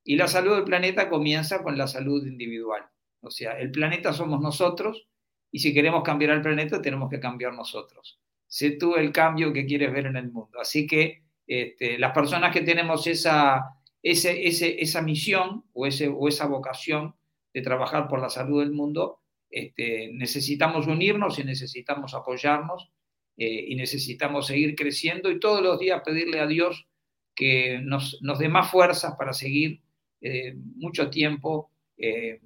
[0.04, 2.82] y la salud del planeta comienza con la salud individual.
[3.22, 5.08] O sea, el planeta somos nosotros
[5.50, 8.20] y si queremos cambiar al planeta tenemos que cambiar nosotros.
[8.46, 10.60] Sé tú el cambio que quieres ver en el mundo.
[10.60, 17.14] Así que este, las personas que tenemos esa, esa misión o, ese, o esa vocación
[17.52, 19.20] de trabajar por la salud del mundo,
[19.50, 22.90] este, necesitamos unirnos y necesitamos apoyarnos
[23.36, 26.86] eh, y necesitamos seguir creciendo y todos los días pedirle a Dios
[27.34, 29.80] que nos, nos dé más fuerzas para seguir
[30.20, 32.40] eh, mucho tiempo eh,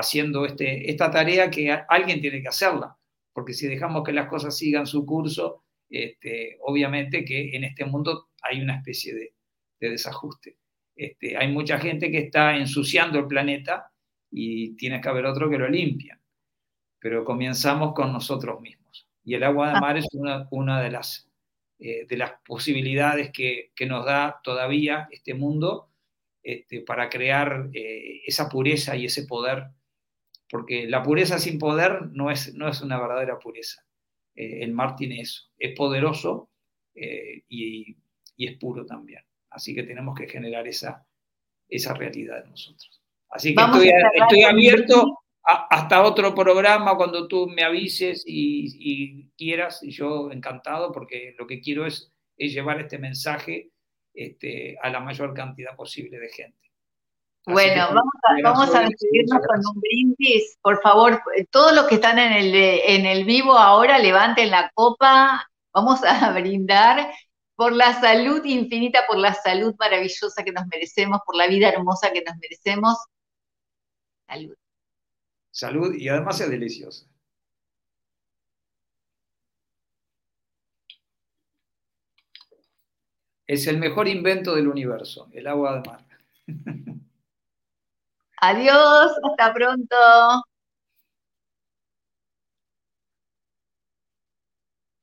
[0.00, 2.96] haciendo este, esta tarea que alguien tiene que hacerla,
[3.32, 8.30] porque si dejamos que las cosas sigan su curso, este, obviamente que en este mundo
[8.42, 9.34] hay una especie de,
[9.80, 10.56] de desajuste.
[10.94, 13.90] Este, hay mucha gente que está ensuciando el planeta
[14.30, 16.20] y tiene que haber otro que lo limpia,
[16.98, 19.08] pero comenzamos con nosotros mismos.
[19.24, 21.28] Y el agua de mar es una, de, las,
[21.78, 25.88] eh, de las posibilidades que, nos da todavía este mundo
[26.42, 29.68] este, para crear eh, esa pureza y ese poder
[30.50, 33.82] porque la pureza sin poder no es, no es una verdadera pureza.
[34.34, 36.50] Eh, el mar tiene eso, es poderoso
[36.94, 37.96] eh, y,
[38.36, 39.22] es puro también.
[39.50, 41.06] Así que tenemos que generar esa,
[41.68, 43.02] esa realidad en nosotros.
[43.28, 43.62] Así que
[44.14, 51.34] estoy, abierto hasta otro programa cuando tú me avises y, quieras, y yo encantado, porque
[51.38, 53.70] lo que quiero es, llevar este mensaje
[54.14, 56.69] este, a la mayor cantidad posible de gente.
[57.46, 57.88] Bueno,
[58.42, 60.58] vamos a, despedirnos con un brindis.
[60.62, 65.48] Por favor, todos los que están en el, en el vivo ahora, levanten la copa.
[65.72, 67.12] Vamos a brindar
[67.56, 72.12] por la salud infinita, por la salud maravillosa que nos merecemos, por la vida hermosa
[72.12, 72.96] que nos merecemos.
[74.26, 74.54] Salud.
[75.50, 77.06] Salud y además es deliciosa.
[83.46, 86.06] Es el mejor invento del universo, el agua de mar.
[88.40, 89.96] Adiós, hasta pronto.